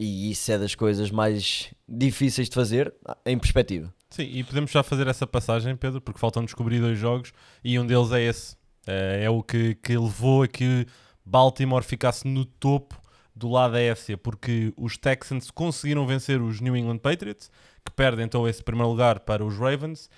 E 0.02 0.30
isso 0.30 0.50
é 0.50 0.56
das 0.56 0.74
coisas 0.74 1.10
mais 1.10 1.74
difíceis 1.86 2.48
de 2.48 2.54
fazer 2.54 2.90
em 3.26 3.38
perspectiva. 3.38 3.92
Sim, 4.08 4.22
e 4.32 4.42
podemos 4.42 4.70
já 4.70 4.82
fazer 4.82 5.06
essa 5.06 5.26
passagem, 5.26 5.76
Pedro, 5.76 6.00
porque 6.00 6.18
faltam 6.18 6.42
descobrir 6.42 6.80
dois 6.80 6.98
jogos 6.98 7.34
e 7.62 7.78
um 7.78 7.86
deles 7.86 8.10
é 8.10 8.22
esse. 8.22 8.56
É, 8.86 9.24
é 9.24 9.30
o 9.30 9.42
que, 9.42 9.74
que 9.74 9.98
levou 9.98 10.42
a 10.42 10.48
que 10.48 10.86
Baltimore 11.22 11.84
ficasse 11.84 12.26
no 12.26 12.46
topo 12.46 12.98
do 13.36 13.50
lado 13.50 13.72
da 13.72 13.92
AFC, 13.92 14.16
porque 14.16 14.72
os 14.74 14.96
Texans 14.96 15.50
conseguiram 15.50 16.06
vencer 16.06 16.40
os 16.40 16.62
New 16.62 16.74
England 16.74 16.98
Patriots, 16.98 17.50
que 17.84 17.92
perdem 17.92 18.24
então 18.24 18.48
esse 18.48 18.64
primeiro 18.64 18.88
lugar 18.88 19.20
para 19.20 19.44
os 19.44 19.58
Ravens, 19.58 20.08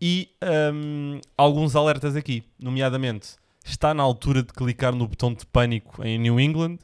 e 0.00 0.30
um, 0.72 1.20
alguns 1.36 1.76
alertas 1.76 2.16
aqui, 2.16 2.42
nomeadamente, 2.58 3.36
está 3.62 3.92
na 3.92 4.02
altura 4.02 4.42
de 4.42 4.52
clicar 4.54 4.94
no 4.94 5.06
botão 5.06 5.34
de 5.34 5.44
pânico 5.44 6.02
em 6.02 6.18
New 6.18 6.40
England, 6.40 6.78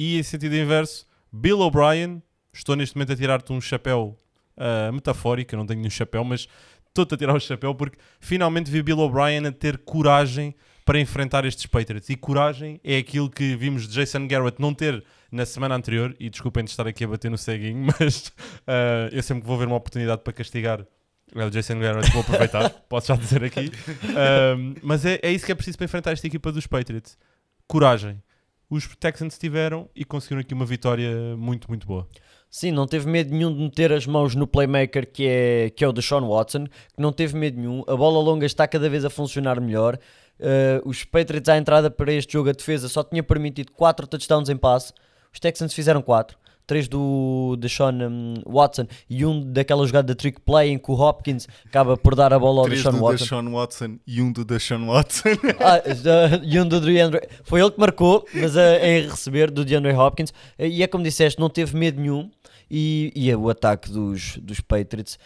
e 0.00 0.18
em 0.18 0.22
sentido 0.22 0.56
inverso, 0.56 1.06
Bill 1.32 1.60
O'Brien, 1.60 2.22
estou 2.52 2.76
neste 2.76 2.96
momento 2.96 3.12
a 3.12 3.16
tirar-te 3.16 3.52
um 3.52 3.60
chapéu 3.60 4.16
uh, 4.56 4.92
metafórico, 4.92 5.54
eu 5.54 5.58
não 5.58 5.66
tenho 5.66 5.80
nenhum 5.80 5.90
chapéu, 5.90 6.24
mas 6.24 6.48
estou-te 6.86 7.14
a 7.14 7.16
tirar 7.16 7.34
o 7.34 7.40
chapéu 7.40 7.74
porque 7.74 7.98
finalmente 8.20 8.70
vi 8.70 8.82
Bill 8.82 8.98
O'Brien 8.98 9.46
a 9.46 9.52
ter 9.52 9.78
coragem 9.78 10.54
para 10.88 10.98
enfrentar 10.98 11.44
estes 11.44 11.66
Patriots. 11.66 12.08
E 12.08 12.16
coragem 12.16 12.80
é 12.82 12.96
aquilo 12.96 13.28
que 13.28 13.54
vimos 13.54 13.86
de 13.86 13.92
Jason 13.94 14.26
Garrett 14.26 14.58
não 14.58 14.72
ter 14.72 15.04
na 15.30 15.44
semana 15.44 15.74
anterior. 15.74 16.16
E 16.18 16.30
desculpem 16.30 16.64
de 16.64 16.70
estar 16.70 16.86
aqui 16.86 17.04
a 17.04 17.08
bater 17.08 17.30
no 17.30 17.36
ceguinho, 17.36 17.86
mas 18.00 18.28
uh, 18.28 19.12
eu 19.12 19.22
sempre 19.22 19.42
que 19.42 19.46
vou 19.46 19.58
ver 19.58 19.66
uma 19.66 19.76
oportunidade 19.76 20.22
para 20.22 20.32
castigar 20.32 20.86
o 21.34 21.50
Jason 21.50 21.78
Garrett, 21.78 22.10
vou 22.10 22.22
aproveitar, 22.22 22.70
posso 22.88 23.08
já 23.08 23.16
dizer 23.16 23.44
aqui. 23.44 23.66
Uh, 23.66 24.80
mas 24.82 25.04
é, 25.04 25.20
é 25.22 25.30
isso 25.30 25.44
que 25.44 25.52
é 25.52 25.54
preciso 25.54 25.76
para 25.76 25.84
enfrentar 25.84 26.12
esta 26.12 26.26
equipa 26.26 26.50
dos 26.50 26.66
Patriots. 26.66 27.18
Coragem 27.66 28.22
os 28.70 28.86
Texans 28.96 29.38
tiveram 29.38 29.88
e 29.94 30.04
conseguiram 30.04 30.40
aqui 30.40 30.52
uma 30.52 30.66
vitória 30.66 31.36
muito, 31.36 31.68
muito 31.68 31.86
boa. 31.86 32.06
Sim, 32.50 32.72
não 32.72 32.86
teve 32.86 33.08
medo 33.08 33.30
nenhum 33.30 33.52
de 33.52 33.60
meter 33.60 33.92
as 33.92 34.06
mãos 34.06 34.34
no 34.34 34.46
playmaker 34.46 35.10
que 35.10 35.26
é, 35.26 35.70
que 35.70 35.84
é 35.84 35.88
o 35.88 35.92
Deshaun 35.92 36.26
Watson, 36.26 36.64
que 36.64 37.00
não 37.00 37.12
teve 37.12 37.36
medo 37.36 37.58
nenhum. 37.58 37.84
A 37.86 37.94
bola 37.94 38.20
longa 38.20 38.46
está 38.46 38.66
cada 38.66 38.88
vez 38.88 39.04
a 39.04 39.10
funcionar 39.10 39.60
melhor. 39.60 39.98
Uh, 40.40 40.88
os 40.88 41.04
Patriots 41.04 41.48
à 41.48 41.58
entrada 41.58 41.90
para 41.90 42.12
este 42.12 42.32
jogo, 42.32 42.48
a 42.48 42.52
defesa 42.52 42.88
só 42.88 43.02
tinha 43.02 43.22
permitido 43.22 43.72
4 43.72 44.06
touchdowns 44.06 44.48
em 44.48 44.56
passe. 44.56 44.92
Os 45.32 45.40
Texans 45.40 45.74
fizeram 45.74 46.00
4. 46.00 46.38
3 46.68 46.86
do 46.86 47.56
Deshaun 47.58 47.94
um, 48.02 48.34
Watson 48.46 48.86
e 49.08 49.24
um 49.24 49.40
daquela 49.40 49.86
jogada 49.86 50.14
de 50.14 50.14
trick 50.14 50.38
play 50.42 50.70
em 50.70 50.78
que 50.78 50.90
o 50.90 50.94
Hopkins 50.94 51.48
acaba 51.64 51.96
por 51.96 52.14
dar 52.14 52.32
a 52.32 52.38
bola 52.38 52.60
ao 52.60 52.66
Três 52.66 52.80
Deshaun 52.80 52.98
do 52.98 53.04
Watson. 53.04 53.24
Deshaun 53.24 53.52
Watson 53.52 53.98
e 54.06 54.22
um 54.22 54.30
do 54.30 54.44
Deshaun 54.44 54.86
Watson. 54.86 55.28
Ah, 55.60 55.80
e 56.42 56.60
um 56.60 56.68
do 56.68 56.80
DeAndre. 56.80 57.26
Foi 57.42 57.60
ele 57.60 57.70
que 57.70 57.80
marcou, 57.80 58.24
mas 58.34 58.54
uh, 58.54 58.60
em 58.82 59.08
receber 59.08 59.50
do 59.50 59.64
DeAndre 59.64 59.92
Hopkins. 59.92 60.32
E 60.58 60.82
é 60.82 60.86
como 60.86 61.02
disseste, 61.02 61.40
não 61.40 61.48
teve 61.48 61.76
medo 61.76 62.00
nenhum. 62.00 62.30
E, 62.70 63.10
e 63.16 63.30
é 63.30 63.36
o 63.36 63.48
ataque 63.48 63.90
dos, 63.90 64.36
dos 64.42 64.60
Patriots 64.60 65.18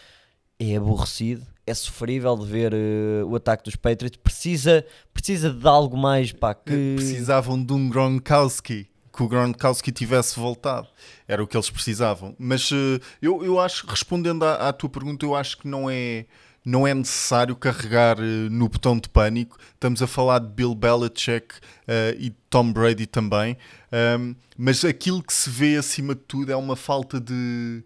é 0.59 0.77
aborrecido. 0.77 1.45
É 1.65 1.73
sofrível 1.73 2.37
de 2.37 2.45
ver 2.45 2.73
uh, 2.73 3.27
o 3.27 3.35
ataque 3.35 3.65
dos 3.65 3.75
Patriots. 3.75 4.17
Precisa, 4.17 4.85
precisa 5.13 5.49
de 5.49 5.67
algo 5.67 5.97
mais 5.97 6.31
pá, 6.31 6.53
que. 6.53 6.95
Precisavam 6.95 7.61
de 7.61 7.73
um 7.73 7.89
Gronkowski. 7.89 8.87
Que 9.15 9.21
o 9.21 9.27
Gronkowski 9.27 9.91
tivesse 9.91 10.39
voltado. 10.39 10.87
Era 11.27 11.43
o 11.43 11.47
que 11.47 11.55
eles 11.55 11.69
precisavam. 11.69 12.35
Mas 12.39 12.71
uh, 12.71 12.99
eu, 13.21 13.43
eu 13.45 13.59
acho, 13.59 13.85
respondendo 13.85 14.43
à, 14.43 14.69
à 14.69 14.73
tua 14.73 14.89
pergunta, 14.89 15.25
eu 15.25 15.35
acho 15.35 15.59
que 15.59 15.67
não 15.67 15.89
é 15.89 16.25
não 16.65 16.87
é 16.87 16.93
necessário 16.93 17.55
carregar 17.55 18.17
uh, 18.19 18.23
no 18.49 18.69
botão 18.69 18.97
de 18.97 19.09
pânico. 19.09 19.57
Estamos 19.73 20.01
a 20.01 20.07
falar 20.07 20.39
de 20.39 20.47
Bill 20.47 20.73
Belichick 20.73 21.55
uh, 21.55 22.17
e 22.17 22.29
Tom 22.49 22.71
Brady 22.71 23.05
também. 23.05 23.57
Um, 23.91 24.35
mas 24.57 24.85
aquilo 24.85 25.21
que 25.21 25.33
se 25.33 25.49
vê 25.49 25.77
acima 25.77 26.15
de 26.15 26.21
tudo 26.21 26.51
é 26.51 26.55
uma 26.55 26.75
falta 26.75 27.19
de, 27.19 27.83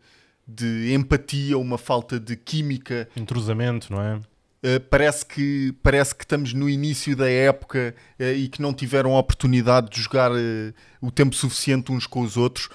de 0.48 0.94
empatia, 0.94 1.58
uma 1.58 1.78
falta 1.78 2.20
de 2.20 2.36
química. 2.36 3.10
Entrosamento, 3.16 3.92
não 3.92 4.02
é? 4.02 4.20
Uh, 4.64 4.80
parece, 4.90 5.26
que, 5.26 5.74
parece 5.84 6.16
que 6.16 6.24
estamos 6.24 6.54
no 6.54 6.70
início 6.70 7.16
da 7.16 7.30
época 7.30 7.94
e 8.20 8.48
que 8.48 8.62
não 8.62 8.74
tiveram 8.74 9.16
a 9.16 9.20
oportunidade 9.20 9.90
de 9.90 10.02
jogar 10.02 10.32
o 11.00 11.12
tempo 11.12 11.36
suficiente 11.36 11.92
uns 11.92 12.08
com 12.08 12.22
os 12.22 12.36
outros 12.38 12.70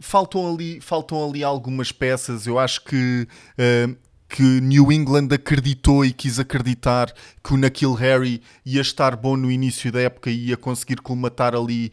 faltam 0.00 0.52
ali, 0.52 0.80
faltam 0.80 1.28
ali 1.28 1.42
algumas 1.42 1.92
peças. 1.92 2.46
Eu 2.46 2.58
acho 2.58 2.84
que 2.84 3.26
uh, 3.58 3.96
que 4.28 4.60
New 4.60 4.90
England 4.92 5.28
acreditou 5.32 6.04
e 6.04 6.12
quis 6.12 6.38
acreditar 6.38 7.12
que 7.42 7.54
o 7.54 7.56
Nakil 7.56 7.94
Harry 7.94 8.42
ia 8.64 8.80
estar 8.80 9.16
bom 9.16 9.36
no 9.36 9.50
início 9.50 9.90
da 9.92 10.00
época 10.00 10.30
e 10.30 10.48
ia 10.48 10.56
conseguir 10.56 10.96
colmatar 10.96 11.54
ali 11.54 11.92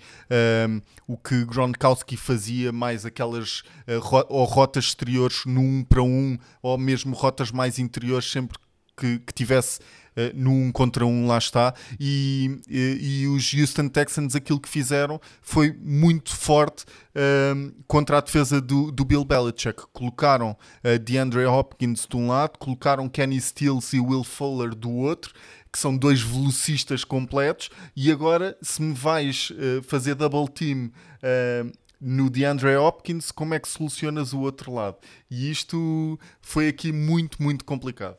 um, 0.68 0.82
o 1.08 1.18
que 1.18 1.46
Gronkowski 1.46 2.18
fazia, 2.18 2.72
mais 2.72 3.06
aquelas 3.06 3.60
uh, 3.88 4.00
ro 4.00 4.26
ou 4.30 4.46
rotas 4.46 4.86
exteriores 4.86 5.44
no 5.46 5.62
1 5.62 5.64
um 5.64 5.84
para 5.84 6.02
1 6.02 6.06
um, 6.08 6.38
ou 6.62 6.78
mesmo 6.78 7.16
rotas 7.16 7.52
mais 7.52 7.78
interiores 7.78 8.30
sempre 8.30 8.58
que, 8.98 9.20
que 9.20 9.34
tivesse 9.34 9.80
uh, 10.18 10.32
no 10.36 10.52
1 10.52 10.66
um 10.66 10.72
contra 10.72 11.06
1, 11.06 11.10
um, 11.10 11.28
lá 11.28 11.38
está. 11.38 11.74
E, 12.00 12.60
e, 12.68 13.28
os 13.28 13.54
Houston 13.54 13.88
Texans 13.88 14.36
aquilo 14.36 14.60
que 14.60 14.70
fizeram 14.70 15.20
foi 15.42 15.76
muito 15.82 16.36
forte 16.36 16.86
uh, 17.16 17.74
contra 17.88 18.18
a 18.18 18.22
defesa 18.22 18.62
do, 18.62 18.92
do 18.92 19.06
Bill 19.06 19.26
Belichick. 19.26 19.84
Colocaram 19.92 20.52
uh, 20.84 21.00
DeAndre 21.00 21.46
Hopkins 21.46 22.08
de 22.10 22.16
um 22.16 22.28
lado, 22.28 22.58
colocaram 22.58 23.10
Kenny 23.10 23.40
Stills 23.40 23.96
e 23.96 24.00
Will 24.00 24.24
Fuller 24.24 24.76
do 24.76 24.92
outro 24.92 25.34
que 25.72 25.80
são 25.80 25.98
dois 25.98 26.22
velocistas 26.22 27.04
completos, 27.04 27.72
e 27.96 28.12
agora 28.12 28.56
se 28.62 28.80
me 28.80 28.94
vais 28.94 29.50
uh, 29.50 29.82
fazer 29.82 30.14
double 30.14 30.48
team 30.48 30.92
uh, 31.24 31.72
no 32.00 32.30
DeAndre 32.30 32.76
Hopkins, 32.76 33.32
como 33.32 33.56
é 33.56 33.60
que 33.60 33.68
solucionas 33.68 34.34
o 34.34 34.42
outro 34.42 34.72
lado? 34.72 34.98
E 35.32 35.50
isto 35.50 36.20
foi 36.42 36.68
aqui 36.68 36.92
muito, 36.92 37.42
muito 37.42 37.66
complicado. 37.66 38.18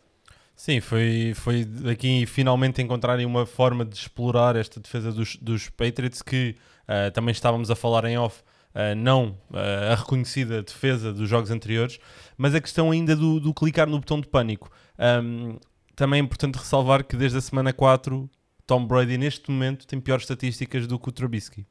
Sim, 0.64 0.80
foi, 0.80 1.34
foi 1.34 1.62
daqui 1.62 2.24
finalmente 2.24 2.80
encontrarem 2.80 3.26
uma 3.26 3.44
forma 3.44 3.84
de 3.84 3.96
explorar 3.96 4.56
esta 4.56 4.80
defesa 4.80 5.12
dos, 5.12 5.36
dos 5.36 5.68
Patriots 5.68 6.22
que 6.22 6.56
uh, 6.88 7.10
também 7.10 7.32
estávamos 7.32 7.70
a 7.70 7.76
falar 7.76 8.06
em 8.06 8.16
off, 8.16 8.40
uh, 8.74 8.94
não 8.96 9.38
uh, 9.50 9.92
a 9.92 9.94
reconhecida 9.94 10.62
defesa 10.62 11.12
dos 11.12 11.28
jogos 11.28 11.50
anteriores, 11.50 11.98
mas 12.38 12.54
a 12.54 12.62
questão 12.62 12.90
ainda 12.90 13.14
do, 13.14 13.38
do 13.38 13.52
clicar 13.52 13.86
no 13.86 13.98
botão 13.98 14.18
de 14.18 14.26
pânico. 14.26 14.70
Um, 14.98 15.58
também 15.94 16.18
é 16.18 16.22
importante 16.22 16.56
ressalvar 16.56 17.04
que 17.04 17.14
desde 17.14 17.36
a 17.36 17.42
semana 17.42 17.70
4, 17.70 18.26
Tom 18.66 18.86
Brady 18.86 19.18
neste 19.18 19.50
momento 19.50 19.86
tem 19.86 20.00
piores 20.00 20.22
estatísticas 20.22 20.86
do 20.86 20.98
que 20.98 21.10
o 21.10 21.12
Trubisky. 21.12 21.66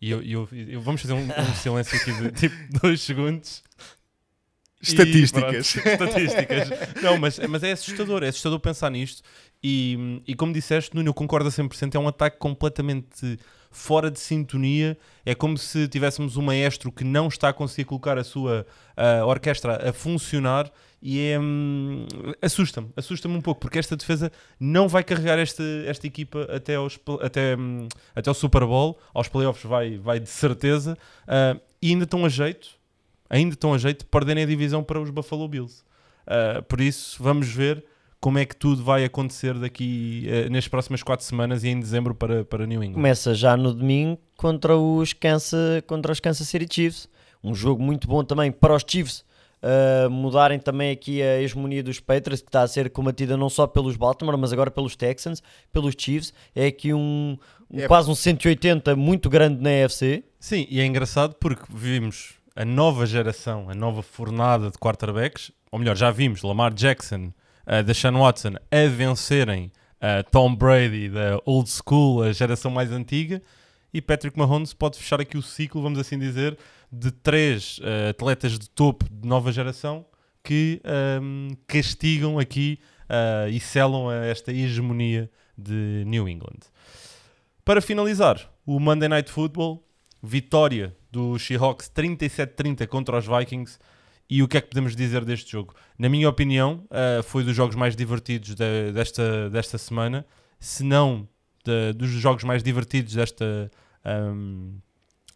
E 0.00 0.10
eu, 0.10 0.20
eu, 0.20 0.48
eu 0.50 0.80
vamos 0.80 1.00
fazer 1.00 1.12
um, 1.12 1.22
um 1.22 1.54
silêncio 1.54 1.96
aqui 1.96 2.12
de 2.12 2.32
tipo 2.32 2.56
dois 2.80 3.00
segundos. 3.02 3.62
Estatísticas. 4.82 5.76
E, 5.76 5.96
pronto, 5.96 6.18
estatísticas. 6.18 6.70
Não, 7.02 7.16
mas, 7.16 7.38
mas 7.48 7.62
é 7.62 7.72
assustador, 7.72 8.24
é 8.24 8.28
assustador 8.28 8.58
pensar 8.58 8.90
nisto. 8.90 9.22
E, 9.62 10.20
e 10.26 10.34
como 10.34 10.52
disseste, 10.52 10.94
Nuno, 10.94 11.08
eu 11.08 11.14
concordo 11.14 11.48
a 11.48 11.52
100%. 11.52 11.94
É 11.94 11.98
um 11.98 12.08
ataque 12.08 12.38
completamente 12.38 13.38
fora 13.70 14.10
de 14.10 14.18
sintonia. 14.18 14.98
É 15.24 15.34
como 15.34 15.56
se 15.56 15.86
tivéssemos 15.86 16.36
um 16.36 16.42
maestro 16.42 16.90
que 16.90 17.04
não 17.04 17.28
está 17.28 17.50
a 17.50 17.52
conseguir 17.52 17.84
colocar 17.84 18.18
a 18.18 18.24
sua 18.24 18.66
uh, 18.96 19.24
orquestra 19.26 19.88
a 19.88 19.92
funcionar 19.92 20.70
e 21.02 21.18
é, 21.18 21.38
hum, 21.38 22.06
assusta-me, 22.40 22.88
assusta-me 22.96 23.34
um 23.34 23.40
pouco, 23.40 23.60
porque 23.60 23.76
esta 23.76 23.96
defesa 23.96 24.30
não 24.58 24.86
vai 24.86 25.02
carregar 25.02 25.36
esta, 25.36 25.64
esta 25.84 26.06
equipa 26.06 26.44
até, 26.44 26.76
aos, 26.76 26.96
até, 27.20 27.56
hum, 27.56 27.88
até 28.14 28.30
ao 28.30 28.34
Super 28.34 28.64
Bowl, 28.64 29.00
aos 29.12 29.26
playoffs 29.26 29.64
vai, 29.64 29.98
vai 29.98 30.20
de 30.20 30.28
certeza, 30.28 30.96
uh, 31.24 31.60
e 31.82 31.90
ainda 31.90 32.04
estão 32.04 32.24
a 32.24 32.28
jeito, 32.28 32.68
ainda 33.32 33.54
estão 33.54 33.72
a 33.72 33.78
jeito 33.78 34.00
de 34.00 34.04
perderem 34.04 34.44
a 34.44 34.46
divisão 34.46 34.84
para 34.84 35.00
os 35.00 35.08
Buffalo 35.08 35.48
Bills. 35.48 35.82
Uh, 36.26 36.62
por 36.64 36.80
isso, 36.80 37.20
vamos 37.20 37.48
ver 37.48 37.82
como 38.20 38.38
é 38.38 38.44
que 38.44 38.54
tudo 38.54 38.84
vai 38.84 39.04
acontecer 39.04 39.54
daqui 39.54 40.28
uh, 40.28 40.52
nas 40.52 40.68
próximas 40.68 41.02
quatro 41.02 41.24
semanas 41.24 41.64
e 41.64 41.68
em 41.68 41.80
dezembro 41.80 42.14
para, 42.14 42.44
para 42.44 42.66
New 42.66 42.84
England. 42.84 42.94
Começa 42.94 43.34
já 43.34 43.56
no 43.56 43.72
domingo 43.72 44.20
contra 44.36 44.76
os 44.76 45.14
Kansas, 45.14 45.82
contra 45.86 46.12
os 46.12 46.20
Kansas 46.20 46.46
City 46.46 46.72
Chiefs. 46.72 47.08
Um 47.42 47.54
jogo 47.54 47.82
muito 47.82 48.06
bom 48.06 48.22
também 48.22 48.52
para 48.52 48.76
os 48.76 48.84
Chiefs 48.86 49.24
uh, 49.62 50.10
mudarem 50.10 50.58
também 50.58 50.90
aqui 50.90 51.22
a 51.22 51.40
hegemonia 51.40 51.82
dos 51.82 52.00
Patriots, 52.00 52.42
que 52.42 52.48
está 52.48 52.62
a 52.62 52.68
ser 52.68 52.90
combatida 52.90 53.36
não 53.36 53.48
só 53.48 53.66
pelos 53.66 53.96
Baltimore, 53.96 54.36
mas 54.36 54.52
agora 54.52 54.70
pelos 54.70 54.94
Texans, 54.94 55.42
pelos 55.72 55.94
Chiefs. 55.96 56.34
É 56.54 56.66
aqui 56.66 56.92
um, 56.92 57.38
um 57.70 57.80
é. 57.80 57.86
quase 57.86 58.10
um 58.10 58.14
180 58.14 58.94
muito 58.94 59.30
grande 59.30 59.62
na 59.62 59.70
EFC. 59.70 60.22
Sim, 60.38 60.66
e 60.68 60.80
é 60.80 60.84
engraçado 60.84 61.34
porque 61.40 61.64
vimos 61.70 62.34
a 62.54 62.64
nova 62.64 63.06
geração, 63.06 63.68
a 63.70 63.74
nova 63.74 64.02
fornada 64.02 64.70
de 64.70 64.78
quarterbacks, 64.78 65.50
ou 65.70 65.78
melhor, 65.78 65.96
já 65.96 66.10
vimos 66.10 66.42
Lamar 66.42 66.72
Jackson, 66.72 67.32
uh, 67.66 67.82
Deshaun 67.84 68.18
Watson 68.18 68.54
a 68.70 68.88
vencerem 68.88 69.72
uh, 69.96 70.28
Tom 70.30 70.54
Brady 70.54 71.08
da 71.08 71.40
old 71.44 71.70
school, 71.70 72.22
a 72.22 72.32
geração 72.32 72.70
mais 72.70 72.90
antiga, 72.92 73.42
e 73.92 74.00
Patrick 74.00 74.38
Mahomes 74.38 74.72
pode 74.72 74.98
fechar 74.98 75.20
aqui 75.20 75.36
o 75.36 75.42
ciclo, 75.42 75.82
vamos 75.82 75.98
assim 75.98 76.18
dizer, 76.18 76.58
de 76.90 77.10
três 77.10 77.78
uh, 77.78 78.10
atletas 78.10 78.58
de 78.58 78.68
topo 78.68 79.06
de 79.10 79.26
nova 79.26 79.52
geração 79.52 80.04
que 80.44 80.82
um, 80.84 81.50
ehm, 81.50 81.56
castigam 81.68 82.36
aqui 82.36 82.80
uh, 83.04 83.48
e 83.48 83.60
selam 83.60 84.08
a 84.08 84.26
esta 84.26 84.50
hegemonia 84.50 85.30
de 85.56 86.02
New 86.04 86.28
England. 86.28 86.58
Para 87.64 87.80
finalizar, 87.80 88.50
o 88.66 88.80
Monday 88.80 89.08
Night 89.08 89.30
Football, 89.30 89.86
vitória 90.20 90.96
do 91.12 91.38
Seahawks 91.38 91.90
37-30 91.94 92.86
contra 92.88 93.18
os 93.18 93.26
Vikings. 93.26 93.78
E 94.30 94.42
o 94.42 94.48
que 94.48 94.56
é 94.56 94.60
que 94.62 94.68
podemos 94.68 94.96
dizer 94.96 95.24
deste 95.26 95.52
jogo? 95.52 95.74
Na 95.98 96.08
minha 96.08 96.26
opinião, 96.26 96.86
uh, 96.86 97.22
foi 97.22 97.44
dos 97.44 97.54
jogos 97.54 97.76
mais 97.76 97.94
divertidos 97.94 98.54
de, 98.54 98.90
desta, 98.92 99.50
desta 99.50 99.76
semana, 99.76 100.24
se 100.58 100.82
não 100.82 101.28
de, 101.62 101.92
dos 101.92 102.08
jogos 102.08 102.42
mais 102.42 102.62
divertidos 102.62 103.12
desta, 103.12 103.70
um, 104.04 104.10
ehm, 104.10 104.78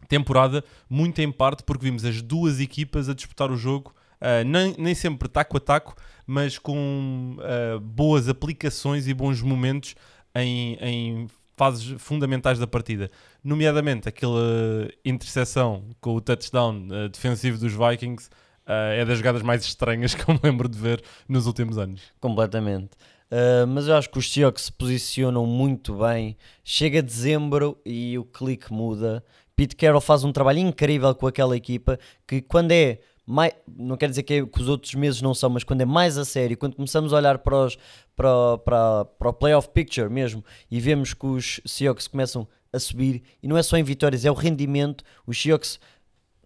temporada, 0.08 0.64
muito 0.88 1.20
em 1.20 1.30
parte 1.30 1.62
porque 1.62 1.84
vimos 1.84 2.04
as 2.06 2.22
duas 2.22 2.58
equipas 2.58 3.08
a 3.08 3.14
disputar 3.14 3.50
o 3.50 3.56
jogo, 3.56 3.94
uh, 4.20 4.44
nem, 4.46 4.74
nem 4.78 4.94
sempre 4.94 5.28
taco 5.28 5.58
a 5.58 5.60
taco, 5.60 5.94
mas 6.26 6.58
com 6.58 7.36
uh, 7.38 7.78
boas 7.80 8.30
aplicações 8.30 9.06
e 9.06 9.12
bons 9.12 9.42
momentos 9.42 9.94
em, 10.34 10.78
em 10.80 11.28
fases 11.56 12.00
fundamentais 12.00 12.58
da 12.58 12.66
partida, 12.66 13.10
nomeadamente 13.42 14.08
aquela 14.08 14.88
interseção 15.04 15.84
com 16.00 16.14
o 16.14 16.20
touchdown 16.20 16.86
uh, 16.88 17.08
defensivo 17.08 17.58
dos 17.58 17.72
Vikings. 17.72 18.28
é 18.66 19.04
das 19.04 19.18
jogadas 19.18 19.42
mais 19.42 19.64
estranhas 19.64 20.12
que 20.16 20.28
eu 20.28 20.34
me 20.34 20.40
lembro 20.42 20.68
de 20.68 20.78
ver 20.78 21.02
nos 21.28 21.46
últimos 21.46 21.78
anos. 21.78 22.02
Completamente. 22.20 22.90
Uh, 23.30 23.66
mas 23.66 23.88
eu 23.88 23.96
acho 23.96 24.08
que 24.08 24.18
os 24.18 24.32
Seahawks 24.32 24.64
se 24.64 24.72
posicionam 24.72 25.46
muito 25.46 25.94
bem. 25.94 26.36
Chega 26.62 27.02
dezembro 27.02 27.78
e 27.84 28.16
o 28.18 28.24
clique 28.24 28.72
muda. 28.72 29.24
Pete 29.56 29.74
Carroll 29.74 30.00
faz 30.00 30.22
um 30.22 30.32
trabalho 30.32 30.58
incrível 30.58 31.14
com 31.14 31.26
aquela 31.26 31.56
equipa 31.56 31.98
que 32.26 32.40
quando 32.40 32.72
é 32.72 33.00
mais, 33.26 33.52
não 33.66 33.96
quer 33.96 34.08
dizer 34.08 34.22
que, 34.22 34.46
que, 34.46 34.60
os 34.62 34.68
outros 34.68 34.94
meses 34.94 35.20
não 35.20 35.34
são, 35.34 35.50
mas 35.50 35.64
quando 35.64 35.80
é 35.80 35.84
mais 35.84 36.16
a 36.16 36.24
sério, 36.24 36.56
quando 36.56 36.76
começamos 36.76 37.12
a 37.12 37.16
olhar 37.16 37.38
para, 37.38 37.56
os, 37.56 37.76
para, 38.14 38.58
para, 38.58 39.04
para 39.04 39.28
o 39.28 39.32
playoff 39.32 39.68
picture 39.70 40.08
mesmo 40.08 40.44
e 40.70 40.78
vemos 40.78 41.12
que 41.12 41.26
os 41.26 41.60
Seahawks 41.66 42.06
começam 42.06 42.46
a 42.72 42.78
subir, 42.78 43.22
e 43.42 43.48
não 43.48 43.56
é 43.56 43.62
só 43.62 43.76
em 43.76 43.82
vitórias, 43.82 44.24
é 44.24 44.30
o 44.30 44.34
rendimento. 44.34 45.02
Os 45.26 45.40
Seahawks 45.40 45.80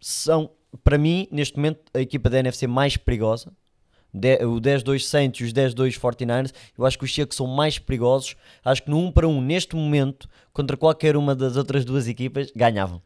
são, 0.01 0.51
para 0.83 0.97
mim, 0.97 1.29
neste 1.31 1.57
momento, 1.57 1.81
a 1.93 2.01
equipa 2.01 2.31
da 2.31 2.39
NFC 2.39 2.67
mais 2.67 2.97
perigosa. 2.97 3.53
De- 4.13 4.45
o 4.45 4.61
10-2 4.61 5.05
Saints 5.05 5.41
e 5.41 5.45
os 5.45 5.53
10-2 5.53 5.99
49ers, 5.99 6.53
eu 6.77 6.85
acho 6.85 6.99
que 6.99 7.05
os 7.05 7.15
Seahawks 7.15 7.37
são 7.37 7.47
mais 7.47 7.79
perigosos. 7.79 8.37
Acho 8.65 8.83
que 8.83 8.91
no 8.91 8.99
1 8.99 9.13
para 9.13 9.29
1, 9.29 9.41
neste 9.41 9.77
momento, 9.77 10.29
contra 10.53 10.77
qualquer 10.77 11.17
uma 11.17 11.35
das 11.35 11.57
outras 11.57 11.85
duas 11.85 12.09
equipas, 12.09 12.51
ganhavam. 12.55 13.03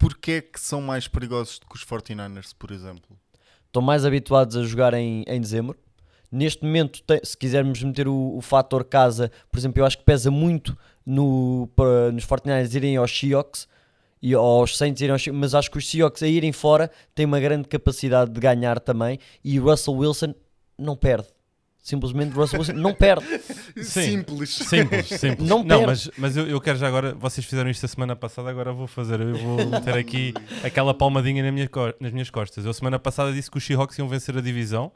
Porquê 0.00 0.32
é 0.32 0.40
que 0.40 0.58
são 0.58 0.80
mais 0.80 1.06
perigosos 1.06 1.58
do 1.58 1.66
que 1.66 1.76
os 1.76 1.84
49ers, 1.84 2.54
por 2.58 2.70
exemplo? 2.70 3.18
Estão 3.66 3.82
mais 3.82 4.06
habituados 4.06 4.56
a 4.56 4.62
jogar 4.64 4.94
em, 4.94 5.22
em 5.28 5.38
dezembro. 5.38 5.78
Neste 6.32 6.64
momento, 6.64 7.02
se 7.22 7.36
quisermos 7.36 7.82
meter 7.82 8.08
o, 8.08 8.34
o 8.34 8.40
fator 8.40 8.82
casa, 8.82 9.30
por 9.52 9.58
exemplo, 9.58 9.82
eu 9.82 9.84
acho 9.84 9.98
que 9.98 10.04
pesa 10.04 10.30
muito 10.30 10.74
no, 11.04 11.68
para, 11.76 12.10
nos 12.12 12.24
49ers 12.24 12.74
irem 12.74 12.96
aos 12.96 13.10
Seahawks 13.10 13.68
e 14.22 14.32
aos 14.32 14.74
Saints 14.78 15.02
irem 15.02 15.12
aos 15.12 15.22
Seahawks, 15.22 15.38
mas 15.38 15.54
acho 15.54 15.70
que 15.70 15.76
os 15.76 15.90
Seahawks 15.90 16.22
a 16.22 16.26
irem 16.26 16.52
fora 16.52 16.90
têm 17.14 17.26
uma 17.26 17.38
grande 17.38 17.68
capacidade 17.68 18.30
de 18.30 18.40
ganhar 18.40 18.80
também 18.80 19.18
e 19.44 19.58
Russell 19.58 19.94
Wilson 19.96 20.34
não 20.78 20.96
perde. 20.96 21.28
Simplesmente 21.90 22.32
Russell 22.32 22.60
Wilson 22.60 22.72
não 22.74 22.94
perde. 22.94 23.26
Sim. 23.82 24.02
Simples. 24.02 24.50
Simples, 24.50 25.06
simples. 25.06 25.48
Não 25.48 25.66
perde. 25.66 25.86
mas, 25.86 26.10
mas 26.16 26.36
eu, 26.36 26.46
eu 26.46 26.60
quero 26.60 26.78
já 26.78 26.86
agora. 26.86 27.14
Vocês 27.14 27.44
fizeram 27.44 27.68
isto 27.68 27.84
a 27.84 27.88
semana 27.88 28.14
passada, 28.14 28.48
agora 28.48 28.70
eu 28.70 28.76
vou 28.76 28.86
fazer. 28.86 29.20
Eu 29.20 29.34
vou 29.34 29.66
meter 29.66 29.96
aqui 29.96 30.32
aquela 30.62 30.94
palmadinha 30.94 31.42
na 31.42 31.50
minha 31.50 31.68
nas 31.98 32.12
minhas 32.12 32.30
costas. 32.30 32.64
Eu, 32.64 32.72
semana 32.72 32.96
passada, 32.96 33.32
disse 33.32 33.50
que 33.50 33.58
os 33.58 33.64
Seahawks 33.64 33.98
iam 33.98 34.08
vencer 34.08 34.36
a 34.38 34.40
divisão. 34.40 34.92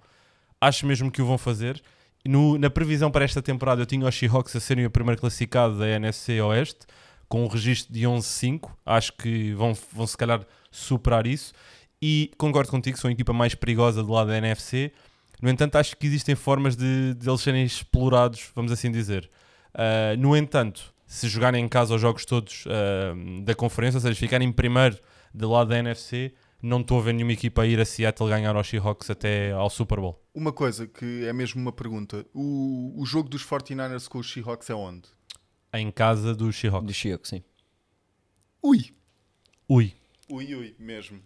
Acho 0.61 0.87
mesmo 0.87 1.11
que 1.11 1.21
o 1.21 1.27
vão 1.27 1.37
fazer. 1.37 1.83
No, 2.25 2.57
na 2.57 2.71
previsão 2.71 3.11
para 3.11 3.25
esta 3.25 3.43
temporada, 3.43 3.83
eu 3.83 3.87
tinha 3.87 4.07
os 4.07 4.15
Seahawks 4.15 4.55
a 4.55 4.61
serem 4.61 4.87
o 4.87 4.91
primeiro 4.91 5.21
classificado 5.21 5.79
da 5.79 5.89
NFC 5.89 6.41
Oeste, 6.41 6.87
com 7.29 7.45
um 7.45 7.49
registro 7.49 7.93
de 7.93 8.03
11-5. 8.03 8.71
Acho 8.87 9.13
que 9.15 9.53
vão, 9.55 9.75
vão, 9.93 10.07
se 10.07 10.17
calhar, 10.17 10.41
superar 10.71 11.27
isso. 11.27 11.53
E 12.01 12.31
concordo 12.39 12.71
contigo, 12.71 12.97
são 12.97 13.09
a 13.09 13.13
equipa 13.13 13.33
mais 13.33 13.57
perigosa 13.57 14.03
do 14.03 14.13
lado 14.13 14.29
da 14.29 14.39
NFC. 14.39 14.93
No 15.43 15.51
entanto, 15.51 15.77
acho 15.77 15.97
que 15.97 16.07
existem 16.07 16.35
formas 16.35 16.77
de, 16.77 17.15
de 17.15 17.29
eles 17.29 17.41
serem 17.41 17.65
explorados, 17.65 18.51
vamos 18.55 18.73
assim 18.73 18.91
dizer. 18.91 19.31
Uh, 19.75 20.17
no 20.19 20.37
entanto, 20.37 20.95
se 21.07 21.29
jogarem 21.29 21.65
em 21.65 21.69
casa 21.69 21.95
os 21.95 22.01
jogos 22.01 22.25
todos 22.25 22.65
uh, 22.67 23.43
da 23.43 23.55
conferência, 23.55 23.99
ou 23.99 24.01
seja, 24.01 24.19
ficarem 24.19 24.51
primeiro 24.53 24.99
do 25.33 25.51
lado 25.51 25.69
da 25.69 25.79
NFC, 25.79 26.33
não 26.63 26.81
estou 26.81 26.99
a 26.99 27.03
ver 27.03 27.13
nenhuma 27.13 27.33
equipa 27.33 27.63
a 27.63 27.67
ir 27.67 27.79
a 27.79 27.85
Seattle 27.85 28.29
ganhar 28.29 28.57
aos 28.57 28.69
Seahawks 28.69 29.11
até 29.11 29.53
ao 29.53 29.69
Super 29.69 30.01
Bowl. 30.01 30.23
Uma 30.35 30.53
coisa 30.53 30.87
que 30.87 31.27
é 31.27 31.33
mesmo 31.33 31.61
uma 31.61 31.73
pergunta: 31.73 32.25
o, 32.33 32.95
o 32.97 33.05
jogo 33.05 33.29
dos 33.29 33.45
49ers 33.45 34.09
com 34.09 34.19
os 34.19 34.33
Seahawks 34.33 34.71
é 34.71 34.75
onde? 34.75 35.09
Em 35.73 35.91
casa 35.91 36.35
dos 36.35 36.57
Seahawks. 36.57 36.87
Dos 36.87 36.97
Seahawks, 36.97 37.31
sim. 37.31 37.45
Ui! 38.63 38.95
Ui. 39.69 39.93
Ui, 40.31 40.55
ui, 40.55 40.75
mesmo. 40.79 41.21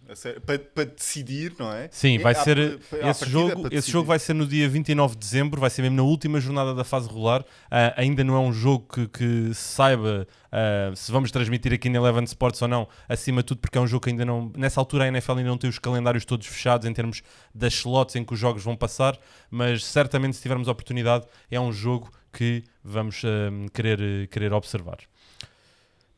Para, 0.45 0.59
para 0.59 0.83
decidir, 0.83 1.53
não 1.57 1.71
é? 1.71 1.87
Sim, 1.89 2.17
vai 2.17 2.33
É, 2.33 2.37
à- 2.37 2.43
ser 2.43 2.57
esse 2.57 3.23
é 3.23 3.27
jogo, 3.27 3.61
esse 3.61 3.69
decidir. 3.69 3.91
jogo 3.93 4.07
vai 4.07 4.19
ser 4.19 4.33
no 4.33 4.45
dia 4.45 4.67
29 4.67 5.13
de 5.15 5.19
dezembro, 5.19 5.61
vai 5.61 5.69
ser 5.69 5.83
mesmo 5.83 5.95
na 5.95 6.03
última 6.03 6.39
jornada 6.41 6.75
da 6.75 6.83
fase 6.83 7.07
regular. 7.07 7.45
Ah, 7.71 7.93
ainda 7.95 8.23
não 8.25 8.35
é 8.35 8.39
um 8.39 8.51
jogo 8.51 8.85
que, 8.93 9.07
que 9.07 9.53
saiba 9.53 10.27
ah, 10.51 10.91
se 10.95 11.11
vamos 11.13 11.31
transmitir 11.31 11.71
aqui 11.73 11.87
na 11.89 11.97
Eleven 11.97 12.25
Sports 12.25 12.61
ou 12.61 12.67
não, 12.67 12.89
acima 13.07 13.41
de 13.41 13.47
tudo 13.47 13.59
porque 13.61 13.77
é 13.77 13.81
um 13.81 13.87
jogo 13.87 14.03
que 14.03 14.09
ainda 14.09 14.25
não, 14.25 14.51
nessa 14.57 14.81
altura 14.81 15.05
a 15.05 15.07
NFL 15.07 15.31
ainda 15.31 15.43
não 15.49 15.57
tem 15.57 15.69
os 15.69 15.79
calendários 15.79 16.25
todos 16.25 16.45
fechados 16.45 16.85
em 16.85 16.93
termos 16.93 17.21
das 17.55 17.73
slots 17.75 18.17
em 18.17 18.23
que 18.25 18.33
os 18.33 18.39
jogos 18.39 18.63
vão 18.63 18.75
passar, 18.75 19.17
mas 19.49 19.85
certamente 19.85 20.35
se 20.35 20.41
tivermos 20.41 20.67
oportunidade 20.67 21.25
é 21.49 21.59
um 21.59 21.71
jogo 21.71 22.11
que 22.33 22.63
vamos 22.83 23.21
ah, 23.23 23.49
querer, 23.73 24.27
querer 24.27 24.51
observar. 24.51 24.97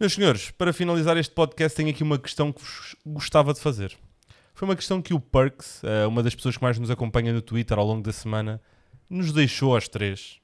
Meus 0.02 0.14
senhores, 0.14 0.50
para 0.50 0.74
finalizar 0.74 1.16
este 1.16 1.32
podcast, 1.32 1.76
tenho 1.78 1.92
aqui 1.92 2.02
uma 2.02 2.18
questão 2.18 2.52
que 2.52 2.60
vos 2.60 2.96
gostava 3.06 3.54
de 3.54 3.60
fazer. 3.60 3.96
Foi 4.52 4.68
uma 4.68 4.76
questão 4.76 5.00
que 5.00 5.14
o 5.14 5.20
Perks, 5.20 5.84
eh, 5.84 6.08
uma 6.08 6.24
das 6.24 6.34
pessoas 6.34 6.58
que 6.58 6.64
mais 6.64 6.80
nos 6.80 6.90
acompanha 6.90 7.32
no 7.32 7.40
Twitter 7.40 7.78
ao 7.78 7.86
longo 7.86 8.02
da 8.02 8.12
semana, 8.12 8.60
nos 9.08 9.32
deixou 9.32 9.76
aos 9.76 9.88
três. 9.88 10.40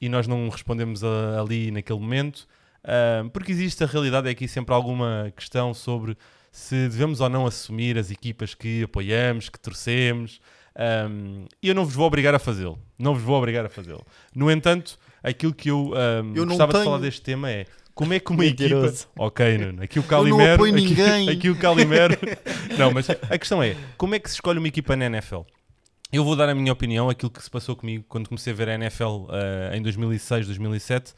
E 0.00 0.08
nós 0.08 0.26
não 0.26 0.48
respondemos 0.48 1.04
a- 1.04 1.38
ali 1.42 1.70
naquele 1.70 1.98
momento, 2.00 2.48
ah, 2.82 3.28
porque 3.34 3.52
existe 3.52 3.84
a 3.84 3.86
realidade 3.86 4.28
é 4.28 4.30
aqui 4.30 4.48
sempre 4.48 4.74
alguma 4.74 5.30
questão 5.36 5.74
sobre 5.74 6.16
se 6.50 6.88
devemos 6.88 7.20
ou 7.20 7.28
não 7.28 7.44
assumir 7.46 7.98
as 7.98 8.10
equipas 8.10 8.54
que 8.54 8.84
apoiamos, 8.84 9.50
que 9.50 9.60
torcemos. 9.60 10.40
Um, 10.74 11.44
e 11.62 11.68
eu 11.68 11.74
não 11.74 11.84
vos 11.84 11.92
vou 11.94 12.06
obrigar 12.06 12.34
a 12.34 12.38
fazê-lo. 12.38 12.78
Não 12.98 13.12
vos 13.12 13.22
vou 13.22 13.36
obrigar 13.36 13.66
a 13.66 13.68
fazê-lo. 13.68 14.06
No 14.34 14.50
entanto, 14.50 14.98
aquilo 15.22 15.52
que 15.52 15.68
eu, 15.70 15.90
um, 15.92 16.34
Eu 16.34 16.46
não 16.46 16.46
gostava 16.46 16.72
de 16.72 16.78
tenho. 16.78 16.84
falar 16.86 16.98
deste 16.98 17.20
tema 17.20 17.50
é 17.50 17.66
como 17.96 18.12
é 18.12 18.20
que 18.20 18.30
uma 18.30 18.44
equipa. 18.44 18.74
Mentiroso. 18.74 19.08
Ok, 19.16 19.56
Nuno. 19.58 19.82
Aqui 19.82 19.98
o 19.98 20.02
não 20.02 20.08
Calimero. 20.08 20.54
apoio 20.54 20.74
aqui, 20.74 20.84
ninguém. 20.84 21.28
aqui 21.30 21.48
o 21.48 21.56
Calimero. 21.56 22.14
não, 22.78 22.90
mas 22.92 23.08
a 23.08 23.38
questão 23.38 23.62
é: 23.62 23.74
como 23.96 24.14
é 24.14 24.18
que 24.18 24.28
se 24.28 24.34
escolhe 24.36 24.58
uma 24.58 24.68
equipa 24.68 24.94
na 24.94 25.06
NFL? 25.06 25.40
Eu 26.12 26.22
vou 26.22 26.36
dar 26.36 26.46
a 26.48 26.54
minha 26.54 26.70
opinião, 26.70 27.08
aquilo 27.08 27.30
que 27.30 27.42
se 27.42 27.50
passou 27.50 27.74
comigo 27.74 28.04
quando 28.06 28.28
comecei 28.28 28.52
a 28.52 28.56
ver 28.56 28.68
a 28.68 28.74
NFL 28.74 29.26
ah, 29.30 29.74
em 29.74 29.80
2006, 29.80 30.46
2007. 30.46 31.14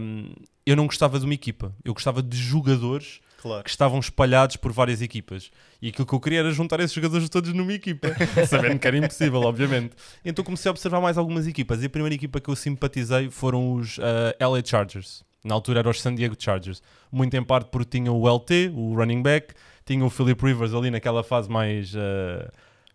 Um, 0.00 0.32
eu 0.64 0.74
não 0.74 0.86
gostava 0.86 1.18
de 1.18 1.26
uma 1.26 1.34
equipa, 1.34 1.76
eu 1.84 1.92
gostava 1.92 2.22
de 2.22 2.36
jogadores 2.36 3.20
Claro. 3.42 3.62
que 3.62 3.68
estavam 3.70 4.00
espalhados 4.00 4.56
por 4.56 4.72
várias 4.72 5.02
equipas. 5.02 5.50
E 5.82 5.90
aquilo 5.90 6.06
que 6.06 6.14
eu 6.14 6.18
queria 6.18 6.38
era 6.40 6.50
juntar 6.50 6.80
esses 6.80 6.92
jogadores 6.92 7.28
todos 7.28 7.52
numa 7.52 7.74
equipa, 7.74 8.08
sabendo 8.48 8.78
que 8.78 8.86
era 8.88 8.96
impossível, 8.96 9.42
obviamente. 9.42 9.94
Então 10.24 10.42
comecei 10.42 10.70
a 10.70 10.72
observar 10.72 11.00
mais 11.02 11.18
algumas 11.18 11.46
equipas. 11.46 11.82
E 11.82 11.86
a 11.86 11.90
primeira 11.90 12.14
equipa 12.14 12.40
que 12.40 12.48
eu 12.48 12.56
simpatizei 12.56 13.30
foram 13.30 13.74
os 13.74 14.00
ah, 14.00 14.48
LA 14.48 14.62
Chargers. 14.64 15.25
Na 15.46 15.54
altura 15.54 15.78
eram 15.78 15.90
os 15.90 16.00
San 16.00 16.14
Diego 16.14 16.34
Chargers. 16.38 16.82
Muito 17.10 17.34
em 17.36 17.42
parte 17.42 17.70
porque 17.70 17.98
tinha 17.98 18.12
o 18.12 18.28
LT, 18.28 18.72
o 18.74 18.94
running 18.94 19.22
back, 19.22 19.54
tinha 19.84 20.04
o 20.04 20.10
Philip 20.10 20.44
Rivers 20.44 20.74
ali 20.74 20.90
naquela 20.90 21.22
fase 21.22 21.48
mais 21.48 21.94
ah, 21.96 22.50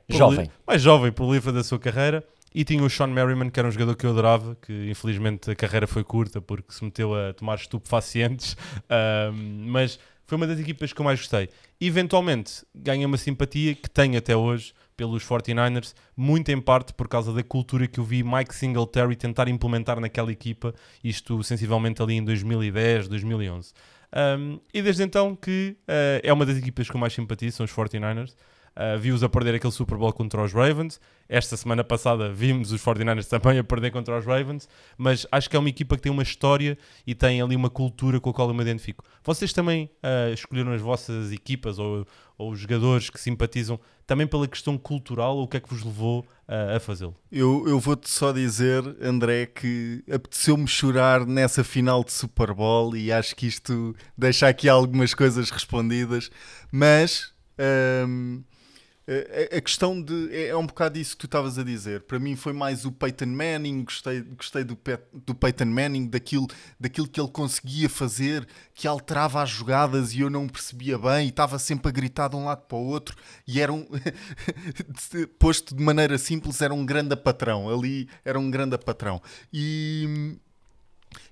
Jovem. 0.09 0.51
mais 0.67 0.81
jovem, 0.81 1.11
prolífera 1.11 1.53
da 1.53 1.63
sua 1.63 1.79
carreira. 1.79 2.23
E 2.53 2.65
tinha 2.65 2.83
o 2.83 2.89
Sean 2.89 3.07
Merriman, 3.07 3.49
que 3.49 3.57
era 3.57 3.69
um 3.69 3.71
jogador 3.71 3.95
que 3.95 4.05
eu 4.05 4.09
adorava, 4.09 4.57
que 4.61 4.89
infelizmente 4.89 5.49
a 5.49 5.55
carreira 5.55 5.87
foi 5.87 6.03
curta 6.03 6.41
porque 6.41 6.73
se 6.73 6.83
meteu 6.83 7.15
a 7.15 7.33
tomar 7.33 7.55
estupefacientes. 7.55 8.57
Ahm, 8.89 9.67
mas 9.67 9.97
foi 10.25 10.35
uma 10.35 10.45
das 10.45 10.59
equipas 10.59 10.91
que 10.91 10.99
eu 10.99 11.05
mais 11.05 11.19
gostei. 11.19 11.49
Eventualmente 11.79 12.65
ganhei 12.75 13.05
uma 13.05 13.17
simpatia 13.17 13.73
que 13.73 13.89
tenho 13.89 14.17
até 14.17 14.35
hoje 14.35 14.73
pelos 15.01 15.25
49ers, 15.25 15.95
muito 16.15 16.51
em 16.51 16.61
parte 16.61 16.93
por 16.93 17.07
causa 17.07 17.33
da 17.33 17.41
cultura 17.41 17.87
que 17.87 17.99
eu 17.99 18.03
vi 18.03 18.21
Mike 18.21 18.53
Singletary 18.53 19.15
tentar 19.15 19.47
implementar 19.47 19.99
naquela 19.99 20.31
equipa, 20.31 20.75
isto 21.03 21.43
sensivelmente 21.43 22.03
ali 22.03 22.13
em 22.17 22.23
2010, 22.23 23.07
2011. 23.07 23.73
Um, 24.13 24.59
e 24.71 24.79
desde 24.79 25.01
então 25.01 25.35
que 25.35 25.75
uh, 25.87 26.21
é 26.21 26.31
uma 26.31 26.45
das 26.45 26.55
equipas 26.55 26.87
que 26.87 26.95
eu 26.95 26.99
mais 26.99 27.13
simpatizo, 27.13 27.57
são 27.57 27.63
os 27.63 27.71
49ers. 27.71 28.35
Uh, 28.75 28.97
Vi-os 28.97 29.21
a 29.21 29.27
perder 29.27 29.55
aquele 29.55 29.73
Super 29.73 29.97
Bowl 29.97 30.13
contra 30.13 30.41
os 30.41 30.53
Ravens. 30.53 30.99
Esta 31.27 31.57
semana 31.57 31.83
passada 31.83 32.31
vimos 32.31 32.71
os 32.71 32.81
49ers 32.81 33.25
também 33.25 33.59
a 33.59 33.63
perder 33.63 33.91
contra 33.91 34.17
os 34.17 34.25
Ravens. 34.25 34.67
Mas 34.97 35.27
acho 35.31 35.49
que 35.49 35.55
é 35.55 35.59
uma 35.59 35.69
equipa 35.69 35.95
que 35.95 36.01
tem 36.01 36.11
uma 36.11 36.23
história 36.23 36.77
e 37.05 37.13
tem 37.13 37.41
ali 37.41 37.55
uma 37.55 37.69
cultura 37.69 38.19
com 38.19 38.29
a 38.29 38.33
qual 38.33 38.47
eu 38.47 38.53
me 38.53 38.61
identifico. 38.61 39.03
Vocês 39.23 39.51
também 39.51 39.89
uh, 40.03 40.33
escolheram 40.33 40.71
as 40.71 40.81
vossas 40.81 41.31
equipas 41.31 41.79
ou, 41.79 42.05
ou 42.37 42.51
os 42.51 42.59
jogadores 42.59 43.09
que 43.09 43.19
simpatizam 43.19 43.79
também 44.07 44.25
pela 44.25 44.47
questão 44.47 44.77
cultural 44.77 45.37
ou 45.37 45.43
o 45.43 45.47
que 45.47 45.57
é 45.57 45.59
que 45.59 45.69
vos 45.69 45.83
levou 45.83 46.21
uh, 46.21 46.75
a 46.75 46.79
fazê-lo? 46.79 47.15
Eu, 47.31 47.65
eu 47.67 47.79
vou-te 47.79 48.09
só 48.09 48.31
dizer, 48.31 48.83
André, 49.01 49.47
que 49.47 50.03
apeteceu-me 50.09 50.67
chorar 50.67 51.25
nessa 51.25 51.63
final 51.63 52.03
de 52.03 52.11
Super 52.13 52.53
Bowl 52.53 52.95
e 52.95 53.11
acho 53.11 53.35
que 53.35 53.47
isto 53.47 53.95
deixa 54.17 54.47
aqui 54.47 54.69
algumas 54.69 55.13
coisas 55.13 55.49
respondidas, 55.49 56.29
mas 56.71 57.33
hum, 58.07 58.43
a, 59.53 59.57
a 59.57 59.61
questão 59.61 60.01
de. 60.01 60.29
É, 60.31 60.47
é 60.47 60.55
um 60.55 60.65
bocado 60.65 60.97
isso 60.97 61.15
que 61.15 61.21
tu 61.21 61.25
estavas 61.25 61.57
a 61.57 61.63
dizer. 61.63 62.01
Para 62.01 62.19
mim 62.19 62.35
foi 62.35 62.53
mais 62.53 62.85
o 62.85 62.91
Peyton 62.91 63.25
Manning, 63.27 63.83
gostei, 63.83 64.21
gostei 64.21 64.63
do, 64.63 64.75
Pe- 64.75 64.99
do 65.25 65.35
Peyton 65.35 65.65
Manning, 65.65 66.07
daquilo, 66.07 66.47
daquilo 66.79 67.07
que 67.07 67.19
ele 67.19 67.29
conseguia 67.29 67.89
fazer, 67.89 68.47
que 68.73 68.87
alterava 68.87 69.41
as 69.41 69.49
jogadas 69.49 70.13
e 70.13 70.21
eu 70.21 70.29
não 70.29 70.47
percebia 70.47 70.97
bem, 70.97 71.25
e 71.25 71.29
estava 71.29 71.59
sempre 71.59 71.89
a 71.89 71.91
gritar 71.91 72.29
de 72.29 72.35
um 72.35 72.45
lado 72.45 72.61
para 72.67 72.77
o 72.77 72.85
outro, 72.85 73.15
e 73.47 73.59
era 73.59 73.71
um. 73.71 73.85
posto 75.39 75.75
de 75.75 75.83
maneira 75.83 76.17
simples, 76.17 76.61
era 76.61 76.73
um 76.73 76.85
grande 76.85 77.15
patrão. 77.15 77.69
Ali 77.69 78.07
era 78.23 78.39
um 78.39 78.49
grande 78.49 78.77
patrão. 78.77 79.21
E. 79.51 80.37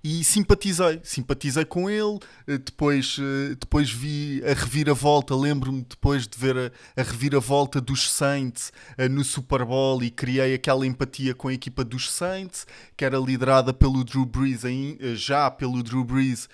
E 0.01 0.23
simpatizei, 0.23 1.01
simpatizei 1.03 1.65
com 1.65 1.89
ele. 1.89 2.19
eh, 2.47 2.57
Depois, 2.57 3.17
eh, 3.19 3.55
depois 3.59 3.91
vi 3.91 4.41
a 4.45 4.53
reviravolta. 4.53 5.35
Lembro-me 5.35 5.81
depois 5.87 6.25
de 6.27 6.37
ver 6.37 6.57
a, 6.57 7.01
a 7.01 7.03
reviravolta 7.03 7.81
dos 7.81 8.09
Saints 8.09 8.71
eh, 8.97 9.09
no 9.09 9.23
Super 9.23 9.65
Bowl 9.65 10.01
e 10.01 10.09
criei 10.09 10.53
aquela 10.53 10.87
empatia 10.87 11.35
com 11.35 11.49
a 11.49 11.53
equipa 11.53 11.83
dos 11.83 12.09
Saints, 12.09 12.65
que 12.95 13.03
era 13.03 13.17
liderada 13.17 13.73
pelo 13.73 14.03
Drew 14.03 14.25
Brees, 14.25 14.61
já 15.15 15.51
pelo 15.51 15.83
Drew 15.83 16.03
Brees, 16.03 16.47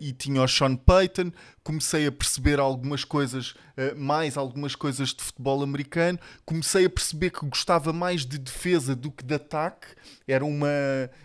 e 0.00 0.12
tinha 0.12 0.42
o 0.42 0.48
Sean 0.48 0.74
Payton. 0.76 1.32
Comecei 1.64 2.06
a 2.08 2.12
perceber 2.12 2.58
algumas 2.58 3.04
coisas, 3.04 3.54
mais 3.96 4.36
algumas 4.36 4.74
coisas 4.74 5.10
de 5.10 5.22
futebol 5.22 5.62
americano. 5.62 6.18
Comecei 6.44 6.84
a 6.86 6.90
perceber 6.90 7.30
que 7.30 7.46
gostava 7.46 7.92
mais 7.92 8.26
de 8.26 8.36
defesa 8.38 8.96
do 8.96 9.12
que 9.12 9.24
de 9.24 9.34
ataque. 9.34 9.86
Era 10.26 10.44
uma, 10.44 10.68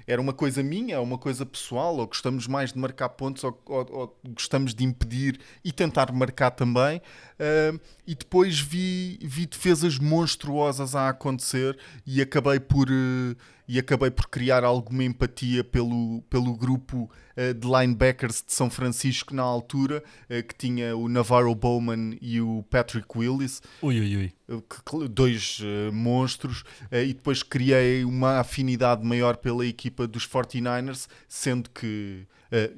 era 0.05 0.21
uma 0.21 0.33
coisa 0.33 0.61
minha, 0.61 0.95
é 0.95 0.99
uma 0.99 1.17
coisa 1.17 1.45
pessoal, 1.47 1.95
ou 1.97 2.07
gostamos 2.07 2.47
mais 2.47 2.73
de 2.73 2.79
marcar 2.79 3.09
pontos, 3.09 3.43
ou, 3.43 3.57
ou- 3.65 3.87
ou 3.91 4.19
gostamos 4.35 4.73
de 4.73 4.83
impedir 4.83 5.39
e 5.63 5.71
tentar 5.71 6.11
marcar 6.11 6.51
também. 6.51 7.01
Uh, 7.39 7.79
e 8.07 8.15
depois 8.15 8.59
vi, 8.59 9.19
vi 9.21 9.45
defesas 9.45 9.99
monstruosas 9.99 10.95
a 10.95 11.09
acontecer 11.09 11.77
e 12.03 12.19
acabei 12.19 12.59
por, 12.59 12.89
uh, 12.89 13.35
e 13.67 13.77
acabei 13.77 14.09
por 14.09 14.27
criar 14.27 14.63
alguma 14.63 15.03
empatia 15.03 15.63
pelo, 15.63 16.23
pelo 16.31 16.55
grupo 16.57 17.11
uh, 17.37 17.53
de 17.53 17.67
linebackers 17.67 18.43
de 18.43 18.51
São 18.51 18.71
Francisco 18.71 19.35
na 19.35 19.43
altura, 19.43 20.03
uh, 20.23 20.43
que 20.47 20.55
tinha 20.55 20.97
o 20.97 21.07
Navarro 21.07 21.53
Bowman 21.53 22.17
e 22.19 22.41
o 22.41 22.63
Patrick 22.71 23.07
Willis, 23.15 23.61
Ui, 23.83 23.99
ui, 23.99 24.17
ui. 24.17 24.33
que- 24.59 25.07
dois 25.07 25.59
monstros, 25.93 26.63
e 26.91 27.13
depois 27.13 27.43
criei 27.43 28.03
uma 28.03 28.39
afinidade 28.39 29.05
maior 29.05 29.37
pela 29.37 29.63
equipa 29.63 30.07
dos 30.07 30.25
49ers, 30.27 31.07
sendo 31.27 31.69
que 31.69 32.25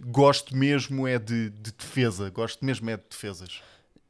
gosto 0.08 0.56
mesmo 0.58 1.08
é 1.08 1.18
de, 1.20 1.50
de 1.52 1.72
defesa, 1.72 2.30
gosto 2.30 2.66
mesmo 2.66 2.90
é 2.90 2.98
de 2.98 3.04
defesas. 3.10 3.62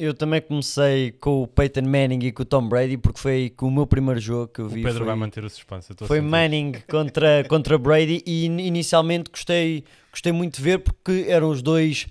Eu 0.01 0.13
também 0.13 0.41
comecei 0.41 1.11
com 1.11 1.43
o 1.43 1.47
Peyton 1.47 1.81
Manning 1.81 2.19
e 2.27 2.31
com 2.31 2.43
o 2.43 2.45
Tom 2.45 2.69
Brady, 2.69 2.97
porque 2.97 3.19
foi 3.19 3.49
que 3.55 3.65
o 3.65 3.69
meu 3.69 3.85
primeiro 3.85 4.17
jogo 4.19 4.47
que 4.47 4.61
eu 4.61 4.65
O 4.65 4.69
vi 4.69 4.81
Pedro 4.81 4.99
foi, 4.99 5.07
vai 5.07 5.15
manter 5.17 5.43
o 5.43 5.49
suspense. 5.49 5.93
foi. 6.05 6.21
Manning 6.21 6.71
contra, 6.89 7.43
contra 7.49 7.77
Brady 7.77 8.23
e 8.25 8.45
in- 8.45 8.61
inicialmente 8.61 9.29
gostei, 9.29 9.83
gostei 10.09 10.31
muito 10.31 10.55
de 10.55 10.61
ver 10.61 10.79
porque 10.79 11.25
eram 11.27 11.49
os 11.49 11.61
dois, 11.61 12.07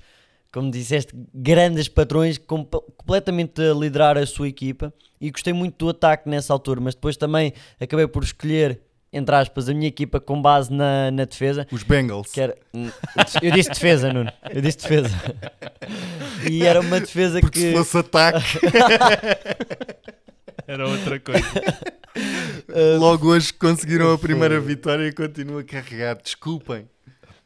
como 0.53 0.71
disseste, 0.71 1.15
grandes 1.33 1.89
patrões 1.89 2.37
comp- 2.37 2.75
completamente 2.97 3.61
a 3.63 3.73
liderar 3.73 4.19
a 4.19 4.27
sua 4.27 4.49
equipa 4.49 4.93
e 5.19 5.31
gostei 5.31 5.55
muito 5.55 5.79
do 5.87 5.89
ataque 5.89 6.29
nessa 6.29 6.53
altura, 6.53 6.83
mas 6.83 6.95
depois 6.95 7.17
também 7.17 7.55
acabei 7.81 8.07
por 8.07 8.23
escolher, 8.23 8.83
entre 9.13 9.35
aspas, 9.35 9.69
a 9.69 9.75
minha 9.75 9.89
equipa 9.89 10.21
com 10.21 10.41
base 10.41 10.73
na, 10.73 11.11
na 11.11 11.25
defesa. 11.25 11.67
Os 11.73 11.83
Bengals. 11.83 12.31
Que 12.31 12.41
era, 12.41 12.57
eu 13.43 13.51
disse 13.53 13.71
defesa, 13.71 14.13
Nuno. 14.13 14.33
Eu 14.51 14.61
disse 14.61 14.79
defesa. 14.79 15.11
E 16.51 16.65
era 16.65 16.81
uma 16.81 17.01
defesa 17.01 17.41
Porque 17.41 17.61
que. 17.61 17.71
se 17.71 17.73
fosse 17.73 17.99
ataque, 17.99 18.45
Era 20.67 20.87
outra 20.87 21.19
coisa. 21.19 21.47
logo 22.99 23.29
hoje 23.29 23.53
conseguiram 23.55 24.13
a 24.13 24.19
primeira 24.19 24.61
vitória 24.61 25.07
e 25.07 25.13
continua 25.13 25.63
a 25.63 25.65
carregar. 25.65 26.17
Desculpem. 26.23 26.87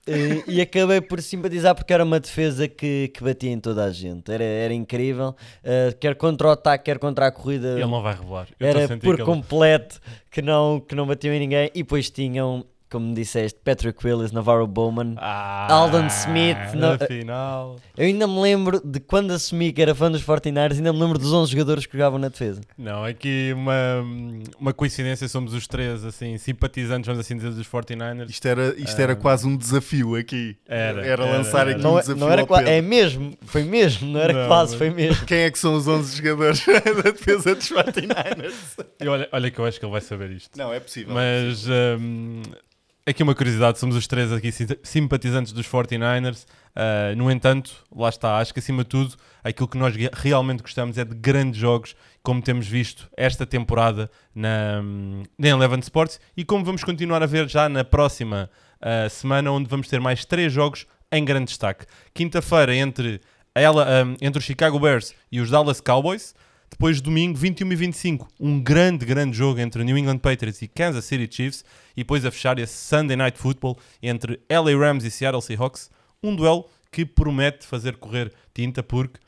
Eh, 0.07 0.43
e 0.49 0.61
acabei 0.61 1.01
por 1.01 1.23
simpatizar 1.23 1.75
porque 1.77 1.93
era 1.93 2.03
uma 2.03 2.19
defesa 2.19 2.67
que, 2.67 3.09
que 3.15 3.23
batia 3.23 3.51
em 3.53 3.61
toda 3.61 3.85
a 3.85 3.91
gente. 3.93 4.31
Era, 4.33 4.43
era 4.43 4.75
incrível. 4.75 5.35
Eh, 5.63 5.95
quer 6.01 6.17
contra 6.17 6.49
o 6.49 6.51
ataque, 6.51 6.85
quer 6.87 6.99
contra 6.99 7.29
a 7.29 7.31
corrida. 7.31 7.73
Ele 7.73 7.85
não 7.87 8.03
vai 8.03 8.15
revelar. 8.15 8.49
Eu 8.59 8.67
era 8.69 8.89
por 8.89 8.99
que 8.99 9.09
ele- 9.09 9.25
completo 9.25 10.01
que 10.31 10.43
não, 10.43 10.81
que 10.81 10.95
não 10.95 11.07
batiam 11.07 11.33
em 11.35 11.39
ninguém. 11.39 11.71
E 11.75 11.83
depois 11.83 12.11
tinham, 12.11 12.65
como 12.93 13.15
disseste, 13.15 13.59
Patrick 13.65 14.07
Willis, 14.07 14.31
Navarro 14.33 14.67
Bowman. 14.67 15.15
Ah, 15.17 15.67
Alden 15.73 16.07
Smith, 16.09 16.57
Na 16.75 16.99
final. 16.99 17.77
Eu 17.97 18.05
ainda 18.07 18.27
me 18.27 18.39
lembro 18.41 18.81
de 18.85 19.01
quando 19.01 19.31
assumi 19.33 19.73
que 19.73 19.81
era 19.83 19.95
fã 19.95 20.11
dos 20.11 20.23
49ers, 20.23 20.75
ainda 20.77 20.93
me 20.93 21.01
lembro 21.01 21.19
dos 21.19 21.33
11 21.33 21.51
jogadores 21.51 21.87
que 21.87 21.93
jogavam 21.93 22.19
na 22.19 22.29
defesa. 22.29 22.61
Não, 22.79 23.05
aqui 23.05 23.53
uma, 23.55 24.05
uma 24.61 24.73
coincidência. 24.73 25.27
Somos 25.29 25.55
os 25.55 25.67
três, 25.67 26.05
assim, 26.05 26.37
simpatizantes, 26.39 27.07
vamos 27.07 27.21
assim 27.25 27.35
dizer, 27.37 27.51
dos 27.53 27.67
49ers. 27.67 28.29
Isto 28.31 28.47
era, 28.47 28.75
isto 28.79 29.01
era 29.01 29.13
Ah. 29.15 29.17
quase 29.17 29.47
um 29.47 29.57
desafio 29.57 30.15
aqui. 30.17 30.57
Era, 30.69 31.05
era, 31.07 31.25
lançar 31.25 31.63
era. 31.63 31.71
aqui 31.73 31.83
Não, 31.83 31.95
um 31.95 31.99
é- 31.99 32.01
desafio 32.03 32.21
não 32.21 32.31
era 32.31 32.41
ao 32.43 32.47
quase, 32.47 32.65
Pedro. 32.65 32.79
é 32.79 32.83
mesmo, 32.83 33.33
foi 33.43 33.63
mesmo, 33.65 34.09
não 34.09 34.21
era 34.21 34.33
Não, 34.33 34.49
quase, 34.49 34.73
mas- 34.73 34.79
foi 34.79 34.91
mesmo. 34.91 35.25
Quem 35.27 35.39
é 35.39 35.51
que 35.51 35.59
são 35.59 35.75
os 35.75 35.89
11 35.89 36.17
jogadores 36.17 36.63
da 37.05 37.11
defesa 37.11 37.55
dos 37.55 37.69
49ers? 37.69 38.55
E 39.01 39.09
olha, 39.09 39.29
olha 39.33 39.51
que 39.51 39.59
eu 39.59 39.65
acho 39.65 39.79
que 39.79 39.85
ele 39.87 39.93
vai 39.93 40.01
saber 40.01 40.31
isto. 40.33 40.57
Não, 40.59 40.73
é 40.73 40.81
possível. 40.81 41.15
Mas 41.15 41.67
hum, 41.69 42.43
aqui 43.07 43.23
uma 43.23 43.35
curiosidade: 43.35 43.79
somos 43.79 43.97
os 43.97 44.07
três 44.07 44.33
aqui 44.33 44.53
sim- 44.53 44.67
simpatizantes 44.83 45.53
dos 45.53 45.67
49ers. 45.67 46.47
Uh, 46.75 47.15
no 47.17 47.31
entanto, 47.31 47.85
lá 47.95 48.09
está, 48.09 48.39
acho 48.39 48.53
que 48.53 48.59
acima 48.59 48.83
de 48.83 48.89
tudo, 48.89 49.15
aquilo 49.45 49.69
que 49.69 49.77
nós 49.77 49.95
realmente 50.15 50.63
gostamos 50.63 50.97
é 50.97 51.05
de 51.05 51.15
grandes 51.15 51.61
jogos, 51.61 51.95
como 52.23 52.41
temos 52.41 52.67
visto 52.67 53.11
esta 53.15 53.45
temporada 53.45 54.11
na, 54.35 54.81
na 55.39 55.49
Eleven 55.49 55.81
Sports 55.81 56.19
e 56.35 56.45
como 56.45 56.65
vamos 56.65 56.83
continuar 56.83 57.23
a 57.23 57.27
ver 57.27 57.47
já 57.49 57.69
na 57.69 57.85
próxima 57.85 58.49
uh, 58.81 59.11
semana, 59.11 59.51
onde 59.51 59.69
vamos 59.69 59.87
ter 59.89 60.01
mais 60.01 60.25
três 60.25 60.51
jogos 60.51 60.87
em 61.11 61.23
grande 61.25 61.47
destaque. 61.47 61.85
Quinta-feira, 62.15 62.75
entre, 62.75 63.21
ela, 63.55 63.87
hum, 64.05 64.17
entre 64.23 64.39
os 64.39 64.45
Chicago 64.45 64.81
Bears 64.81 65.15
e 65.31 65.41
os 65.41 65.51
Dallas 65.51 65.79
Cowboys. 65.81 66.35
Depois, 66.73 67.03
domingo, 67.03 67.37
21 67.37 67.71
e 67.71 67.77
25, 67.77 68.29
um 68.41 68.59
grande, 68.59 69.05
grande 69.05 69.37
jogo 69.37 69.61
entre 69.61 69.85
New 69.85 69.97
England 69.97 70.19
Patriots 70.19 70.63
e 70.63 70.67
Kansas 70.67 71.05
City 71.05 71.29
Chiefs. 71.31 71.63
E 71.95 72.01
depois 72.01 72.25
a 72.25 72.31
fechar 72.31 72.59
esse 72.59 72.73
Sunday 72.73 73.15
Night 73.15 73.39
Football 73.39 73.79
entre 74.03 74.41
LA 74.51 74.75
Rams 74.75 75.05
e 75.05 75.11
Seattle 75.11 75.43
Seahawks. 75.43 75.91
Um 76.23 76.35
duelo 76.35 76.65
que 76.91 77.05
promete 77.05 77.67
fazer 77.67 77.97
correr 77.97 78.33
tinta 78.55 78.83
porque 78.83 79.21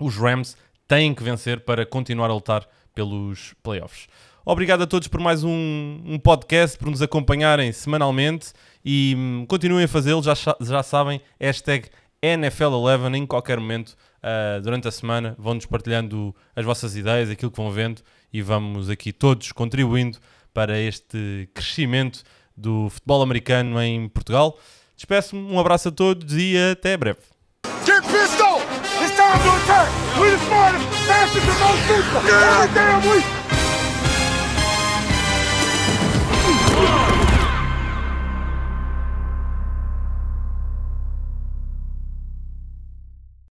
os 0.00 0.16
Rams 0.16 0.56
têm 0.86 1.12
que 1.12 1.24
vencer 1.24 1.58
para 1.60 1.84
continuar 1.84 2.30
a 2.30 2.34
lutar 2.34 2.64
pelos 2.94 3.52
playoffs. 3.64 4.06
Obrigado 4.46 4.82
a 4.82 4.86
todos 4.86 5.08
por 5.08 5.20
mais 5.20 5.42
um, 5.42 6.00
um 6.06 6.20
podcast, 6.20 6.78
por 6.78 6.88
nos 6.88 7.02
acompanharem 7.02 7.72
semanalmente 7.72 8.52
e 8.84 9.14
hum, 9.18 9.44
continuem 9.48 9.84
a 9.84 9.88
fazê-lo, 9.88 10.22
já, 10.22 10.34
já 10.60 10.82
sabem, 10.84 11.20
hashtag 11.38 11.90
NFL11 12.22 13.16
em 13.16 13.26
qualquer 13.26 13.58
momento 13.58 13.96
Uh, 14.22 14.60
durante 14.60 14.86
a 14.86 14.90
semana 14.90 15.34
vão-nos 15.38 15.64
partilhando 15.64 16.34
as 16.54 16.64
vossas 16.64 16.94
ideias, 16.94 17.30
aquilo 17.30 17.50
que 17.50 17.56
vão 17.56 17.70
vendo 17.70 18.02
e 18.32 18.42
vamos 18.42 18.90
aqui 18.90 19.12
todos 19.12 19.50
contribuindo 19.52 20.18
para 20.52 20.78
este 20.78 21.48
crescimento 21.54 22.22
do 22.56 22.90
futebol 22.90 23.22
americano 23.22 23.80
em 23.80 24.08
Portugal. 24.08 24.58
Despeço-me, 24.94 25.42
um 25.42 25.58
abraço 25.58 25.88
a 25.88 25.92
todos 25.92 26.34
e 26.36 26.54
até 26.72 26.96
breve. 26.96 27.20